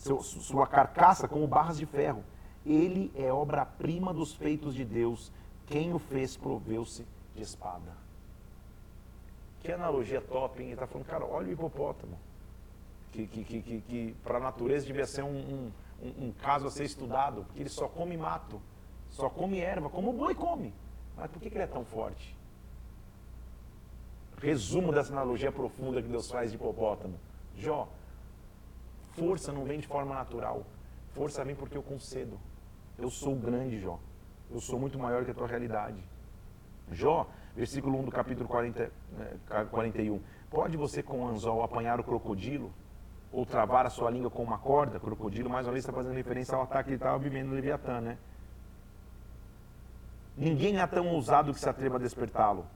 Seu, 0.03 0.21
sua 0.21 0.67
carcaça 0.67 1.29
como 1.29 1.47
barras 1.47 1.79
de 1.79 1.87
ferro. 1.87 2.25
Ele 2.67 3.12
é 3.15 3.33
obra-prima 3.33 4.12
dos 4.12 4.35
feitos 4.35 4.75
de 4.75 4.85
Deus 4.85 5.31
quem 5.69 5.95
o 5.95 5.99
fez 6.01 6.37
proveu-se 6.37 7.07
de 7.37 7.43
espada. 7.43 7.93
Que 9.61 9.71
analogia 9.71 10.21
top, 10.21 10.61
hein? 10.61 10.67
Ele 10.67 10.75
está 10.75 10.88
falando, 10.88 11.07
cara, 11.07 11.25
olha 11.25 11.47
o 11.47 11.53
hipopótamo. 11.53 12.19
Que, 13.12 13.29
que, 13.29 13.45
que, 13.45 13.62
que, 13.62 13.81
que 13.83 14.17
para 14.25 14.38
a 14.38 14.41
natureza 14.41 14.85
devia 14.85 15.07
ser 15.07 15.23
um, 15.23 15.71
um, 16.03 16.27
um, 16.27 16.33
caso 16.33 16.67
a 16.67 16.71
ser 16.73 16.83
estudado, 16.83 17.45
porque 17.45 17.61
ele 17.61 17.69
só 17.69 17.87
come 17.87 18.17
mato, 18.17 18.61
só 19.09 19.31
come 19.31 19.61
erva, 19.61 19.88
como 19.88 20.11
o 20.11 20.12
boi 20.12 20.35
come. 20.35 20.75
Mas 21.17 21.31
por 21.31 21.41
que, 21.41 21.49
que 21.49 21.57
ele 21.57 21.65
é 21.65 21.69
tão 21.69 21.85
forte? 21.85 22.37
Resumo 24.38 24.93
dessa 24.93 25.12
analogia 25.12 25.53
profunda 25.53 26.03
que 26.03 26.09
Deus 26.09 26.29
faz 26.29 26.51
de 26.51 26.57
hipopótamo. 26.57 27.15
Jó, 27.57 27.87
força 29.14 29.53
não 29.53 29.64
vem 29.64 29.79
de 29.79 29.87
forma 29.87 30.14
natural. 30.14 30.64
Força 31.14 31.44
vem 31.44 31.55
porque 31.55 31.77
eu 31.77 31.83
concedo. 31.83 32.38
Eu 32.98 33.11
sou 33.11 33.35
grande, 33.35 33.81
Jó. 33.81 33.98
Eu 34.51 34.61
sou 34.61 34.79
muito 34.79 34.98
maior 34.98 35.25
que 35.25 35.31
a 35.31 35.35
tua 35.35 35.46
realidade. 35.46 36.03
Jó, 36.90 37.27
versículo 37.57 37.98
1 38.01 38.05
do 38.05 38.11
capítulo 38.11 38.48
40, 38.48 38.90
41. 39.70 40.14
Né, 40.14 40.20
Pode 40.51 40.77
você 40.77 41.03
com 41.03 41.20
o 41.20 41.29
anzol 41.29 41.62
apanhar 41.62 41.98
o 41.98 42.05
crocodilo? 42.05 42.70
Ou 43.33 43.46
travar 43.46 43.87
a 43.87 43.90
sua 43.90 44.11
língua 44.11 44.31
com 44.31 44.42
uma 44.42 44.59
corda? 44.59 45.01
Crocodilo, 45.01 45.48
mais 45.48 45.66
uma 45.66 45.72
vez, 45.72 45.83
está 45.83 45.92
fazendo 45.92 46.14
referência 46.14 46.55
ao 46.55 46.62
ataque 46.62 46.85
que 46.85 46.90
ele 46.90 46.96
estava 46.96 47.18
vivendo 47.18 47.48
no 47.48 47.55
Leviatã, 47.55 48.01
né? 48.01 48.18
Ninguém 50.37 50.79
é 50.79 50.87
tão 50.87 51.09
ousado 51.09 51.53
que 51.55 51.61
se 51.61 51.68
atreva 51.68 51.96
a 51.96 51.98
despertá-lo. 51.98 52.66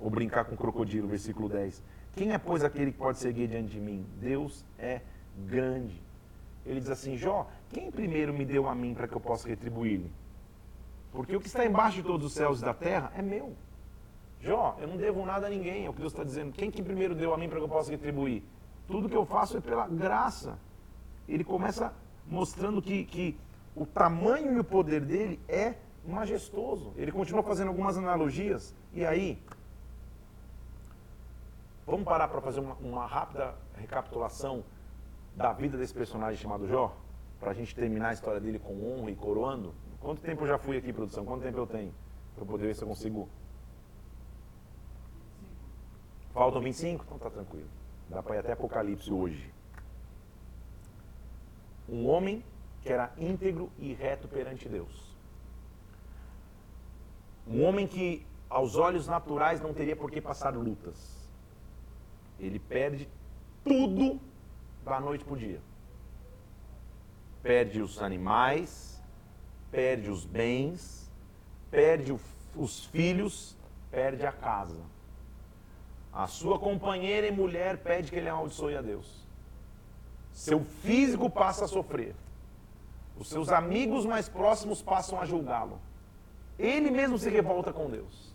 Ou 0.00 0.10
brincar 0.10 0.44
com 0.44 0.56
o 0.56 0.58
crocodilo, 0.58 1.06
versículo 1.06 1.48
10. 1.48 1.80
Quem 2.16 2.32
é, 2.32 2.38
pois, 2.38 2.64
aquele 2.64 2.90
que 2.90 2.98
pode 2.98 3.18
seguir 3.18 3.46
diante 3.46 3.70
de 3.70 3.80
mim? 3.80 4.04
Deus 4.20 4.64
é 4.76 5.00
grande. 5.46 6.00
Ele 6.64 6.80
diz 6.80 6.90
assim: 6.90 7.16
Jó, 7.16 7.48
quem 7.70 7.90
primeiro 7.90 8.32
me 8.32 8.44
deu 8.44 8.68
a 8.68 8.74
mim 8.74 8.94
para 8.94 9.08
que 9.08 9.14
eu 9.14 9.20
possa 9.20 9.48
retribuir-lhe? 9.48 10.12
Porque 11.12 11.36
o 11.36 11.40
que 11.40 11.46
está 11.46 11.64
embaixo 11.64 11.96
de 11.96 12.02
todos 12.02 12.26
os 12.26 12.32
céus 12.32 12.60
e 12.60 12.64
da 12.64 12.72
terra 12.72 13.12
é 13.14 13.22
meu. 13.22 13.54
Jó, 14.40 14.76
eu 14.80 14.88
não 14.88 14.96
devo 14.96 15.24
nada 15.24 15.46
a 15.46 15.50
ninguém, 15.50 15.86
é 15.86 15.90
o 15.90 15.92
que 15.92 16.00
Deus 16.00 16.12
está 16.12 16.24
dizendo. 16.24 16.52
Quem 16.52 16.70
que 16.70 16.82
primeiro 16.82 17.14
deu 17.14 17.32
a 17.32 17.38
mim 17.38 17.48
para 17.48 17.58
que 17.58 17.64
eu 17.64 17.68
possa 17.68 17.90
retribuir? 17.90 18.42
Tudo 18.88 19.08
que 19.08 19.16
eu 19.16 19.24
faço 19.24 19.56
é 19.56 19.60
pela 19.60 19.86
graça. 19.86 20.58
Ele 21.28 21.44
começa 21.44 21.92
mostrando 22.26 22.82
que, 22.82 23.04
que 23.04 23.38
o 23.76 23.86
tamanho 23.86 24.56
e 24.56 24.58
o 24.58 24.64
poder 24.64 25.00
dele 25.00 25.38
é 25.48 25.74
majestoso. 26.06 26.92
Ele 26.96 27.12
continua 27.12 27.42
fazendo 27.42 27.68
algumas 27.68 27.96
analogias. 27.96 28.74
E 28.92 29.04
aí, 29.04 29.40
vamos 31.86 32.04
parar 32.04 32.28
para 32.28 32.40
fazer 32.40 32.60
uma, 32.60 32.74
uma 32.74 33.06
rápida 33.06 33.54
recapitulação 33.76 34.64
da 35.36 35.52
vida 35.52 35.76
desse 35.76 35.94
personagem 35.94 36.40
chamado 36.40 36.68
Jó? 36.68 36.96
Para 37.40 37.50
a 37.50 37.54
gente 37.54 37.74
terminar 37.74 38.10
a 38.10 38.12
história 38.12 38.40
dele 38.40 38.58
com 38.58 38.74
honra 38.74 39.10
e 39.10 39.16
coroando? 39.16 39.74
Quanto 40.00 40.20
tempo 40.22 40.42
eu 40.42 40.48
já 40.48 40.58
fui 40.58 40.76
aqui, 40.76 40.92
produção? 40.92 41.24
Quanto 41.24 41.42
tempo 41.42 41.58
eu 41.58 41.66
tenho? 41.66 41.94
Para 42.34 42.44
poder 42.44 42.66
ver 42.66 42.74
se 42.74 42.82
eu 42.82 42.88
consigo. 42.88 43.28
Faltam 46.32 46.60
25? 46.60 47.04
Então 47.04 47.18
tá 47.18 47.30
tranquilo. 47.30 47.68
Dá 48.08 48.22
para 48.22 48.36
ir 48.36 48.38
até 48.40 48.52
Apocalipse 48.52 49.12
hoje. 49.12 49.52
Um 51.88 52.08
homem 52.08 52.44
que 52.80 52.92
era 52.92 53.12
íntegro 53.16 53.70
e 53.78 53.92
reto 53.92 54.28
perante 54.28 54.68
Deus. 54.68 55.16
Um 57.46 57.64
homem 57.64 57.86
que, 57.86 58.24
aos 58.48 58.76
olhos 58.76 59.06
naturais, 59.06 59.60
não 59.60 59.72
teria 59.72 59.96
por 59.96 60.10
que 60.10 60.20
passar 60.20 60.54
lutas. 60.54 61.28
Ele 62.38 62.58
perde 62.58 63.08
tudo 63.64 64.20
da 64.84 65.00
noite 65.00 65.24
para 65.24 65.34
o 65.34 65.36
dia. 65.36 65.60
Perde 67.42 67.80
os 67.80 68.00
animais, 68.00 69.02
perde 69.70 70.10
os 70.10 70.24
bens, 70.24 71.10
perde 71.70 72.16
os 72.54 72.84
filhos, 72.86 73.56
perde 73.90 74.24
a 74.26 74.32
casa. 74.32 74.80
A 76.12 76.26
sua 76.26 76.58
companheira 76.58 77.26
e 77.26 77.32
mulher 77.32 77.78
pede 77.78 78.10
que 78.10 78.16
ele 78.16 78.28
amaldiçoe 78.28 78.76
a 78.76 78.82
Deus. 78.82 79.26
Seu 80.32 80.60
físico 80.60 81.30
passa 81.30 81.64
a 81.64 81.68
sofrer. 81.68 82.14
Os 83.18 83.28
seus 83.28 83.48
amigos 83.48 84.04
mais 84.04 84.28
próximos 84.28 84.82
passam 84.82 85.20
a 85.20 85.24
julgá-lo. 85.24 85.80
Ele 86.58 86.90
mesmo 86.90 87.18
se 87.18 87.30
revolta 87.30 87.72
com 87.72 87.90
Deus. 87.90 88.32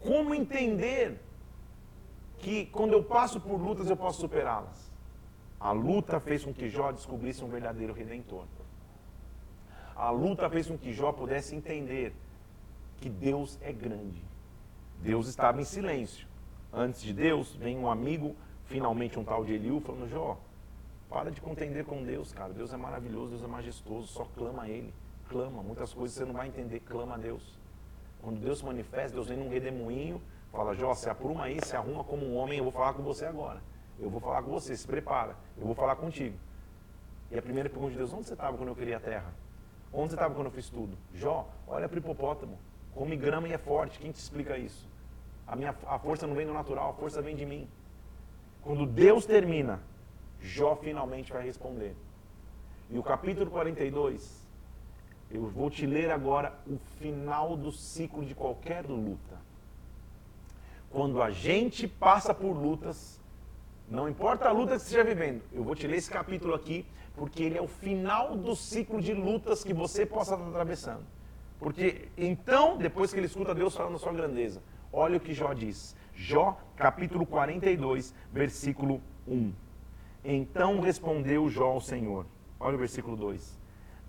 Como 0.00 0.34
entender 0.34 1.20
que 2.38 2.66
quando 2.66 2.92
eu 2.92 3.02
passo 3.02 3.40
por 3.40 3.60
lutas 3.60 3.90
eu 3.90 3.96
posso 3.96 4.20
superá-las? 4.20 4.90
A 5.60 5.72
luta 5.72 6.20
fez 6.20 6.44
com 6.44 6.54
que 6.54 6.68
Jó 6.68 6.92
descobrisse 6.92 7.44
um 7.44 7.48
verdadeiro 7.48 7.92
redentor. 7.92 8.44
A 9.96 10.10
luta 10.10 10.48
fez 10.48 10.68
com 10.68 10.78
que 10.78 10.92
Jó 10.92 11.12
pudesse 11.12 11.56
entender 11.56 12.14
que 12.98 13.08
Deus 13.08 13.58
é 13.60 13.72
grande. 13.72 14.22
Deus 15.00 15.26
estava 15.26 15.60
em 15.60 15.64
silêncio. 15.64 16.28
Antes 16.72 17.02
de 17.02 17.12
Deus, 17.12 17.54
vem 17.56 17.76
um 17.76 17.90
amigo, 17.90 18.36
finalmente 18.66 19.18
um 19.18 19.24
tal 19.24 19.44
de 19.44 19.54
Eliú, 19.54 19.80
falando: 19.80 20.08
Jó, 20.08 20.38
para 21.08 21.30
de 21.30 21.40
contender 21.40 21.84
com 21.84 22.04
Deus, 22.04 22.32
cara. 22.32 22.52
Deus 22.52 22.72
é 22.72 22.76
maravilhoso, 22.76 23.30
Deus 23.30 23.42
é 23.42 23.46
majestoso, 23.46 24.06
só 24.06 24.24
clama 24.36 24.62
a 24.62 24.68
Ele. 24.68 24.94
Clama. 25.28 25.62
Muitas 25.62 25.92
coisas 25.92 26.16
você 26.16 26.24
não 26.24 26.34
vai 26.34 26.48
entender, 26.48 26.80
clama 26.80 27.14
a 27.14 27.18
Deus. 27.18 27.58
Quando 28.22 28.40
Deus 28.40 28.58
se 28.58 28.64
manifesta, 28.64 29.14
Deus 29.14 29.28
vem 29.28 29.38
num 29.38 29.48
redemoinho, 29.48 30.20
fala: 30.52 30.74
Jó, 30.74 30.94
se 30.94 31.08
apruma 31.08 31.44
aí, 31.44 31.58
se 31.64 31.76
arruma 31.76 32.04
como 32.04 32.26
um 32.26 32.36
homem, 32.36 32.58
eu 32.58 32.64
vou 32.64 32.72
falar 32.72 32.94
com 32.94 33.02
você 33.02 33.24
agora. 33.24 33.62
Eu 33.98 34.08
vou 34.08 34.20
falar 34.20 34.42
com 34.42 34.50
você, 34.50 34.76
se 34.76 34.86
prepara, 34.86 35.36
eu 35.56 35.66
vou 35.66 35.74
falar 35.74 35.96
contigo. 35.96 36.36
E 37.30 37.38
a 37.38 37.42
primeira 37.42 37.68
pergunta 37.68 37.92
de 37.92 37.98
Deus: 37.98 38.12
onde 38.12 38.26
você 38.26 38.34
estava 38.34 38.56
quando 38.56 38.68
eu 38.68 38.76
criei 38.76 38.94
a 38.94 39.00
terra? 39.00 39.32
Onde 39.92 40.10
você 40.10 40.14
estava 40.14 40.34
quando 40.34 40.46
eu 40.46 40.52
fiz 40.52 40.68
tudo? 40.68 40.96
Jó, 41.14 41.48
olha 41.66 41.88
para 41.88 41.96
o 41.96 41.98
hipopótamo. 41.98 42.58
Come 42.94 43.16
grama 43.16 43.48
e 43.48 43.52
é 43.52 43.58
forte. 43.58 43.98
Quem 43.98 44.12
te 44.12 44.16
explica 44.16 44.56
isso? 44.56 44.86
A, 45.46 45.56
minha, 45.56 45.74
a 45.86 45.98
força 45.98 46.26
não 46.26 46.34
vem 46.34 46.46
do 46.46 46.52
natural, 46.52 46.90
a 46.90 46.92
força 46.92 47.22
vem 47.22 47.34
de 47.34 47.46
mim. 47.46 47.68
Quando 48.62 48.86
Deus 48.86 49.24
termina, 49.24 49.80
Jó 50.40 50.76
finalmente 50.76 51.32
vai 51.32 51.42
responder. 51.42 51.96
E 52.90 52.98
o 52.98 53.02
capítulo 53.02 53.50
42, 53.50 54.46
eu 55.30 55.46
vou 55.46 55.70
te 55.70 55.86
ler 55.86 56.10
agora 56.10 56.54
o 56.66 56.78
final 56.98 57.56
do 57.56 57.70
ciclo 57.70 58.24
de 58.24 58.34
qualquer 58.34 58.86
luta. 58.86 59.27
Quando 60.90 61.22
a 61.22 61.30
gente 61.30 61.86
passa 61.86 62.32
por 62.32 62.52
lutas, 62.52 63.20
não 63.88 64.08
importa 64.08 64.48
a 64.48 64.52
luta 64.52 64.72
que 64.72 64.78
você 64.80 64.84
esteja 64.86 65.04
vivendo, 65.04 65.42
eu 65.52 65.62
vou 65.62 65.74
te 65.74 65.86
ler 65.86 65.96
esse 65.96 66.10
capítulo 66.10 66.54
aqui, 66.54 66.86
porque 67.14 67.42
ele 67.42 67.58
é 67.58 67.62
o 67.62 67.68
final 67.68 68.36
do 68.36 68.54
ciclo 68.54 69.00
de 69.00 69.12
lutas 69.12 69.64
que 69.64 69.74
você 69.74 70.06
possa 70.06 70.34
estar 70.34 70.48
atravessando. 70.48 71.04
Porque 71.58 72.08
então, 72.16 72.78
depois 72.78 73.12
que 73.12 73.18
ele 73.18 73.26
escuta 73.26 73.54
Deus 73.54 73.74
falando 73.74 73.94
da 73.94 73.98
sua 73.98 74.12
grandeza, 74.12 74.62
olha 74.92 75.16
o 75.16 75.20
que 75.20 75.34
Jó 75.34 75.52
diz. 75.52 75.96
Jó, 76.14 76.58
capítulo 76.76 77.26
42, 77.26 78.14
versículo 78.32 79.00
1. 79.26 79.52
Então 80.24 80.80
respondeu 80.80 81.48
Jó 81.48 81.72
ao 81.72 81.80
Senhor. 81.80 82.26
Olha 82.60 82.76
o 82.76 82.78
versículo 82.78 83.16
2. 83.16 83.58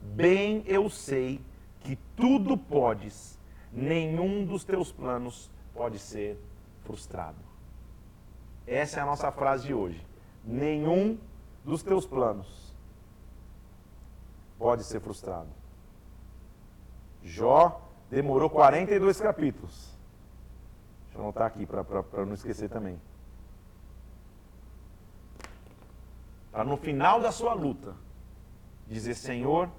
Bem 0.02 0.64
eu 0.66 0.90
sei 0.90 1.42
que 1.82 1.98
tudo 2.16 2.58
podes, 2.58 3.40
nenhum 3.72 4.46
dos 4.46 4.64
teus 4.64 4.92
planos 4.92 5.50
pode 5.74 6.00
ser 6.00 6.38
frustrado. 6.90 7.38
Essa 8.66 9.00
é 9.00 9.04
a 9.04 9.06
nossa 9.06 9.32
frase 9.32 9.68
de 9.68 9.76
hoje. 9.76 10.04
Nenhum 10.44 11.20
dos 11.64 11.84
teus 11.84 12.08
planos 12.08 12.76
pode 14.58 14.84
ser 14.84 15.00
frustrado. 15.00 15.50
Jó 17.22 17.80
demorou 18.10 18.50
42 18.50 19.22
capítulos. 19.22 19.96
Deixa 21.04 21.20
eu 21.20 21.22
anotar 21.22 21.46
aqui 21.46 21.64
para 21.68 22.26
não 22.26 22.34
esquecer 22.34 22.70
também. 22.70 23.00
Para 26.52 26.64
no 26.64 26.76
final 26.76 27.22
da 27.22 27.32
sua 27.32 27.54
luta, 27.54 27.94
dizer: 28.88 29.14
Senhor, 29.14 29.70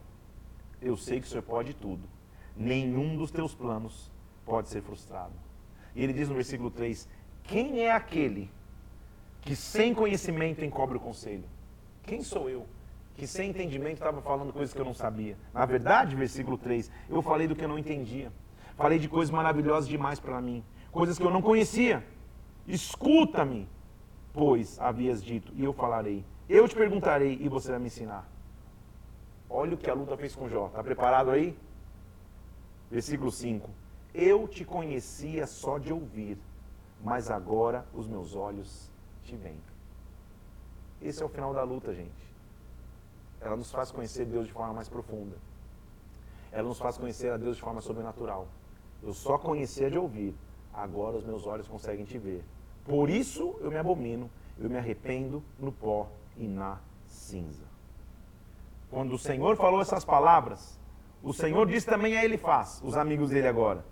eu 0.81 0.97
sei 0.97 1.21
que 1.21 1.27
o 1.27 1.29
Senhor 1.29 1.43
pode 1.43 1.75
tudo. 1.75 2.09
Nenhum 2.57 3.17
dos 3.17 3.33
teus 3.33 3.53
planos 3.53 4.13
pode 4.47 4.69
ser 4.69 4.81
frustrado. 4.83 5.50
E 5.95 6.03
ele 6.03 6.13
diz 6.13 6.29
no 6.29 6.35
versículo 6.35 6.71
3: 6.71 7.09
Quem 7.43 7.81
é 7.81 7.93
aquele 7.93 8.51
que 9.41 9.57
sem 9.57 9.95
conhecimento 9.95 10.65
encobre 10.65 10.97
o 10.97 11.01
conselho. 11.01 11.45
Quem 12.03 12.23
sou 12.23 12.49
eu? 12.49 12.67
Que 13.17 13.27
sem 13.27 13.51
entendimento 13.51 13.95
estava 13.95 14.21
falando 14.23 14.53
coisas 14.53 14.75
que 14.75 14.81
eu 14.81 14.85
não 14.85 14.95
sabia. 14.95 15.37
Na 15.53 15.65
verdade, 15.65 16.17
versículo 16.17 16.57
3, 16.59 16.91
eu 17.09 17.23
falei 17.23 17.47
do 17.47 17.57
que 17.57 17.65
eu 17.65 17.69
não 17.69 17.79
entendia. 17.79 18.33
Falei 18.77 18.99
de 18.99 19.09
coisas 19.09 19.31
maravilhosas 19.31 19.89
demais 19.89 20.19
para 20.19 20.41
mim. 20.41 20.65
Coisas 20.91 21.19
que 21.19 21.25
eu 21.25 21.31
não 21.31 21.43
conhecia. 21.43 22.05
Escuta-me, 22.67 23.69
pois 24.33 24.79
havias 24.79 25.23
dito, 25.23 25.53
e 25.55 25.65
eu 25.65 25.73
falarei. 25.73 26.25
Eu 26.49 26.67
te 26.69 26.75
perguntarei 26.75 27.39
e 27.41 27.49
você 27.49 27.71
vai 27.71 27.81
me 27.81 27.87
ensinar. 27.87 28.29
Olha 29.49 29.75
o 29.75 29.77
que 29.77 29.91
a 29.91 29.95
luta 29.95 30.17
fez 30.17 30.35
com 30.35 30.49
Jó. 30.49 30.67
Está 30.67 30.83
preparado 30.83 31.31
aí? 31.31 31.57
Versículo 32.91 33.31
5. 33.31 33.69
Eu 34.15 34.49
te 34.49 34.65
conhecia 34.65 35.47
só 35.47 35.79
de 35.79 35.93
ouvir, 35.93 36.39
mas 37.03 37.31
agora 37.31 37.87
os 37.95 38.09
meus 38.09 38.35
olhos 38.35 38.91
te 39.23 39.37
vem. 39.37 39.59
Esse 41.01 41.23
é 41.23 41.27
o 41.27 41.29
final 41.29 41.55
da 41.55 41.63
luta, 41.63 41.95
gente. 41.95 42.31
Ela 43.41 43.57
nos 43.57 43.71
faz 43.71 43.91
conhecer 43.91 44.27
Deus 44.27 44.47
de 44.47 44.53
forma 44.53 44.75
mais 44.75 44.89
profunda. 44.89 45.37
Ela 46.53 46.69
nos 46.69 46.79
faz 46.79 46.99
conhecer 46.99 47.31
a 47.33 47.37
Deus 47.37 47.57
de 47.57 47.63
forma 47.63 47.81
sobrenatural. 47.81 48.49
Eu 49.03 49.15
só 49.15 49.39
conhecia 49.39 49.91
de 49.91 49.99
ouvir. 49.99 50.35
Agora 50.75 51.17
os 51.17 51.25
meus 51.25 51.47
olhos 51.47 51.67
conseguem 51.67 52.05
te 52.05 52.19
ver. 52.19 52.45
Por 52.85 53.09
isso 53.09 53.57
eu 53.61 53.71
me 53.71 53.79
abomino, 53.79 54.31
eu 54.59 54.69
me 54.69 54.77
arrependo 54.77 55.43
no 55.59 55.73
pó 55.73 56.09
e 56.37 56.47
na 56.47 56.79
cinza. 57.07 57.65
Quando 58.91 59.15
o 59.15 59.19
Senhor 59.19 59.57
falou 59.57 59.81
essas 59.81 60.05
palavras, 60.05 60.79
o 61.23 61.33
Senhor 61.33 61.67
disse 61.67 61.87
também 61.87 62.17
a 62.17 62.25
ele 62.25 62.37
faz, 62.37 62.81
os 62.85 62.97
amigos 62.97 63.31
dele 63.31 63.47
agora. 63.47 63.85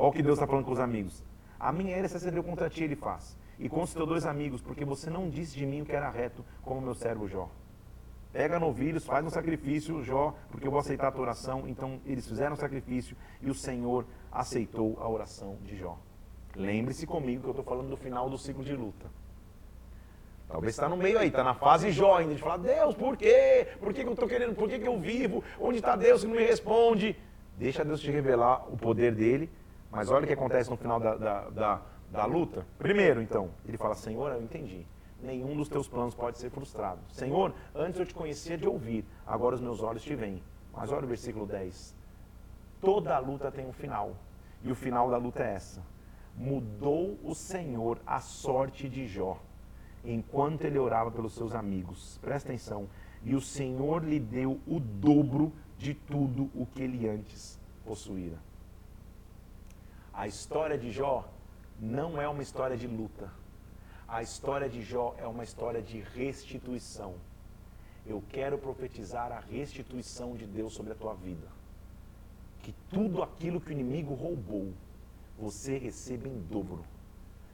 Olha 0.00 0.10
o 0.10 0.12
que 0.12 0.22
Deus 0.22 0.36
está 0.36 0.46
falando 0.46 0.64
com 0.64 0.70
os 0.70 0.78
amigos. 0.78 1.24
A 1.58 1.72
minha 1.72 1.96
herança 1.96 2.18
acendeu 2.18 2.44
contra 2.44 2.70
ti, 2.70 2.84
ele 2.84 2.94
faz 2.94 3.36
e 3.58 3.68
com 3.68 3.82
os 3.82 3.92
teus 3.92 4.06
dois 4.06 4.24
amigos, 4.24 4.62
porque 4.62 4.84
você 4.84 5.10
não 5.10 5.28
disse 5.28 5.56
de 5.56 5.66
mim 5.66 5.82
o 5.82 5.84
que 5.84 5.92
era 5.92 6.08
reto, 6.08 6.44
como 6.62 6.80
meu 6.80 6.94
servo 6.94 7.26
Jó. 7.26 7.50
Pega 8.32 8.60
novilhos, 8.60 9.04
faz 9.04 9.26
um 9.26 9.30
sacrifício, 9.30 10.00
Jó, 10.04 10.36
porque 10.50 10.66
eu 10.66 10.70
vou 10.70 10.78
aceitar 10.78 11.08
a 11.08 11.10
tua 11.10 11.22
oração. 11.22 11.64
Então 11.66 12.00
eles 12.06 12.28
fizeram 12.28 12.52
o 12.52 12.56
sacrifício 12.56 13.16
e 13.42 13.50
o 13.50 13.54
Senhor 13.54 14.06
aceitou 14.30 14.96
a 15.00 15.08
oração 15.08 15.56
de 15.64 15.76
Jó. 15.76 15.98
Lembre-se 16.54 17.04
comigo 17.04 17.42
que 17.42 17.48
eu 17.48 17.52
estou 17.52 17.64
falando 17.64 17.88
do 17.88 17.96
final 17.96 18.30
do 18.30 18.38
ciclo 18.38 18.62
de 18.62 18.76
luta. 18.76 19.06
Talvez 20.46 20.74
está 20.74 20.88
no 20.88 20.96
meio 20.96 21.18
aí, 21.18 21.28
está 21.28 21.42
na 21.42 21.54
fase 21.54 21.90
Jó 21.90 22.16
ainda, 22.16 22.34
de 22.34 22.40
falar, 22.40 22.58
Deus, 22.58 22.94
por 22.94 23.16
quê? 23.16 23.66
Por 23.80 23.92
que, 23.92 24.02
que 24.02 24.08
eu 24.08 24.12
estou 24.12 24.28
querendo? 24.28 24.54
Por 24.54 24.68
que, 24.68 24.78
que 24.78 24.88
eu 24.88 24.98
vivo? 25.00 25.42
Onde 25.60 25.78
está 25.78 25.96
Deus 25.96 26.22
que 26.22 26.28
não 26.28 26.36
me 26.36 26.44
responde? 26.44 27.16
Deixa 27.58 27.84
Deus 27.84 28.00
te 28.00 28.10
revelar 28.10 28.72
o 28.72 28.76
poder 28.76 29.14
dele, 29.14 29.50
mas 29.90 30.10
olha 30.10 30.24
o 30.24 30.26
que 30.26 30.32
acontece 30.32 30.70
no 30.70 30.76
final 30.76 31.00
da, 31.00 31.16
da, 31.16 31.50
da 31.50 31.82
da 32.10 32.24
luta? 32.24 32.66
Primeiro, 32.78 33.20
então, 33.20 33.50
ele 33.66 33.76
fala: 33.76 33.94
Senhor, 33.94 34.32
eu 34.32 34.42
entendi. 34.42 34.86
Nenhum 35.20 35.56
dos 35.56 35.68
teus 35.68 35.88
planos 35.88 36.14
pode 36.14 36.38
ser 36.38 36.50
frustrado. 36.50 37.00
Senhor, 37.08 37.52
antes 37.74 37.98
eu 37.98 38.06
te 38.06 38.14
conhecia 38.14 38.56
de 38.56 38.68
ouvir, 38.68 39.04
agora 39.26 39.56
os 39.56 39.60
meus 39.60 39.82
olhos 39.82 40.02
te 40.02 40.14
veem. 40.14 40.42
Mas 40.72 40.92
olha 40.92 41.04
o 41.04 41.08
versículo 41.08 41.44
10. 41.44 41.96
Toda 42.80 43.18
luta 43.18 43.50
tem 43.50 43.66
um 43.66 43.72
final. 43.72 44.14
E 44.62 44.70
o 44.70 44.76
final 44.76 45.10
da 45.10 45.16
luta 45.16 45.42
é 45.42 45.54
essa. 45.54 45.82
Mudou 46.36 47.18
o 47.24 47.34
Senhor 47.34 47.98
a 48.06 48.20
sorte 48.20 48.88
de 48.88 49.08
Jó, 49.08 49.40
enquanto 50.04 50.64
ele 50.64 50.78
orava 50.78 51.10
pelos 51.10 51.34
seus 51.34 51.52
amigos. 51.52 52.18
Presta 52.22 52.50
atenção. 52.50 52.88
E 53.24 53.34
o 53.34 53.40
Senhor 53.40 54.04
lhe 54.04 54.20
deu 54.20 54.60
o 54.68 54.78
dobro 54.78 55.52
de 55.76 55.94
tudo 55.94 56.48
o 56.54 56.64
que 56.64 56.82
ele 56.82 57.08
antes 57.08 57.58
possuíra. 57.84 58.47
A 60.18 60.26
história 60.26 60.76
de 60.76 60.90
Jó 60.90 61.24
não 61.78 62.20
é 62.20 62.26
uma 62.28 62.42
história 62.42 62.76
de 62.76 62.88
luta. 62.88 63.30
A 64.08 64.20
história 64.20 64.68
de 64.68 64.82
Jó 64.82 65.14
é 65.16 65.24
uma 65.28 65.44
história 65.44 65.80
de 65.80 66.00
restituição. 66.00 67.14
Eu 68.04 68.20
quero 68.28 68.58
profetizar 68.58 69.30
a 69.30 69.38
restituição 69.38 70.34
de 70.34 70.44
Deus 70.44 70.72
sobre 70.72 70.90
a 70.90 70.96
tua 70.96 71.14
vida. 71.14 71.46
Que 72.64 72.74
tudo 72.90 73.22
aquilo 73.22 73.60
que 73.60 73.68
o 73.68 73.72
inimigo 73.72 74.12
roubou, 74.12 74.72
você 75.38 75.78
receba 75.78 76.26
em 76.26 76.40
dobro. 76.50 76.84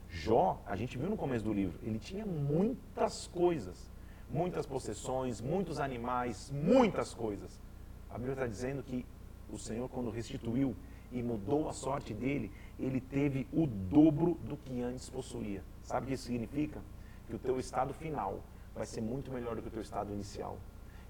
Jó, 0.09 0.59
a 0.65 0.75
gente 0.75 0.97
viu 0.97 1.11
no 1.11 1.19
começo 1.19 1.45
do 1.45 1.53
livro, 1.53 1.79
ele 1.83 1.99
tinha 1.99 2.25
muitas 2.25 3.27
coisas, 3.27 3.91
muitas 4.31 4.65
possessões, 4.65 5.39
muitos 5.39 5.79
animais, 5.79 6.51
muitas 6.51 7.13
coisas. 7.13 7.61
A 8.09 8.15
Bíblia 8.15 8.33
está 8.33 8.47
dizendo 8.47 8.83
que 8.83 9.05
o 9.51 9.59
Senhor, 9.59 9.87
quando 9.91 10.09
restituiu 10.09 10.75
e 11.15 11.23
mudou 11.23 11.69
a 11.69 11.73
sorte 11.73 12.13
dele, 12.13 12.51
ele 12.79 13.01
teve 13.01 13.47
o 13.53 13.67
dobro 13.67 14.35
do 14.43 14.57
que 14.57 14.83
antes 14.83 15.09
possuía. 15.09 15.63
Sabe 15.85 16.05
o 16.05 16.09
que 16.09 16.15
isso 16.15 16.25
significa? 16.25 16.81
Que 17.29 17.37
o 17.37 17.39
teu 17.39 17.59
estado 17.59 17.95
final 17.95 18.41
vai 18.75 18.85
ser 18.85 19.01
muito 19.01 19.31
melhor 19.31 19.55
do 19.55 19.63
que 19.63 19.69
o 19.69 19.71
teu 19.71 19.81
estado 19.81 20.13
inicial. 20.13 20.59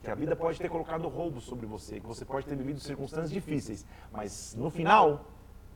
Que 0.02 0.10
a 0.10 0.14
vida 0.14 0.36
pode 0.36 0.58
ter 0.58 0.68
colocado 0.68 1.08
roubo 1.08 1.40
sobre 1.40 1.64
você, 1.64 1.98
que 1.98 2.06
você 2.06 2.24
pode 2.24 2.46
ter 2.46 2.54
vivido 2.54 2.78
circunstâncias 2.78 3.30
difíceis, 3.30 3.86
mas 4.12 4.54
no 4.54 4.68
final, 4.68 5.24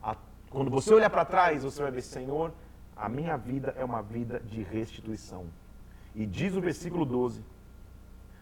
a, 0.03 0.15
quando 0.51 0.69
você 0.69 0.93
olhar 0.93 1.09
para 1.09 1.25
trás, 1.25 1.63
você 1.63 1.81
vai 1.81 1.91
ver, 1.91 2.03
Senhor, 2.03 2.53
a 2.95 3.09
minha 3.09 3.35
vida 3.35 3.73
é 3.75 3.83
uma 3.83 4.03
vida 4.03 4.39
de 4.39 4.61
restituição. 4.61 5.47
E 6.13 6.27
diz 6.27 6.55
o 6.55 6.61
versículo 6.61 7.03
12. 7.03 7.43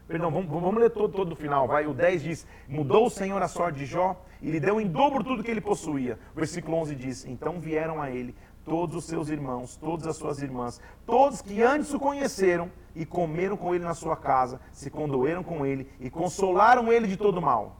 Perdão, 0.08 0.32
vamos, 0.32 0.49
vamos 0.49 0.76
ler 0.76 0.89
todo, 0.89 1.12
todo 1.12 1.34
o 1.34 1.36
final, 1.36 1.68
vai. 1.68 1.86
O 1.86 1.93
10 1.93 2.24
diz: 2.24 2.47
Mudou 2.68 3.08
o 3.08 3.10
Senhor 3.10 3.41
a 3.41 3.47
sorte 3.47 3.80
de 3.80 3.86
Jó 3.86 4.16
e 4.41 4.49
lhe 4.49 4.60
deu 4.60 4.80
em 4.80 4.88
dobro 4.88 5.24
tudo 5.24 5.43
que 5.43 5.51
ele 5.51 5.60
possuía. 5.60 6.18
O 6.34 6.36
versículo 6.36 6.78
11 6.78 6.95
diz: 6.95 7.26
Então 7.26 7.60
vieram 7.60 8.01
a 8.01 8.10
ele 8.10 8.34
todos 8.64 8.95
os 8.95 9.05
seus 9.05 9.30
irmãos, 9.30 9.76
todas 9.76 10.08
as 10.08 10.16
suas 10.16 10.41
irmãs, 10.41 10.82
todos 11.05 11.41
que 11.41 11.62
antes 11.62 11.93
o 11.93 11.99
conheceram 11.99 12.72
e 12.95 13.05
comeram 13.05 13.58
com 13.58 13.76
ele 13.76 13.84
na 13.84 13.93
sua 13.93 14.16
casa, 14.16 14.60
se 14.72 14.89
condoeram 14.89 15.43
com 15.43 15.66
ele 15.66 15.89
e 15.99 16.10
consolaram 16.10 16.91
ele 16.91 17.08
de 17.08 17.18
todo 17.18 17.41
mal. 17.41 17.78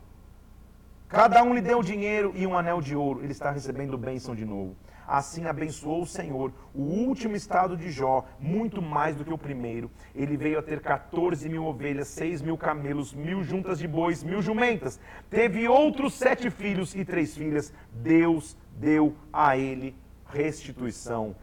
Cada 1.08 1.42
um 1.44 1.54
lhe 1.54 1.62
deu 1.62 1.82
dinheiro 1.82 2.34
e 2.36 2.46
um 2.46 2.58
anel 2.58 2.82
de 2.82 2.94
ouro. 2.94 3.24
Ele 3.24 3.32
está 3.32 3.52
recebendo 3.52 3.98
bênção 3.98 4.36
de 4.36 4.44
novo. 4.44 4.76
Assim 5.08 5.46
abençoou 5.46 6.02
o 6.02 6.06
Senhor 6.06 6.52
o 6.76 6.82
último 6.82 7.36
estado 7.36 7.78
de 7.78 7.90
Jó, 7.90 8.26
muito 8.38 8.82
mais 8.82 9.16
do 9.16 9.24
que 9.24 9.34
o 9.34 9.38
primeiro. 9.38 9.90
Ele 10.14 10.36
veio 10.36 10.60
a 10.60 10.62
ter 10.62 10.82
14 10.82 11.48
mil 11.48 11.64
ovelhas, 11.66 12.10
6 12.10 12.42
mil 12.42 12.58
camelos, 12.58 13.14
mil 13.14 13.42
juntas 13.42 13.80
de 13.80 13.88
bois, 13.88 14.22
mil 14.22 14.42
jumentas. 14.42 15.00
Teve 15.30 15.66
outros 15.70 16.14
sete 16.14 16.50
filhos 16.50 16.94
e 16.94 17.06
três 17.06 17.38
filhas. 17.38 17.74
Deus 17.94 18.58
deu 18.78 19.16
a 19.32 19.56
ele 19.58 19.96
restituição. 20.26 21.36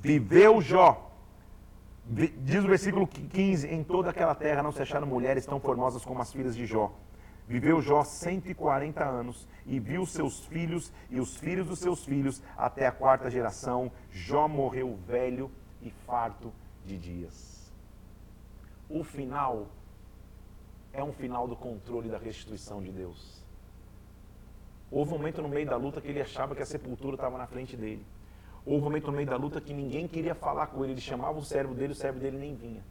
Viveu 0.00 0.60
Jó. 0.60 1.10
Diz 2.04 2.64
o 2.64 2.68
versículo 2.68 3.06
15: 3.06 3.66
Em 3.66 3.82
toda 3.82 4.10
aquela 4.10 4.34
terra 4.34 4.62
não 4.62 4.70
se 4.70 4.80
acharam 4.80 5.06
mulheres 5.06 5.44
tão 5.44 5.58
formosas 5.58 6.04
como 6.04 6.22
as 6.22 6.32
filhas 6.32 6.54
de 6.54 6.66
Jó. 6.66 6.92
Viveu 7.46 7.82
Jó 7.82 8.04
140 8.04 9.04
anos 9.04 9.48
e 9.66 9.78
viu 9.78 10.06
seus 10.06 10.44
filhos 10.46 10.92
e 11.10 11.20
os 11.20 11.36
filhos 11.36 11.66
dos 11.66 11.78
seus 11.78 12.04
filhos 12.04 12.42
até 12.56 12.86
a 12.86 12.92
quarta 12.92 13.30
geração. 13.30 13.90
Jó 14.10 14.46
morreu 14.48 14.96
velho 15.06 15.50
e 15.82 15.90
farto 15.90 16.52
de 16.84 16.96
dias. 16.96 17.72
O 18.88 19.02
final 19.02 19.66
é 20.92 21.02
um 21.02 21.12
final 21.12 21.48
do 21.48 21.56
controle 21.56 22.08
da 22.08 22.18
restituição 22.18 22.82
de 22.82 22.92
Deus. 22.92 23.42
Houve 24.90 25.14
um 25.14 25.16
momento 25.16 25.40
no 25.40 25.48
meio 25.48 25.66
da 25.66 25.76
luta 25.76 26.00
que 26.00 26.08
ele 26.08 26.20
achava 26.20 26.54
que 26.54 26.62
a 26.62 26.66
sepultura 26.66 27.16
estava 27.16 27.38
na 27.38 27.46
frente 27.46 27.76
dele. 27.76 28.04
Houve 28.64 28.82
um 28.82 28.84
momento 28.84 29.06
no 29.06 29.14
meio 29.14 29.28
da 29.28 29.36
luta 29.36 29.60
que 29.60 29.72
ninguém 29.72 30.06
queria 30.06 30.34
falar 30.34 30.68
com 30.68 30.84
ele. 30.84 30.92
Ele 30.92 31.00
chamava 31.00 31.38
o 31.38 31.44
servo 31.44 31.74
dele, 31.74 31.92
o 31.92 31.96
servo 31.96 32.20
dele 32.20 32.36
nem 32.36 32.54
vinha. 32.54 32.84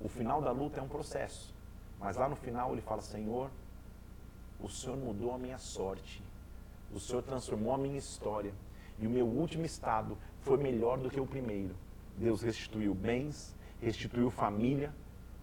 O 0.00 0.08
final 0.08 0.40
da 0.40 0.52
luta 0.52 0.80
é 0.80 0.82
um 0.82 0.88
processo. 0.88 1.57
Mas 2.00 2.16
lá 2.16 2.28
no 2.28 2.36
final 2.36 2.72
ele 2.72 2.82
fala: 2.82 3.02
Senhor, 3.02 3.50
o 4.60 4.68
Senhor 4.68 4.96
mudou 4.96 5.34
a 5.34 5.38
minha 5.38 5.58
sorte, 5.58 6.22
o 6.92 6.98
Senhor 6.98 7.22
transformou 7.22 7.74
a 7.74 7.78
minha 7.78 7.98
história, 7.98 8.52
e 8.98 9.06
o 9.06 9.10
meu 9.10 9.26
último 9.26 9.64
estado 9.64 10.16
foi 10.40 10.56
melhor 10.56 10.98
do 10.98 11.10
que 11.10 11.20
o 11.20 11.26
primeiro. 11.26 11.74
Deus 12.16 12.42
restituiu 12.42 12.94
bens, 12.94 13.54
restituiu 13.80 14.30
família, 14.30 14.92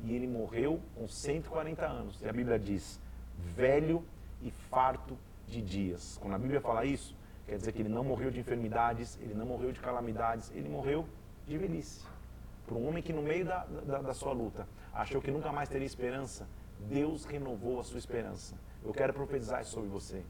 e 0.03 0.13
ele 0.13 0.27
morreu 0.27 0.81
com 0.95 1.07
140 1.07 1.85
anos. 1.85 2.21
E 2.21 2.27
a 2.27 2.33
Bíblia 2.33 2.59
diz: 2.59 2.99
velho 3.37 4.03
e 4.41 4.51
farto 4.51 5.17
de 5.47 5.61
dias. 5.61 6.17
Quando 6.21 6.33
a 6.33 6.39
Bíblia 6.39 6.61
fala 6.61 6.85
isso, 6.85 7.15
quer 7.45 7.57
dizer 7.57 7.71
que 7.71 7.81
ele 7.81 7.89
não 7.89 8.03
morreu 8.03 8.31
de 8.31 8.39
enfermidades, 8.39 9.17
ele 9.21 9.33
não 9.33 9.45
morreu 9.45 9.71
de 9.71 9.79
calamidades, 9.79 10.51
ele 10.53 10.69
morreu 10.69 11.05
de 11.47 11.57
velhice. 11.57 12.01
Para 12.65 12.75
um 12.75 12.87
homem 12.87 13.03
que 13.03 13.13
no 13.13 13.21
meio 13.21 13.45
da, 13.45 13.63
da, 13.63 14.01
da 14.01 14.13
sua 14.13 14.33
luta 14.33 14.67
achou 14.95 15.21
que 15.21 15.29
nunca 15.29 15.51
mais 15.51 15.67
teria 15.67 15.85
esperança, 15.85 16.47
Deus 16.79 17.25
renovou 17.25 17.79
a 17.79 17.83
sua 17.83 17.99
esperança. 17.99 18.55
Eu 18.83 18.93
quero 18.93 19.13
profetizar 19.13 19.61
isso 19.61 19.71
sobre 19.71 19.89
você. 19.89 20.23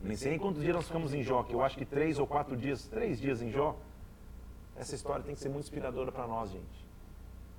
Nem 0.00 0.16
sei 0.16 0.30
nem 0.30 0.38
quantos 0.38 0.62
dias 0.62 0.74
nós 0.74 0.86
ficamos 0.86 1.12
em 1.12 1.22
Jó, 1.22 1.42
que 1.42 1.52
eu 1.52 1.62
acho 1.62 1.76
que 1.76 1.84
três 1.84 2.18
ou 2.18 2.26
quatro 2.26 2.56
dias, 2.56 2.86
três 2.86 3.20
dias 3.20 3.42
em 3.42 3.50
Jó. 3.50 3.76
Essa 4.76 4.94
história 4.94 5.24
tem 5.24 5.34
que 5.34 5.40
ser 5.40 5.48
muito 5.48 5.64
inspiradora 5.64 6.12
para 6.12 6.26
nós, 6.26 6.50
gente. 6.50 6.88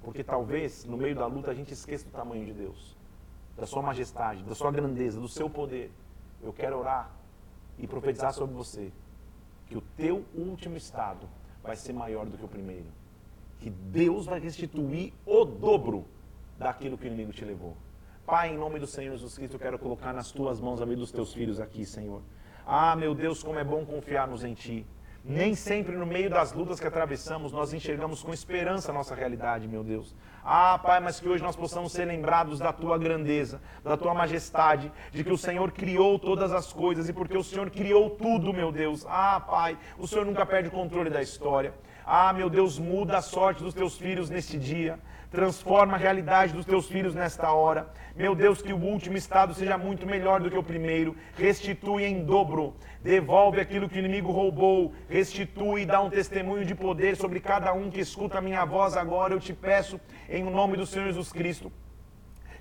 Porque 0.01 0.23
talvez 0.23 0.85
no 0.85 0.97
meio 0.97 1.13
da 1.13 1.27
luta 1.27 1.51
a 1.51 1.53
gente 1.53 1.73
esqueça 1.73 2.05
do 2.05 2.11
tamanho 2.11 2.45
de 2.45 2.53
Deus, 2.53 2.97
da 3.55 3.67
sua 3.67 3.83
majestade, 3.83 4.43
da 4.43 4.55
sua 4.55 4.71
grandeza, 4.71 5.19
do 5.19 5.27
seu 5.27 5.49
poder. 5.49 5.91
Eu 6.41 6.51
quero 6.51 6.79
orar 6.79 7.11
e 7.77 7.85
profetizar 7.85 8.33
sobre 8.33 8.55
você 8.55 8.91
que 9.67 9.77
o 9.77 9.81
teu 9.95 10.25
último 10.33 10.77
estado 10.77 11.27
vai 11.61 11.75
ser 11.75 11.93
maior 11.93 12.25
do 12.25 12.37
que 12.37 12.45
o 12.45 12.47
primeiro 12.47 13.00
que 13.61 13.69
Deus 13.69 14.25
vai 14.25 14.39
restituir 14.39 15.13
o 15.25 15.45
dobro 15.45 16.05
daquilo 16.57 16.97
que 16.97 17.05
o 17.05 17.07
inimigo 17.07 17.31
te 17.31 17.45
levou. 17.45 17.77
Pai, 18.25 18.49
em 18.49 18.57
nome 18.57 18.79
do 18.79 18.87
Senhor 18.87 19.11
Jesus 19.11 19.35
Cristo, 19.35 19.55
eu 19.55 19.59
quero 19.59 19.77
colocar 19.77 20.11
nas 20.11 20.31
tuas 20.31 20.59
mãos 20.59 20.81
a 20.81 20.85
vida 20.85 20.99
dos 20.99 21.11
teus 21.11 21.31
filhos 21.31 21.59
aqui, 21.59 21.85
Senhor. 21.85 22.21
Ah, 22.65 22.95
meu 22.95 23.13
Deus, 23.13 23.43
como 23.43 23.59
é 23.59 23.63
bom 23.63 23.85
confiarmos 23.85 24.43
em 24.43 24.55
Ti. 24.55 24.85
Nem 25.23 25.53
sempre 25.53 25.95
no 25.95 26.05
meio 26.05 26.31
das 26.31 26.51
lutas 26.51 26.79
que 26.79 26.87
atravessamos 26.87 27.51
nós 27.51 27.73
enxergamos 27.73 28.23
com 28.23 28.33
esperança 28.33 28.89
a 28.89 28.93
nossa 28.93 29.13
realidade, 29.13 29.67
meu 29.67 29.83
Deus. 29.83 30.15
Ah, 30.43 30.79
Pai, 30.79 30.99
mas 30.99 31.19
que 31.19 31.29
hoje 31.29 31.43
nós 31.43 31.55
possamos 31.55 31.91
ser 31.91 32.05
lembrados 32.05 32.57
da 32.57 32.73
tua 32.73 32.97
grandeza, 32.97 33.61
da 33.83 33.95
tua 33.95 34.15
majestade, 34.15 34.91
de 35.11 35.23
que 35.23 35.31
o 35.31 35.37
Senhor 35.37 35.71
criou 35.71 36.17
todas 36.17 36.51
as 36.51 36.73
coisas 36.73 37.07
e 37.07 37.13
porque 37.13 37.37
o 37.37 37.43
Senhor 37.43 37.69
criou 37.69 38.09
tudo, 38.09 38.51
meu 38.51 38.71
Deus. 38.71 39.05
Ah, 39.07 39.39
Pai, 39.39 39.77
o 39.99 40.07
Senhor 40.07 40.25
nunca 40.25 40.43
perde 40.47 40.69
o 40.69 40.71
controle 40.71 41.11
da 41.11 41.21
história. 41.21 41.71
Ah, 42.05 42.33
meu 42.33 42.49
Deus, 42.49 42.79
muda 42.79 43.17
a 43.17 43.21
sorte 43.21 43.63
dos 43.63 43.73
teus 43.73 43.97
filhos 43.97 44.29
neste 44.29 44.57
dia. 44.57 44.99
Transforma 45.29 45.93
a 45.93 45.97
realidade 45.97 46.53
dos 46.53 46.65
teus 46.65 46.87
filhos 46.87 47.15
nesta 47.15 47.51
hora. 47.51 47.89
Meu 48.15 48.35
Deus, 48.35 48.61
que 48.61 48.73
o 48.73 48.77
último 48.77 49.15
estado 49.15 49.53
seja 49.53 49.77
muito 49.77 50.05
melhor 50.05 50.41
do 50.41 50.51
que 50.51 50.57
o 50.57 50.63
primeiro. 50.63 51.15
Restitui 51.37 52.03
em 52.03 52.25
dobro. 52.25 52.75
Devolve 53.01 53.61
aquilo 53.61 53.87
que 53.87 53.97
o 53.97 53.99
inimigo 53.99 54.31
roubou. 54.31 54.93
Restitui 55.07 55.83
e 55.83 55.85
dá 55.85 56.01
um 56.01 56.09
testemunho 56.09 56.65
de 56.65 56.75
poder 56.75 57.15
sobre 57.15 57.39
cada 57.39 57.71
um 57.71 57.89
que 57.89 58.01
escuta 58.01 58.39
a 58.39 58.41
minha 58.41 58.65
voz 58.65 58.97
agora. 58.97 59.33
Eu 59.33 59.39
te 59.39 59.53
peço, 59.53 59.99
em 60.29 60.43
nome 60.43 60.75
do 60.75 60.85
Senhor 60.85 61.05
Jesus 61.05 61.31
Cristo 61.31 61.71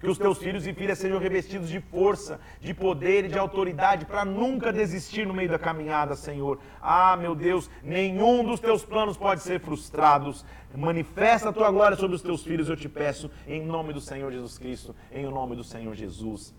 que 0.00 0.08
os 0.08 0.16
teus 0.16 0.38
filhos 0.38 0.66
e 0.66 0.72
filhas 0.72 0.98
sejam 0.98 1.18
revestidos 1.18 1.68
de 1.68 1.78
força, 1.78 2.40
de 2.58 2.72
poder 2.72 3.26
e 3.26 3.28
de 3.28 3.38
autoridade 3.38 4.06
para 4.06 4.24
nunca 4.24 4.72
desistir 4.72 5.26
no 5.26 5.34
meio 5.34 5.50
da 5.50 5.58
caminhada, 5.58 6.16
Senhor. 6.16 6.58
Ah, 6.80 7.16
meu 7.18 7.34
Deus, 7.34 7.70
nenhum 7.82 8.42
dos 8.42 8.58
teus 8.58 8.82
planos 8.82 9.18
pode 9.18 9.42
ser 9.42 9.60
frustrado. 9.60 10.34
Manifesta 10.74 11.50
a 11.50 11.52
tua 11.52 11.70
glória 11.70 11.98
sobre 11.98 12.16
os 12.16 12.22
teus 12.22 12.42
filhos, 12.42 12.70
eu 12.70 12.76
te 12.76 12.88
peço, 12.88 13.30
em 13.46 13.62
nome 13.62 13.92
do 13.92 14.00
Senhor 14.00 14.32
Jesus 14.32 14.56
Cristo, 14.56 14.96
em 15.12 15.24
nome 15.26 15.54
do 15.54 15.62
Senhor 15.62 15.94
Jesus. 15.94 16.54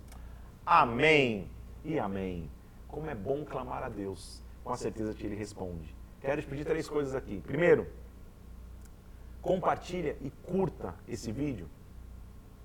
Amém 0.64 1.50
e 1.84 1.98
amém. 1.98 2.48
Como 2.88 3.10
é 3.10 3.16
bom 3.16 3.44
clamar 3.44 3.82
a 3.82 3.90
Deus, 3.90 4.44
com 4.64 4.72
a 4.72 4.78
certeza 4.78 5.16
que 5.16 5.26
Ele 5.26 5.36
responde. 5.36 5.96
Quero 6.20 6.42
te 6.42 6.48
pedir 6.48 6.66
três 6.66 6.88
coisas 6.88 7.16
aqui. 7.16 7.42
Primeiro, 7.42 7.88
compartilha 9.42 10.16
e 10.22 10.30
curta 10.30 10.94
esse 11.08 11.32
vídeo 11.32 11.68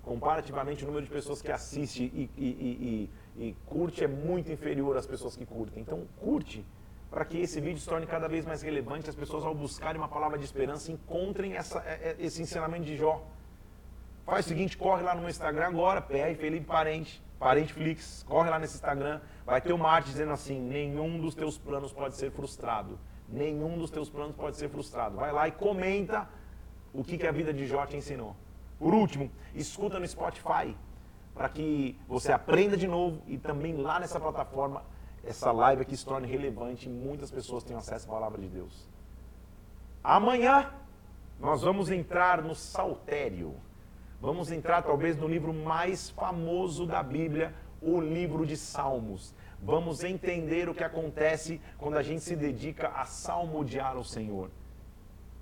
comparativamente 0.07 0.83
o 0.83 0.87
número 0.87 1.05
de 1.05 1.11
pessoas 1.11 1.41
que 1.41 1.51
assiste 1.51 2.03
e, 2.03 2.31
e, 2.37 3.09
e, 3.37 3.43
e, 3.43 3.55
curte 3.65 4.03
é 4.03 4.07
muito 4.07 4.51
inferior 4.51 4.95
às 4.95 5.05
pessoas 5.05 5.35
que 5.35 5.45
curtem. 5.45 5.81
Então, 5.81 6.07
curte 6.17 6.65
para 7.11 7.25
que 7.25 7.37
esse 7.37 7.59
vídeo 7.59 7.79
se 7.79 7.87
torne 7.87 8.07
cada 8.07 8.27
vez 8.27 8.45
mais 8.45 8.61
relevante, 8.61 9.09
as 9.09 9.15
pessoas 9.15 9.43
ao 9.43 9.53
buscarem 9.53 9.99
uma 9.99 10.07
palavra 10.07 10.37
de 10.37 10.45
esperança 10.45 10.91
encontrem 10.91 11.53
essa, 11.53 11.79
é, 11.85 12.15
é, 12.19 12.25
esse 12.25 12.41
ensinamento 12.41 12.85
de 12.85 12.95
Jó. 12.95 13.21
Faz 14.25 14.45
o 14.45 14.49
seguinte, 14.49 14.77
corre 14.77 15.03
lá 15.03 15.13
no 15.13 15.21
meu 15.21 15.29
Instagram 15.29 15.67
agora, 15.67 16.01
PR 16.01 16.35
Felipe 16.37 16.65
Parente, 16.65 17.21
Parente 17.37 17.73
Flix, 17.73 18.23
corre 18.27 18.49
lá 18.49 18.59
nesse 18.59 18.75
Instagram, 18.75 19.21
vai 19.45 19.61
ter 19.61 19.73
uma 19.73 19.89
arte 19.89 20.09
dizendo 20.09 20.31
assim, 20.31 20.59
nenhum 20.59 21.19
dos 21.19 21.35
teus 21.35 21.57
planos 21.57 21.93
pode 21.93 22.15
ser 22.15 22.31
frustrado. 22.31 22.97
Nenhum 23.29 23.77
dos 23.77 23.91
teus 23.91 24.09
planos 24.09 24.35
pode 24.35 24.55
ser 24.55 24.69
frustrado. 24.69 25.17
Vai 25.17 25.33
lá 25.33 25.47
e 25.47 25.51
comenta 25.51 26.29
o 26.93 27.03
que, 27.03 27.17
que 27.17 27.27
a 27.27 27.31
vida 27.31 27.53
de 27.53 27.67
Jó 27.67 27.85
te 27.85 27.97
ensinou. 27.97 28.35
Por 28.79 28.93
último, 28.93 29.31
escuta 29.55 29.99
no 29.99 30.07
Spotify 30.07 30.75
para 31.33 31.49
que 31.49 31.99
você 32.07 32.31
aprenda 32.31 32.77
de 32.77 32.87
novo 32.87 33.21
e 33.27 33.37
também 33.37 33.75
lá 33.75 33.99
nessa 33.99 34.19
plataforma 34.19 34.83
essa 35.23 35.51
live 35.51 35.81
aqui 35.81 35.97
se 35.97 36.05
torne 36.05 36.27
relevante 36.27 36.87
e 36.87 36.91
muitas 36.91 37.29
pessoas 37.29 37.63
tenham 37.63 37.79
acesso 37.79 38.07
à 38.07 38.13
palavra 38.13 38.39
de 38.39 38.47
Deus. 38.47 38.87
Amanhã 40.03 40.71
nós 41.39 41.61
vamos 41.61 41.91
entrar 41.91 42.41
no 42.41 42.55
Saltério. 42.55 43.55
Vamos 44.21 44.51
entrar 44.51 44.81
talvez 44.81 45.17
no 45.17 45.27
livro 45.27 45.53
mais 45.53 46.09
famoso 46.09 46.87
da 46.87 47.03
Bíblia, 47.03 47.53
o 47.81 47.99
livro 47.99 48.45
de 48.45 48.55
Salmos. 48.55 49.35
Vamos 49.61 50.03
entender 50.03 50.69
o 50.69 50.73
que 50.73 50.83
acontece 50.83 51.61
quando 51.77 51.97
a 51.97 52.03
gente 52.03 52.21
se 52.21 52.35
dedica 52.35 52.89
a 52.89 53.05
salmodiar 53.05 53.95
ao 53.95 54.03
Senhor. 54.03 54.49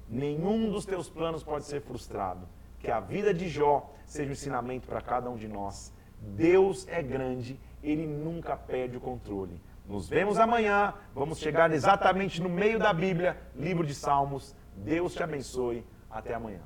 Nenhum 0.10 0.72
dos 0.72 0.86
teus 0.86 1.10
planos 1.10 1.44
pode 1.44 1.66
ser 1.66 1.82
frustrado 1.82 2.48
que 2.86 2.92
a 2.92 3.00
vida 3.00 3.34
de 3.34 3.50
Jó 3.50 3.92
seja 4.06 4.30
um 4.30 4.34
ensinamento 4.34 4.88
para 4.88 5.02
cada 5.02 5.28
um 5.28 5.36
de 5.36 5.48
nós. 5.48 5.92
Deus 6.22 6.88
é 6.88 7.02
grande, 7.02 7.60
ele 7.82 8.06
nunca 8.06 8.56
perde 8.56 8.96
o 8.96 9.02
controle. 9.02 9.60
Nos 9.88 10.08
vemos 10.08 10.38
amanhã, 10.38 10.94
vamos 11.14 11.40
chegar 11.40 11.72
exatamente 11.72 12.42
no 12.42 12.50
meio 12.50 12.78
da 12.78 12.94
Bíblia, 12.94 13.38
livro 13.56 13.86
de 13.86 13.96
Salmos. 13.96 14.56
Deus 14.76 15.14
te 15.16 15.24
abençoe. 15.24 15.84
Até 16.10 16.34
amanhã. 16.34 16.62